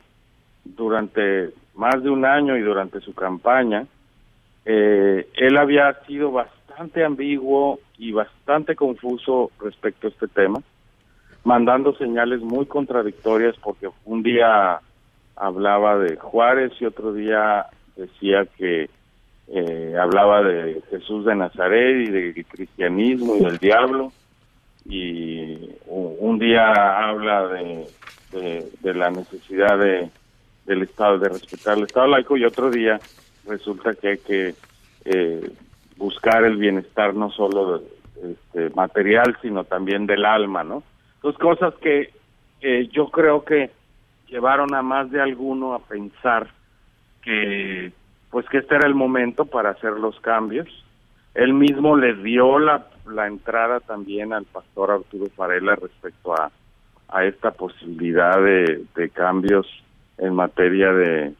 [0.63, 3.85] durante más de un año y durante su campaña,
[4.65, 10.61] eh, él había sido bastante ambiguo y bastante confuso respecto a este tema,
[11.43, 14.79] mandando señales muy contradictorias porque un día
[15.35, 18.89] hablaba de Juárez y otro día decía que
[19.47, 24.11] eh, hablaba de Jesús de Nazaret y del cristianismo y del diablo.
[24.85, 27.87] Y un día habla de,
[28.81, 30.09] de, la necesidad de
[30.65, 32.99] del Estado, de respetar el Estado laico y otro día
[33.47, 34.55] resulta que hay que
[35.05, 35.51] eh,
[35.97, 37.83] buscar el bienestar no solo
[38.23, 40.83] este, material, sino también del alma, ¿no?
[41.21, 42.13] Dos cosas que
[42.61, 43.71] eh, yo creo que
[44.27, 46.49] llevaron a más de alguno a pensar
[47.21, 47.91] que
[48.31, 50.67] pues que este era el momento para hacer los cambios.
[51.35, 56.51] Él mismo le dio la, la entrada también al pastor Arturo Farela respecto a,
[57.09, 59.67] a esta posibilidad de, de cambios
[60.17, 61.33] en materia de,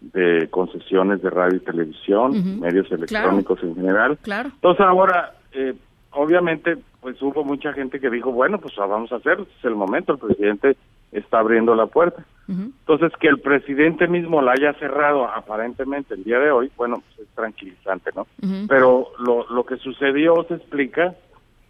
[0.00, 4.18] de concesiones de radio y televisión, medios electrónicos en general.
[4.22, 4.50] Claro.
[4.54, 5.74] Entonces ahora, eh,
[6.12, 10.12] obviamente, pues hubo mucha gente que dijo, bueno, pues vamos a hacerlo, es el momento,
[10.12, 10.76] el presidente
[11.12, 12.24] está abriendo la puerta.
[12.48, 17.28] Entonces, que el presidente mismo la haya cerrado aparentemente el día de hoy, bueno, pues
[17.28, 18.26] es tranquilizante, ¿no?
[18.66, 21.14] Pero lo, lo que sucedió se explica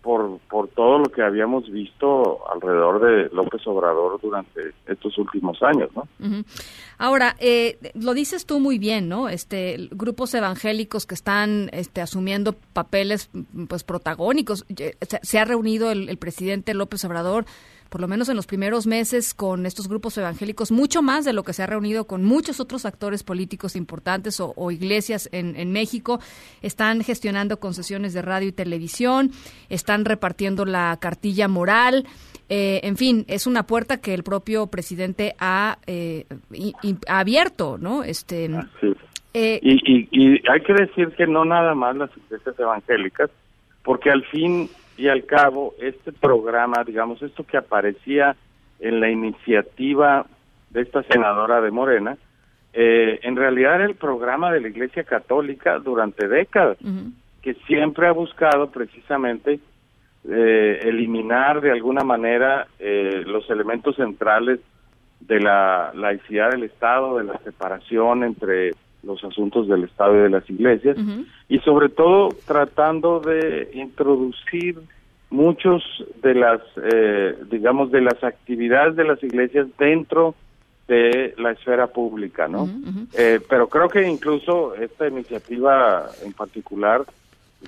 [0.08, 5.90] por, por todo lo que habíamos visto alrededor de López Obrador durante estos últimos años,
[5.94, 6.08] ¿no?
[6.96, 9.28] Ahora, eh, lo dices tú muy bien, ¿no?
[9.28, 13.28] Este, grupos evangélicos que están este, asumiendo papeles,
[13.68, 14.64] pues, protagónicos.
[15.20, 17.44] Se, ha reunido el, el presidente López Obrador
[17.88, 21.42] por lo menos en los primeros meses, con estos grupos evangélicos, mucho más de lo
[21.42, 26.20] que se ha reunido con muchos otros actores políticos importantes o, iglesias en, México.
[26.62, 29.30] Están gestionando concesiones de radio y televisión,
[29.68, 32.06] están repartiendo la cartilla moral.
[32.48, 36.26] Eh, en fin, es una puerta que el propio presidente ha, eh,
[37.06, 38.02] abierto, ¿no?
[38.02, 38.50] Este,
[39.34, 43.30] eh, y, y hay que decir que no nada más las iglesias evangélicas,
[43.82, 44.68] porque al fin
[44.98, 48.36] y al cabo este programa, digamos, esto que aparecía
[48.80, 50.26] en la iniciativa
[50.70, 52.18] de esta senadora de Morena,
[52.72, 56.78] eh, en realidad era el programa de la Iglesia Católica durante décadas,
[57.40, 59.60] que siempre ha buscado precisamente
[60.28, 64.58] eh, eliminar de alguna manera eh, los elementos centrales
[65.20, 68.72] de la laicidad del Estado, de la separación entre
[69.02, 70.96] los asuntos del Estado y de las iglesias,
[71.48, 74.78] y sobre todo tratando de introducir
[75.30, 75.82] muchos
[76.22, 80.34] de las, eh, digamos, de las actividades de las iglesias dentro
[80.88, 82.68] de la esfera pública, ¿no?
[83.14, 87.04] Eh, pero creo que incluso esta iniciativa en particular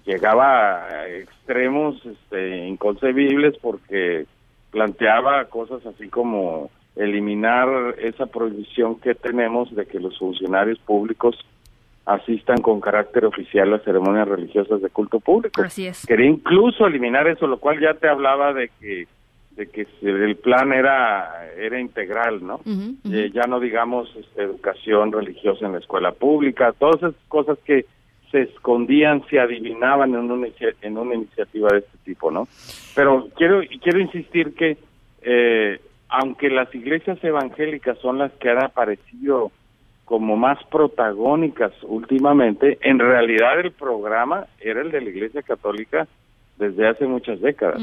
[0.06, 4.26] llegaba a extremos este, inconcebibles porque
[4.70, 11.36] planteaba cosas así como eliminar esa prohibición que tenemos de que los funcionarios públicos
[12.04, 15.62] asistan con carácter oficial a ceremonias religiosas de culto público.
[15.62, 16.04] Así es.
[16.06, 19.06] Quería incluso eliminar eso, lo cual ya te hablaba de que
[19.56, 22.60] de que el plan era era integral, ¿no?
[23.10, 27.84] Eh, ya no digamos este, educación religiosa en la escuela pública, todas esas cosas que
[28.30, 30.46] se escondían, se adivinaban en una,
[30.82, 32.46] en una iniciativa de este tipo, ¿no?
[32.94, 34.78] Pero quiero quiero insistir que
[35.22, 35.80] eh,
[36.10, 39.52] aunque las iglesias evangélicas son las que han aparecido
[40.04, 46.08] como más protagónicas últimamente, en realidad el programa era el de la Iglesia Católica
[46.58, 47.80] desde hace muchas décadas.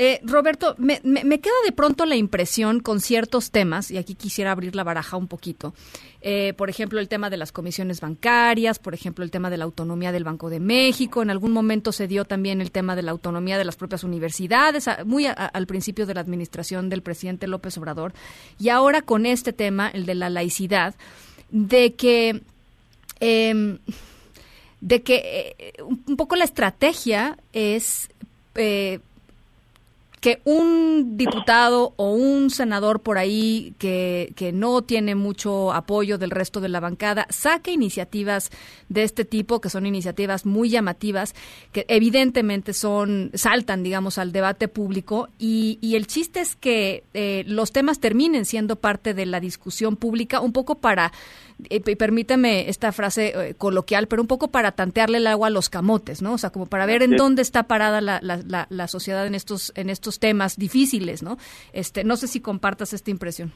[0.00, 4.52] Eh, Roberto, me, me, queda de pronto la impresión con ciertos temas, y aquí quisiera
[4.52, 5.74] abrir la baraja un poquito.
[6.20, 9.64] Eh, por ejemplo, el tema de las comisiones bancarias, por ejemplo, el tema de la
[9.64, 11.20] autonomía del Banco de México.
[11.20, 14.88] En algún momento se dio también el tema de la autonomía de las propias universidades,
[15.04, 18.12] muy al principio de la administración del presidente López Obrador.
[18.60, 20.94] Y ahora con este tema, el de la laicidad,
[21.50, 22.40] de que.
[23.18, 23.78] Em,
[24.80, 28.08] de que eh, un poco la estrategia es
[30.20, 36.30] que un diputado o un senador por ahí que, que, no tiene mucho apoyo del
[36.30, 38.50] resto de la bancada saque iniciativas
[38.88, 41.34] de este tipo, que son iniciativas muy llamativas,
[41.72, 47.44] que evidentemente son, saltan, digamos, al debate público, y, y el chiste es que eh,
[47.46, 51.12] los temas terminen siendo parte de la discusión pública, un poco para
[51.58, 55.68] y permíteme esta frase eh, coloquial, pero un poco para tantearle el agua a los
[55.68, 56.34] camotes, ¿no?
[56.34, 59.72] O sea, como para ver en dónde está parada la, la, la, sociedad en estos,
[59.76, 61.36] en estos temas difíciles, ¿no?
[61.72, 63.52] Este, no sé si compartas esta impresión.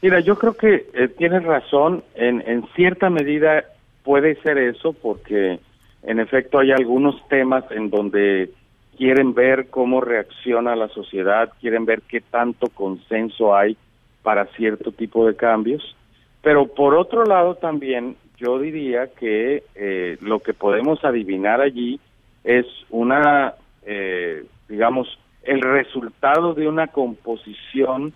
[0.00, 3.64] Mira, yo creo que eh, tienes razón, en, en cierta medida
[4.02, 5.60] puede ser eso, porque
[6.02, 8.50] en efecto hay algunos temas en donde
[8.96, 13.76] quieren ver cómo reacciona la sociedad, quieren ver qué tanto consenso hay
[14.22, 15.96] para cierto tipo de cambios
[16.42, 22.00] Pero por otro lado también yo diría que eh, lo que podemos adivinar allí
[22.42, 23.54] es una,
[23.84, 28.14] eh, digamos, el resultado de una composición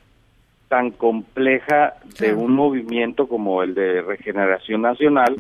[0.69, 5.37] tan compleja de un movimiento como el de Regeneración Nacional,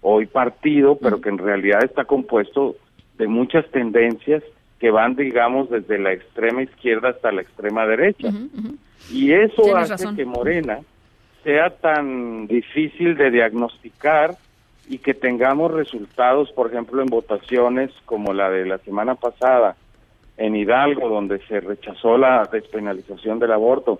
[0.00, 2.76] hoy partido, pero que en realidad está compuesto
[3.18, 4.42] de muchas tendencias
[4.78, 8.28] que van, digamos, desde la extrema izquierda hasta la extrema derecha.
[9.10, 10.78] Y eso hace que Morena
[11.48, 14.36] sea tan difícil de diagnosticar
[14.86, 19.74] y que tengamos resultados, por ejemplo, en votaciones como la de la semana pasada
[20.36, 23.98] en Hidalgo, donde se rechazó la despenalización del aborto,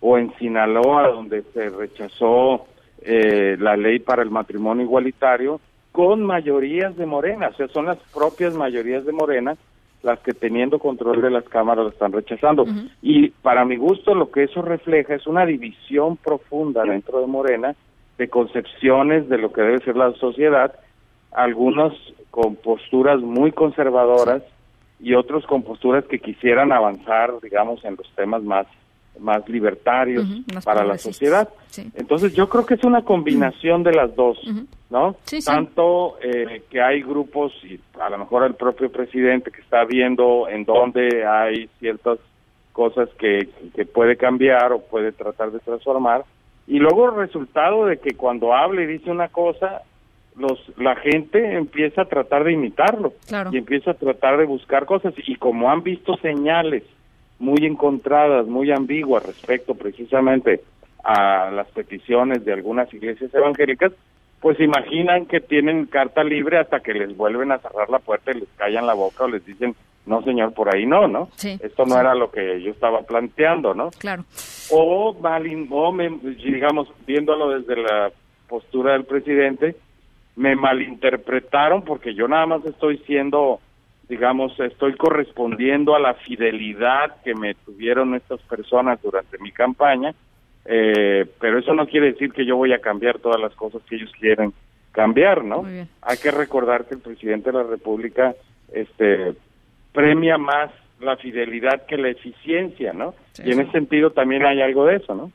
[0.00, 2.64] o en Sinaloa, donde se rechazó
[3.02, 5.60] eh, la ley para el matrimonio igualitario,
[5.92, 9.54] con mayorías de Morena, o sea, son las propias mayorías de Morena
[10.06, 12.64] las que teniendo control de las cámaras lo están rechazando.
[13.02, 17.74] Y para mi gusto lo que eso refleja es una división profunda dentro de Morena
[18.16, 20.74] de concepciones de lo que debe ser la sociedad,
[21.32, 21.92] algunos
[22.30, 24.42] con posturas muy conservadoras
[25.00, 28.66] y otros con posturas que quisieran avanzar, digamos, en los temas más
[29.18, 30.26] más libertarios
[30.64, 31.48] para la sociedad.
[31.94, 34.38] Entonces yo creo que es una combinación de las dos,
[34.90, 35.16] ¿no?
[35.44, 40.48] Tanto eh, que hay grupos y a lo mejor el propio presidente que está viendo
[40.48, 42.18] en dónde hay ciertas
[42.72, 46.24] cosas que, que puede cambiar o puede tratar de transformar.
[46.66, 49.82] Y luego el resultado de que cuando habla y dice una cosa
[50.36, 53.14] los la gente empieza a tratar de imitarlo
[53.50, 55.14] y empieza a tratar de buscar cosas.
[55.26, 56.82] Y como han visto señales
[57.38, 60.62] muy encontradas, muy ambiguas respecto precisamente
[61.04, 63.92] a las peticiones de algunas iglesias evangélicas,
[64.40, 68.40] pues imaginan que tienen carta libre hasta que les vuelven a cerrar la puerta y
[68.40, 71.28] les callan la boca o les dicen, no señor, por ahí no, ¿no?
[71.42, 73.90] Esto no era lo que yo estaba planteando, ¿no?
[73.98, 74.24] Claro.
[74.70, 75.92] O, malin, o
[76.22, 78.10] digamos, viéndolo desde la
[78.48, 79.76] postura del presidente,
[80.36, 83.60] me malinterpretaron porque yo nada más estoy siendo
[84.08, 90.14] digamos, estoy correspondiendo a la fidelidad que me tuvieron estas personas durante mi campaña,
[90.64, 93.96] eh, pero eso no quiere decir que yo voy a cambiar todas las cosas que
[93.96, 94.52] ellos quieren
[94.92, 95.64] cambiar, ¿no?
[96.02, 98.34] Hay que recordar que el presidente de la República
[98.72, 99.34] este,
[99.92, 100.70] premia más
[101.00, 103.14] la fidelidad que la eficiencia, ¿no?
[103.44, 105.30] y en ese sentido también hay algo de eso, ¿no?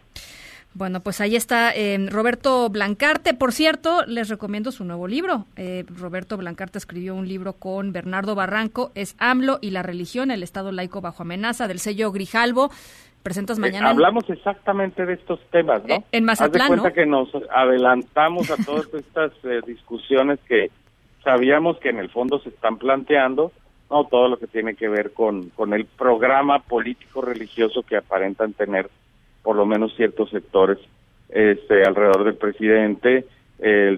[0.73, 3.33] Bueno, pues ahí está eh, Roberto Blancarte.
[3.33, 5.45] Por cierto, les recomiendo su nuevo libro.
[5.57, 10.43] Eh, Roberto Blancarte escribió un libro con Bernardo Barranco, es AMLO y la religión, el
[10.43, 12.69] Estado laico bajo amenaza, del sello Grijalvo.
[13.21, 13.89] Presentas eh, mañana.
[13.89, 16.05] hablamos exactamente de estos temas, ¿no?
[16.11, 16.61] en Mazatlán.
[16.61, 19.33] Haz de cuenta que nos adelantamos a todas estas
[19.65, 20.71] discusiones que
[21.21, 23.51] sabíamos que en el fondo se están planteando,
[23.89, 24.05] ¿no?
[24.05, 28.89] Todo lo que tiene que ver con, con el programa político religioso que aparentan tener
[29.43, 30.77] por lo menos ciertos sectores
[31.29, 33.25] este, alrededor del presidente,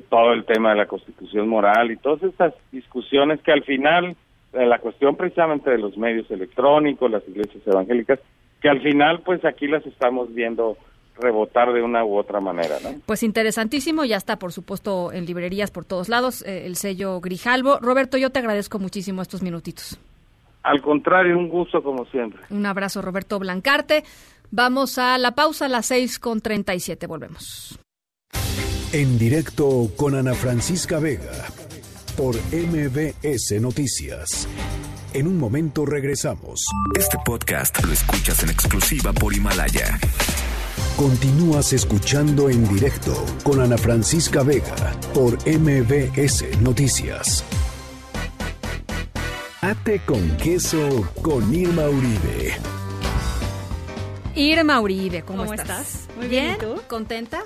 [0.10, 4.16] todo el tema de la constitución moral y todas estas discusiones que al final,
[4.54, 8.20] eh, la cuestión precisamente de los medios electrónicos, las iglesias evangélicas,
[8.62, 10.78] que al final pues aquí las estamos viendo
[11.18, 12.90] rebotar de una u otra manera, ¿no?
[13.06, 17.78] Pues interesantísimo, ya está por supuesto en librerías por todos lados eh, el sello Grijalvo.
[17.80, 20.00] Roberto, yo te agradezco muchísimo estos minutitos.
[20.64, 22.42] Al contrario, un gusto como siempre.
[22.50, 24.04] Un abrazo, Roberto Blancarte.
[24.56, 27.08] Vamos a la pausa a las 6 con 37.
[27.08, 27.80] Volvemos.
[28.92, 31.48] En directo con Ana Francisca Vega
[32.16, 34.48] por MBS Noticias.
[35.12, 36.68] En un momento regresamos.
[36.96, 40.00] Este podcast lo escuchas en exclusiva por Himalaya.
[40.98, 47.44] Continúas escuchando en directo con Ana Francisca Vega por MBS Noticias.
[49.62, 52.83] Ate con queso con Irma Uribe.
[54.36, 56.08] Irma Uribe, ¿cómo, estás?
[56.18, 56.58] Muy bien.
[56.58, 56.82] ¿Tú?
[56.88, 57.44] ¿Contenta?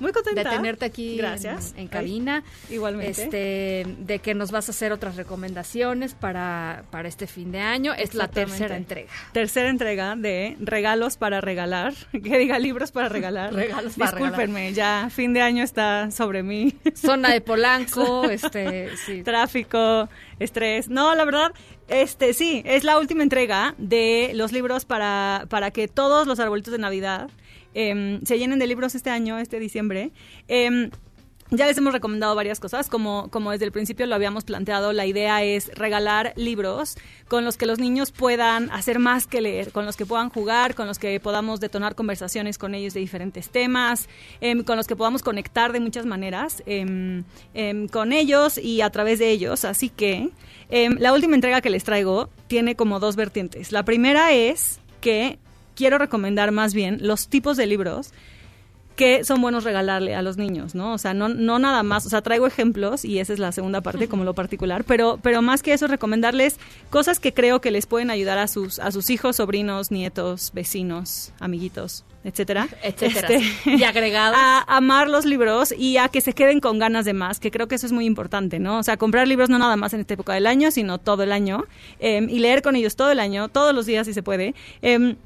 [0.00, 0.42] Muy contenta.
[0.42, 1.74] De tenerte aquí Gracias.
[1.76, 2.42] En, cabina.
[2.70, 3.22] igualmente.
[3.22, 7.92] Este, de que nos vas a hacer otras recomendaciones para, para este fin de año.
[7.92, 9.10] Es la tercera entrega.
[9.32, 11.92] Tercera entrega de regalos para regalar.
[12.30, 13.52] Que diga libros para regalar.
[13.54, 16.74] regalos para Discúlpenme, ya fin de año está sobre mí.
[16.94, 19.22] Zona de Polanco, este, sí.
[19.22, 20.08] Tráfico,
[20.38, 20.88] estrés.
[20.88, 21.52] No, la verdad,
[21.90, 26.72] este sí, es la última entrega de los libros para, para que todos los arbolitos
[26.72, 27.30] de Navidad
[27.74, 30.10] Em, se llenen de libros este año, este diciembre.
[30.48, 30.90] Em,
[31.50, 35.06] ya les hemos recomendado varias cosas, como, como desde el principio lo habíamos planteado, la
[35.06, 36.96] idea es regalar libros
[37.28, 40.74] con los que los niños puedan hacer más que leer, con los que puedan jugar,
[40.74, 44.08] con los que podamos detonar conversaciones con ellos de diferentes temas,
[44.40, 46.62] em, con los que podamos conectar de muchas maneras
[47.90, 49.64] con ellos y a través de ellos.
[49.64, 50.30] Así que
[50.70, 53.72] la última entrega que les traigo tiene como dos vertientes.
[53.72, 55.38] La primera es que
[55.74, 58.12] quiero recomendar más bien los tipos de libros
[59.00, 60.92] que son buenos regalarle a los niños, ¿no?
[60.92, 63.80] O sea, no, no nada más, o sea, traigo ejemplos y esa es la segunda
[63.80, 66.58] parte, como lo particular, pero, pero más que eso, recomendarles
[66.90, 71.32] cosas que creo que les pueden ayudar a sus, a sus hijos, sobrinos, nietos, vecinos,
[71.40, 74.36] amiguitos, etcétera, etcétera, Este, y agregados.
[74.38, 77.68] a amar los libros y a que se queden con ganas de más, que creo
[77.68, 78.80] que eso es muy importante, ¿no?
[78.80, 81.32] O sea, comprar libros no nada más en esta época del año, sino todo el
[81.32, 81.64] año,
[82.00, 84.54] em, y leer con ellos todo el año, todos los días si se puede.
[84.82, 85.16] Em,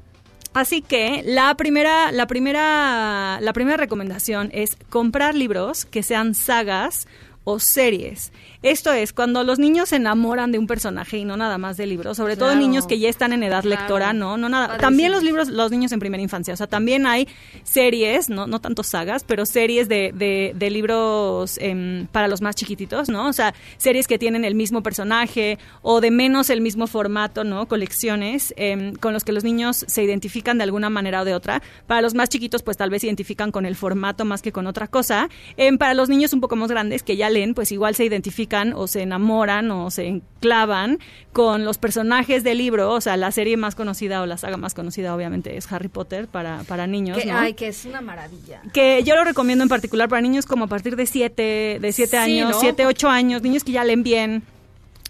[0.55, 7.09] Así que la primera, la primera, la primera recomendación es comprar libros que sean sagas
[7.45, 8.33] o series.
[8.63, 11.85] Esto es cuando los niños se enamoran de un personaje y no nada más de
[11.85, 14.67] libros, sobre todo niños que ya están en edad lectora, no, no nada.
[14.67, 14.81] Padrísimo.
[14.81, 17.27] También los libros, los niños en primera infancia, o sea, también hay
[17.63, 22.55] series, no, no tanto sagas, pero series de, de, de libros em, para los más
[22.55, 23.29] chiquititos, ¿no?
[23.29, 27.67] O sea, series que tienen el mismo personaje o de menos el mismo formato, ¿no?
[27.67, 31.61] Colecciones em, con los que los niños se identifican de alguna manera o de otra.
[31.85, 34.65] Para los más chiquitos, pues tal vez se identifican con el formato más que con
[34.65, 35.29] otra cosa.
[35.57, 38.87] Em, para los niños un poco más grandes que ya pues igual se identifican o
[38.87, 40.99] se enamoran o se enclavan
[41.33, 42.91] con los personajes del libro.
[42.91, 46.27] O sea, la serie más conocida o la saga más conocida, obviamente, es Harry Potter
[46.27, 47.17] para, para niños.
[47.17, 47.37] Que- ¿no?
[47.37, 48.61] Ay, que es una maravilla.
[48.73, 52.11] que yo lo recomiendo en particular para niños como a partir de 7 de siete
[52.11, 52.59] Sí, años, ¿no?
[52.59, 54.43] 7, 8 años, niños que ya leen bien.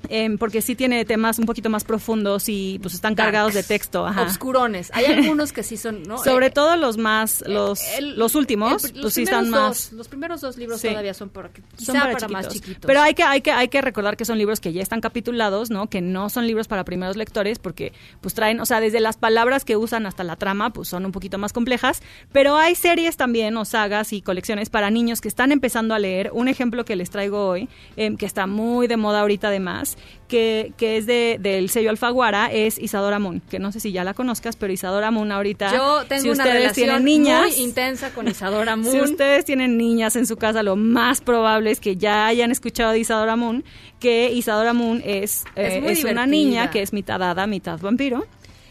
[0.10, 4.06] Em, porque sí tiene temas un poquito más profundos y pues están cargados de texto.
[4.06, 4.23] Ajá.
[4.23, 4.91] Obscurones.
[4.94, 6.18] Hay algunos que sí son, ¿no?
[6.23, 9.49] Sobre Eh, todo los más, los, el- los últimos, el- los pues sí primeros están
[9.61, 9.90] más.
[9.90, 10.90] dos, los primeros dos libros Sí.
[10.90, 12.61] todavía son para, quizá son para, para, más chiquitos.
[12.68, 12.86] chiquitos.
[12.88, 15.69] Pero hay que, hay que, hay que recordar que son libros que ya están capitulados,
[15.69, 15.90] ¿no?
[15.90, 19.65] Que no son libros para primeros lectores, porque pues traen, o sea, desde las palabras
[19.65, 22.02] que usan hasta la trama, pues son un poquito más complejas.
[22.32, 26.30] Pero hay series también, o sagas y colecciones para niños que están empezando a leer.
[26.34, 29.94] Un ejemplo que les traigo hoy, em, que está muy de moda ahorita además,
[30.27, 34.03] que, que es de, del sello Alfaguara, es Isadora Moon, que no sé si ya
[34.03, 35.72] la conozcas, pero Isadora Moon ahorita.
[35.73, 38.91] Yo tengo si una ustedes relación tienen niñas, muy intensa con Isadora Moon.
[38.91, 42.91] si ustedes tienen niñas en su casa, lo más probable es que ya hayan escuchado
[42.91, 43.63] de Isadora Moon,
[43.99, 48.26] que Isadora Moon es, eh, Es es una niña que es mitad hada, mitad vampiro.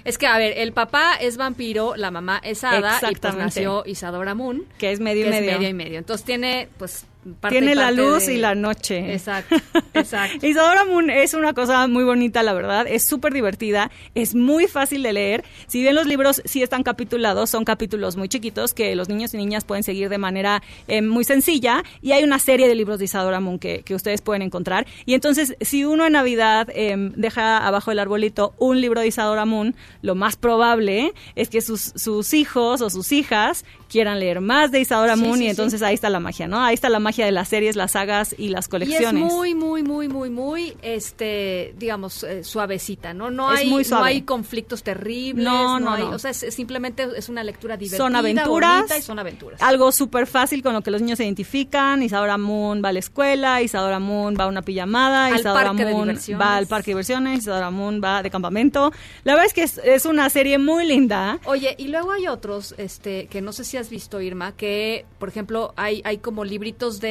[0.05, 3.84] Es que, a ver, el papá es vampiro, la mamá es hada y pues nació
[3.86, 4.64] Isadora Moon.
[4.76, 5.52] Que es medio y es medio.
[5.52, 5.98] medio y medio.
[5.98, 7.06] Entonces tiene, pues,
[7.40, 9.12] parte Tiene la luz de- y la noche.
[9.12, 9.56] Exacto,
[9.94, 10.46] exacto.
[10.46, 12.86] Isadora Moon es una cosa muy bonita, la verdad.
[12.88, 15.44] Es súper divertida, es muy fácil de leer.
[15.66, 19.36] Si bien los libros sí están capitulados, son capítulos muy chiquitos que los niños y
[19.38, 21.82] niñas pueden seguir de manera eh, muy sencilla.
[22.02, 24.86] Y hay una serie de libros de Isadora Moon que, que ustedes pueden encontrar.
[25.06, 29.44] Y entonces, si uno en Navidad eh, deja abajo del arbolito un libro de Isadora
[29.44, 34.72] Moon, lo más probable es que sus, sus hijos o sus hijas quieran leer más
[34.72, 35.51] de Isadora Sí, Moon sí, y sí.
[35.51, 36.60] entonces ahí está la magia, ¿no?
[36.60, 39.32] Ahí está la magia de las series, las sagas y las Y es colecciones.
[39.32, 43.31] muy, muy, muy, muy, muy, este, digamos, eh, suavecita, ¿no?
[43.31, 44.01] No Es hay, muy suave.
[44.03, 45.45] no hay conflictos terribles.
[45.45, 46.11] No, no, hay- no.
[46.11, 49.61] O sea, es- simplemente es una lectura divertida, son aventuras, y son aventuras.
[49.62, 52.03] algo súper fácil con lo que los niños se identifican.
[52.03, 56.09] Isadora Moon va a la escuela, Isadora Moon va a una pijamada, Al Isadora Moon
[56.41, 58.93] va al parque de diversiones, Isadora Moon va de campamento.
[59.24, 61.39] La verdad es que es, es una serie muy linda.
[61.45, 65.28] Oye, y luego hay otros, este, que no sé si has visto, Irma, que, por
[65.28, 67.03] ejemplo, hay, hay como libritos de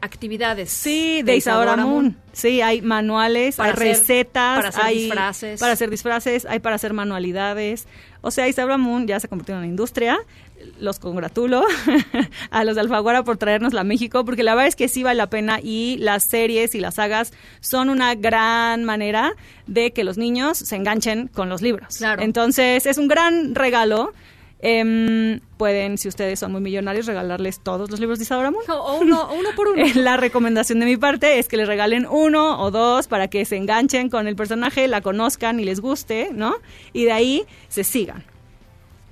[0.00, 0.70] actividades.
[0.70, 2.16] Sí, de Isadora Moon.
[2.32, 5.60] Sí, hay manuales, Para hay hacer- recetas, para hacer hay disfraces.
[5.60, 7.86] para hacer disfraces, hay para hacer manualidades.
[8.22, 10.18] O sea, Isadora Moon ya se convirtió en una industria.
[10.80, 11.64] Los congratulo
[12.50, 15.18] a los de Alfaguara por traernos a México, porque la verdad es que sí vale
[15.18, 19.34] la pena y las series y las sagas son una gran manera
[19.66, 21.98] de que los niños se enganchen con los libros.
[21.98, 22.22] Claro.
[22.22, 24.12] Entonces, es un gran regalo.
[24.66, 28.64] Em, pueden, si ustedes son muy millonarios, regalarles todos los libros de Isadora Moon.
[28.66, 29.84] O uno, uno por uno.
[29.84, 33.44] Eh, La recomendación de mi parte es que les regalen uno o dos para que
[33.44, 36.56] se enganchen con el personaje, la conozcan y les guste, ¿no?
[36.94, 38.24] Y de ahí se sigan.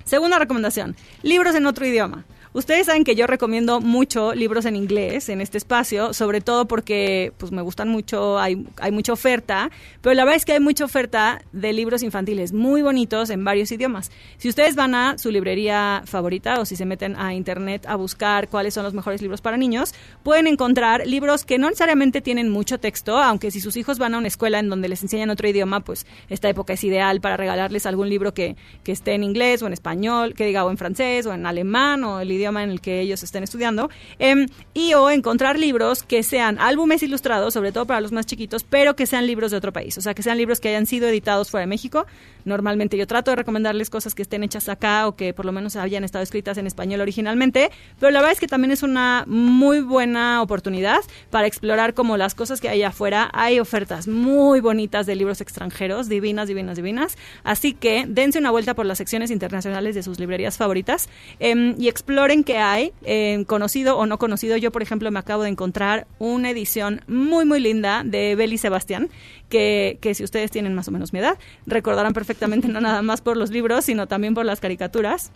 [0.04, 2.24] Segunda recomendación, libros en otro idioma.
[2.54, 7.32] Ustedes saben que yo recomiendo mucho libros en inglés en este espacio, sobre todo porque
[7.38, 9.70] pues me gustan mucho, hay, hay mucha oferta,
[10.02, 13.72] pero la verdad es que hay mucha oferta de libros infantiles muy bonitos en varios
[13.72, 14.10] idiomas.
[14.36, 18.48] Si ustedes van a su librería favorita o si se meten a internet a buscar
[18.48, 22.78] cuáles son los mejores libros para niños, pueden encontrar libros que no necesariamente tienen mucho
[22.78, 25.80] texto, aunque si sus hijos van a una escuela en donde les enseñan otro idioma,
[25.80, 29.66] pues esta época es ideal para regalarles algún libro que, que esté en inglés o
[29.66, 32.80] en español, que diga o en francés o en alemán o el idioma en el
[32.80, 33.90] que ellos estén estudiando.
[34.18, 38.64] Em, y o encontrar libros que sean álbumes ilustrados, sobre todo para los más chiquitos,
[38.64, 39.96] pero que sean libros de otro país.
[39.98, 42.06] O sea, que sean libros que hayan sido editados fuera de México.
[42.44, 45.76] Normalmente yo trato de recomendarles cosas que estén hechas acá o que por lo menos
[45.76, 47.70] hayan estado escritas en español originalmente.
[48.00, 51.00] Pero la verdad es que también es una muy buena oportunidad
[51.30, 53.30] para explorar como las cosas que hay afuera.
[53.32, 57.16] Hay ofertas muy bonitas de libros extranjeros, divinas, divinas, divinas.
[57.44, 61.08] Así que dense una vuelta por las secciones internacionales de sus librerías favoritas
[61.38, 64.56] em, y exploren exploren qué hay, eh, conocido o no conocido.
[64.56, 69.10] Yo, por ejemplo, me acabo de encontrar una edición muy, muy linda de Beli Sebastián,
[69.48, 73.20] que, que si ustedes tienen más o menos mi edad, recordarán perfectamente no nada más
[73.20, 75.30] por los libros, sino también por las caricaturas.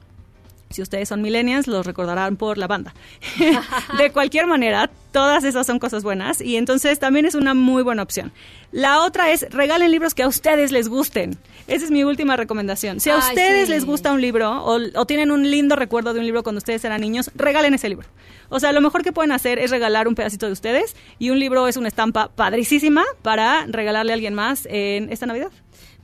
[0.71, 2.95] Si ustedes son millennials, los recordarán por la banda.
[3.99, 8.03] de cualquier manera, todas esas son cosas buenas y entonces también es una muy buena
[8.03, 8.33] opción.
[8.73, 11.39] La otra es regalen libros que a ustedes les gusten.
[11.67, 13.01] Esa es mi última recomendación.
[13.01, 13.73] Si a Ay, ustedes sí.
[13.73, 16.85] les gusta un libro o, o tienen un lindo recuerdo de un libro cuando ustedes
[16.85, 18.07] eran niños, regalen ese libro.
[18.49, 21.39] O sea, lo mejor que pueden hacer es regalar un pedacito de ustedes y un
[21.39, 25.51] libro es una estampa padricísima para regalarle a alguien más en esta Navidad.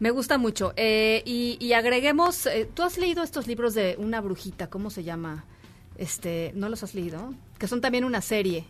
[0.03, 0.73] Me gusta mucho.
[0.75, 4.69] Eh, y, y agreguemos, eh, ¿tú has leído estos libros de una brujita?
[4.69, 5.45] ¿Cómo se llama?
[5.97, 7.33] Este, ¿no los has leído?
[7.57, 8.65] Que son también una serie.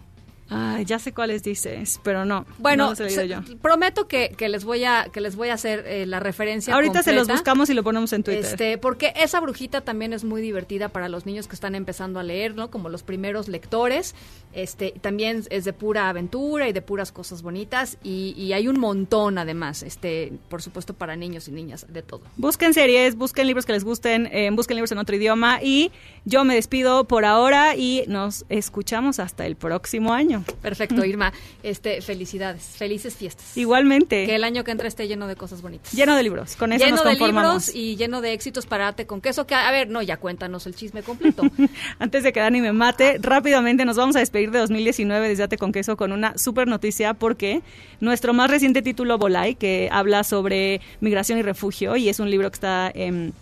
[0.55, 2.45] Ay, ya sé cuáles dices, pero no.
[2.59, 3.59] Bueno, no los he leído se- yo.
[3.61, 6.75] prometo que, que les voy a que les voy a hacer eh, la referencia.
[6.75, 8.45] Ahorita se los buscamos y lo ponemos en Twitter.
[8.45, 12.23] Este, porque esa brujita también es muy divertida para los niños que están empezando a
[12.23, 12.71] leer, ¿no?
[12.71, 14.15] Como los primeros lectores.
[14.53, 18.79] Este, también es de pura aventura y de puras cosas bonitas y, y hay un
[18.79, 22.21] montón además, este, por supuesto para niños y niñas de todo.
[22.37, 25.91] Busquen series, busquen libros que les gusten, eh, busquen libros en otro idioma y
[26.27, 30.42] yo me despido por ahora y nos escuchamos hasta el próximo año.
[30.61, 31.33] Perfecto, Irma.
[31.63, 33.57] Este, felicidades, felices fiestas.
[33.57, 34.27] Igualmente.
[34.27, 35.93] Que el año que entra esté lleno de cosas bonitas.
[35.93, 37.69] Lleno de libros, con eso lleno nos de conformamos.
[37.69, 39.47] libros y lleno de éxitos para Ate con queso.
[39.47, 41.43] Que, a ver, no, ya cuéntanos el chisme completo.
[41.99, 45.59] Antes de que Dani me mate, rápidamente nos vamos a despedir de 2019 desde Ate
[45.59, 47.63] con Queso con una super noticia porque
[48.01, 52.51] nuestro más reciente título, Volay, que habla sobre migración y refugio y es un libro
[52.51, 52.91] que está...
[52.95, 53.33] em,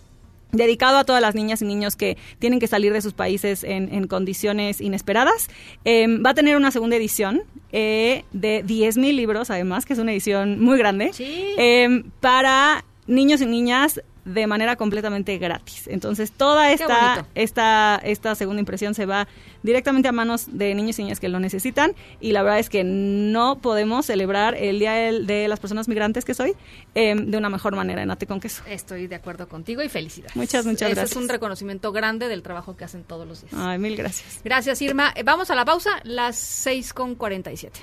[0.51, 3.93] dedicado a todas las niñas y niños que tienen que salir de sus países en,
[3.93, 5.49] en condiciones inesperadas.
[5.85, 10.11] Em, va a tener una segunda edición eh, de 10.000 libros, además, que es una
[10.11, 11.11] edición muy grande,
[11.57, 15.87] em, para niños y niñas de manera completamente gratis.
[15.87, 19.27] Entonces, toda esta, esta, esta segunda impresión se va
[19.63, 22.83] directamente a manos de niños y niñas que lo necesitan y la verdad es que
[22.83, 26.55] no podemos celebrar el Día de las Personas Migrantes que soy
[26.95, 28.63] em, de una mejor manera en Ate con Queso.
[28.67, 30.35] Estoy de acuerdo contigo y felicidades.
[30.35, 31.11] Muchas, muchas Ese gracias.
[31.11, 33.53] es un reconocimiento grande del trabajo que hacen todos los días.
[33.55, 34.41] Ay, mil gracias.
[34.43, 35.13] Gracias, Irma.
[35.15, 37.79] Eh, Vamos a la pausa, las 6 con 47.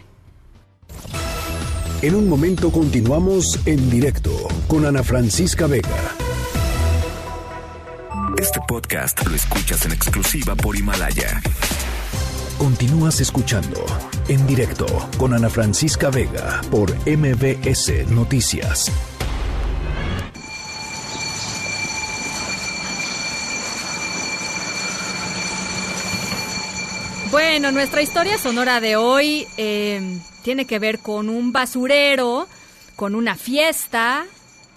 [2.02, 4.31] En un momento continuamos en directo
[4.69, 6.15] con Ana Francisca Vega.
[8.40, 11.43] Este podcast lo escuchas en exclusiva por Himalaya.
[12.56, 13.85] Continúas escuchando
[14.28, 14.86] en directo
[15.19, 18.93] con Ana Francisca Vega por MBS Noticias.
[27.32, 30.01] Bueno, nuestra historia sonora de hoy eh,
[30.44, 32.47] tiene que ver con un basurero,
[32.94, 34.27] con una fiesta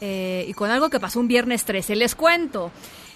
[0.01, 1.95] eh, y con algo que pasó un viernes 13.
[1.95, 2.71] Les cuento.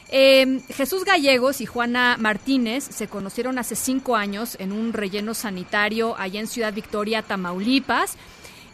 [0.09, 6.15] Eh, Jesús Gallegos y Juana Martínez se conocieron hace cinco años en un relleno sanitario
[6.17, 8.15] allá en Ciudad Victoria, Tamaulipas.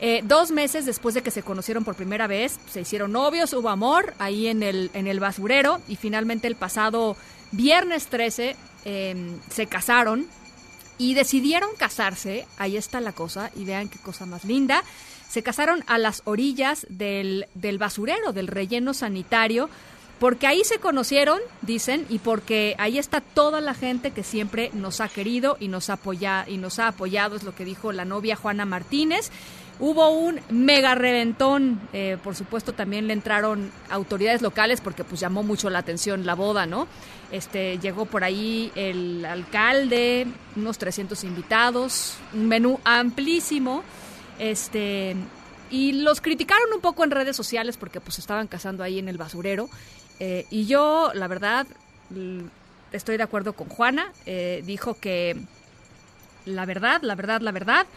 [0.04, 3.70] Eh, dos meses después de que se conocieron por primera vez, se hicieron novios, hubo
[3.70, 7.16] amor ahí en el, en el basurero y finalmente el pasado
[7.52, 8.56] viernes 13
[8.86, 10.26] eh, se casaron
[10.98, 14.84] y decidieron casarse, ahí está la cosa, y vean qué cosa más linda,
[15.30, 19.70] se casaron a las orillas del, del basurero, del relleno sanitario,
[20.22, 25.02] porque ahí se conocieron, dicen, y porque ahí está toda la gente que siempre nos
[25.02, 28.36] ha querido y nos, apoya, y nos ha apoyado, es lo que dijo la novia
[28.36, 29.32] Juana Martínez.
[29.80, 35.42] Hubo un mega reventón, eh, por supuesto también le entraron autoridades locales porque pues llamó
[35.42, 36.88] mucho la atención la boda, ¿no?
[37.32, 43.82] Este llegó por ahí el alcalde, unos 300 invitados, un menú amplísimo,
[44.38, 45.16] este
[45.72, 49.18] y los criticaron un poco en redes sociales porque pues estaban casando ahí en el
[49.18, 49.70] basurero
[50.24, 51.66] eh, y yo la verdad
[52.92, 55.36] estoy de acuerdo con Juana, eh, dijo que
[56.46, 57.88] la verdad, la verdad, la verdad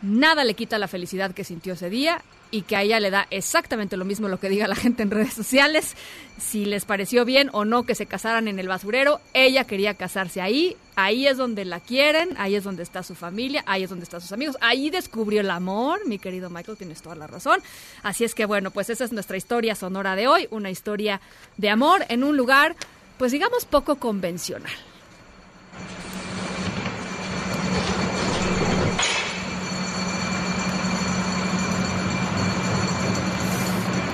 [0.00, 3.26] nada le quita la felicidad que sintió ese día y que a ella le da
[3.30, 5.96] exactamente lo mismo lo que diga la gente en redes sociales,
[6.38, 10.40] si les pareció bien o no que se casaran en el basurero, ella quería casarse
[10.40, 14.04] ahí, ahí es donde la quieren, ahí es donde está su familia, ahí es donde
[14.04, 17.60] están sus amigos, ahí descubrió el amor, mi querido Michael, tienes toda la razón,
[18.02, 21.20] así es que bueno, pues esa es nuestra historia sonora de hoy, una historia
[21.56, 22.74] de amor en un lugar,
[23.18, 24.72] pues digamos poco convencional.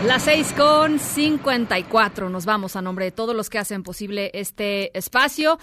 [0.04, 2.28] Las 6 con 54.
[2.28, 5.58] Nos vamos a nombre de todos los que hacen posible este espacio.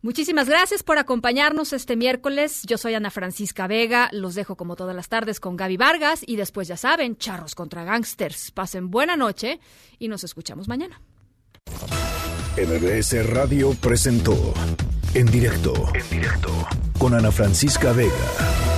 [0.00, 2.62] Muchísimas gracias por acompañarnos este miércoles.
[2.66, 4.08] Yo soy Ana Francisca Vega.
[4.12, 6.20] Los dejo como todas las tardes con Gaby Vargas.
[6.24, 8.52] Y después, ya saben, charros contra gangsters.
[8.52, 9.58] Pasen buena noche
[9.98, 11.00] y nos escuchamos mañana.
[12.56, 14.54] MBS Radio presentó
[15.14, 15.74] En directo.
[15.94, 16.50] En directo.
[16.98, 18.77] Con Ana Francisca Vega.